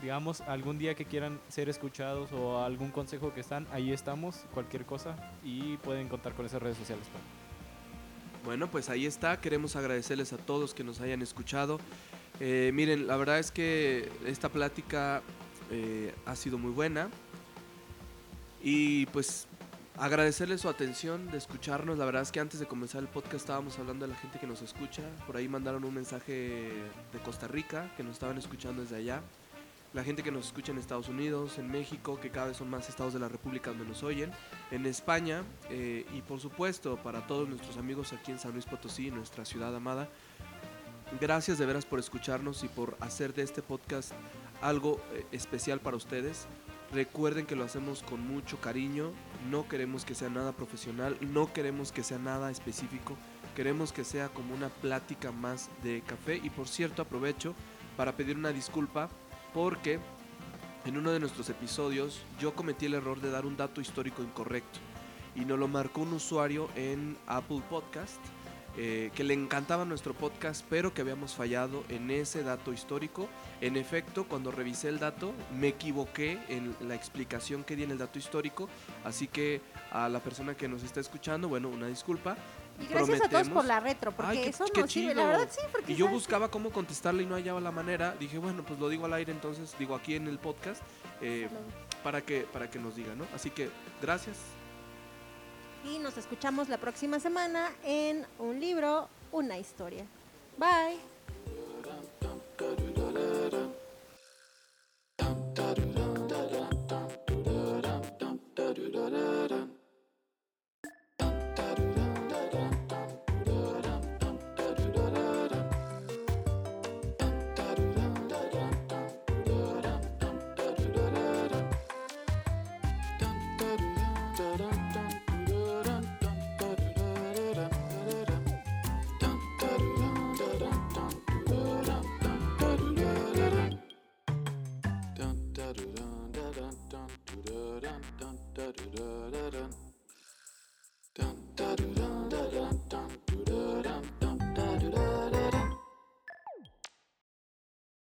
[0.01, 4.85] digamos, algún día que quieran ser escuchados o algún consejo que están, ahí estamos, cualquier
[4.87, 7.05] cosa, y pueden contar con esas redes sociales.
[8.45, 11.79] Bueno, pues ahí está, queremos agradecerles a todos que nos hayan escuchado.
[12.41, 15.23] Eh, miren, la verdad es que esta plática
[15.71, 17.11] eh, ha sido muy buena
[18.63, 19.47] y pues
[19.99, 21.99] agradecerles su atención de escucharnos.
[21.99, 24.47] La verdad es que antes de comenzar el podcast estábamos hablando de la gente que
[24.47, 25.03] nos escucha.
[25.27, 26.33] Por ahí mandaron un mensaje
[27.13, 29.21] de Costa Rica que nos estaban escuchando desde allá
[29.93, 32.89] la gente que nos escucha en Estados Unidos, en México, que cada vez son más
[32.89, 34.31] estados de la República donde nos oyen,
[34.71, 39.11] en España eh, y por supuesto para todos nuestros amigos aquí en San Luis Potosí,
[39.11, 40.09] nuestra ciudad amada.
[41.21, 44.13] Gracias de veras por escucharnos y por hacer de este podcast
[44.63, 46.47] algo eh, especial para ustedes.
[46.93, 49.13] Recuerden que lo hacemos con mucho cariño,
[49.49, 53.17] no queremos que sea nada profesional, no queremos que sea nada específico,
[53.55, 56.41] Queremos que sea como una plática más de café.
[56.43, 57.55] Y por cierto, aprovecho
[57.97, 59.11] para pedir una disculpa
[59.53, 59.99] porque
[60.85, 64.79] en uno de nuestros episodios yo cometí el error de dar un dato histórico incorrecto.
[65.37, 68.21] Y nos lo marcó un usuario en Apple Podcast.
[68.77, 73.29] eh, que le encantaba nuestro podcast, pero que habíamos fallado en ese dato histórico.
[73.61, 77.99] En efecto, cuando revisé el dato, me equivoqué en la explicación que di en el
[77.99, 78.69] dato histórico.
[79.05, 79.61] Así que
[79.91, 82.37] a la persona que nos está escuchando, bueno, una disculpa.
[82.81, 85.15] Y gracias a todos por la retro, porque Ay, qué- eso qué nos sirve.
[85.15, 85.27] La chido.
[85.29, 88.15] verdad sí, porque Y yo buscaba cómo contestarle y no hallaba la manera.
[88.19, 90.83] Dije, bueno, pues lo digo al aire entonces, digo aquí en el podcast,
[91.21, 91.49] eh,
[92.03, 93.27] para, que, para que nos diga, ¿no?
[93.35, 93.71] Así que
[94.01, 94.39] gracias.
[95.85, 100.05] Y nos escuchamos la próxima semana en un libro, una historia.
[100.59, 100.99] Bye.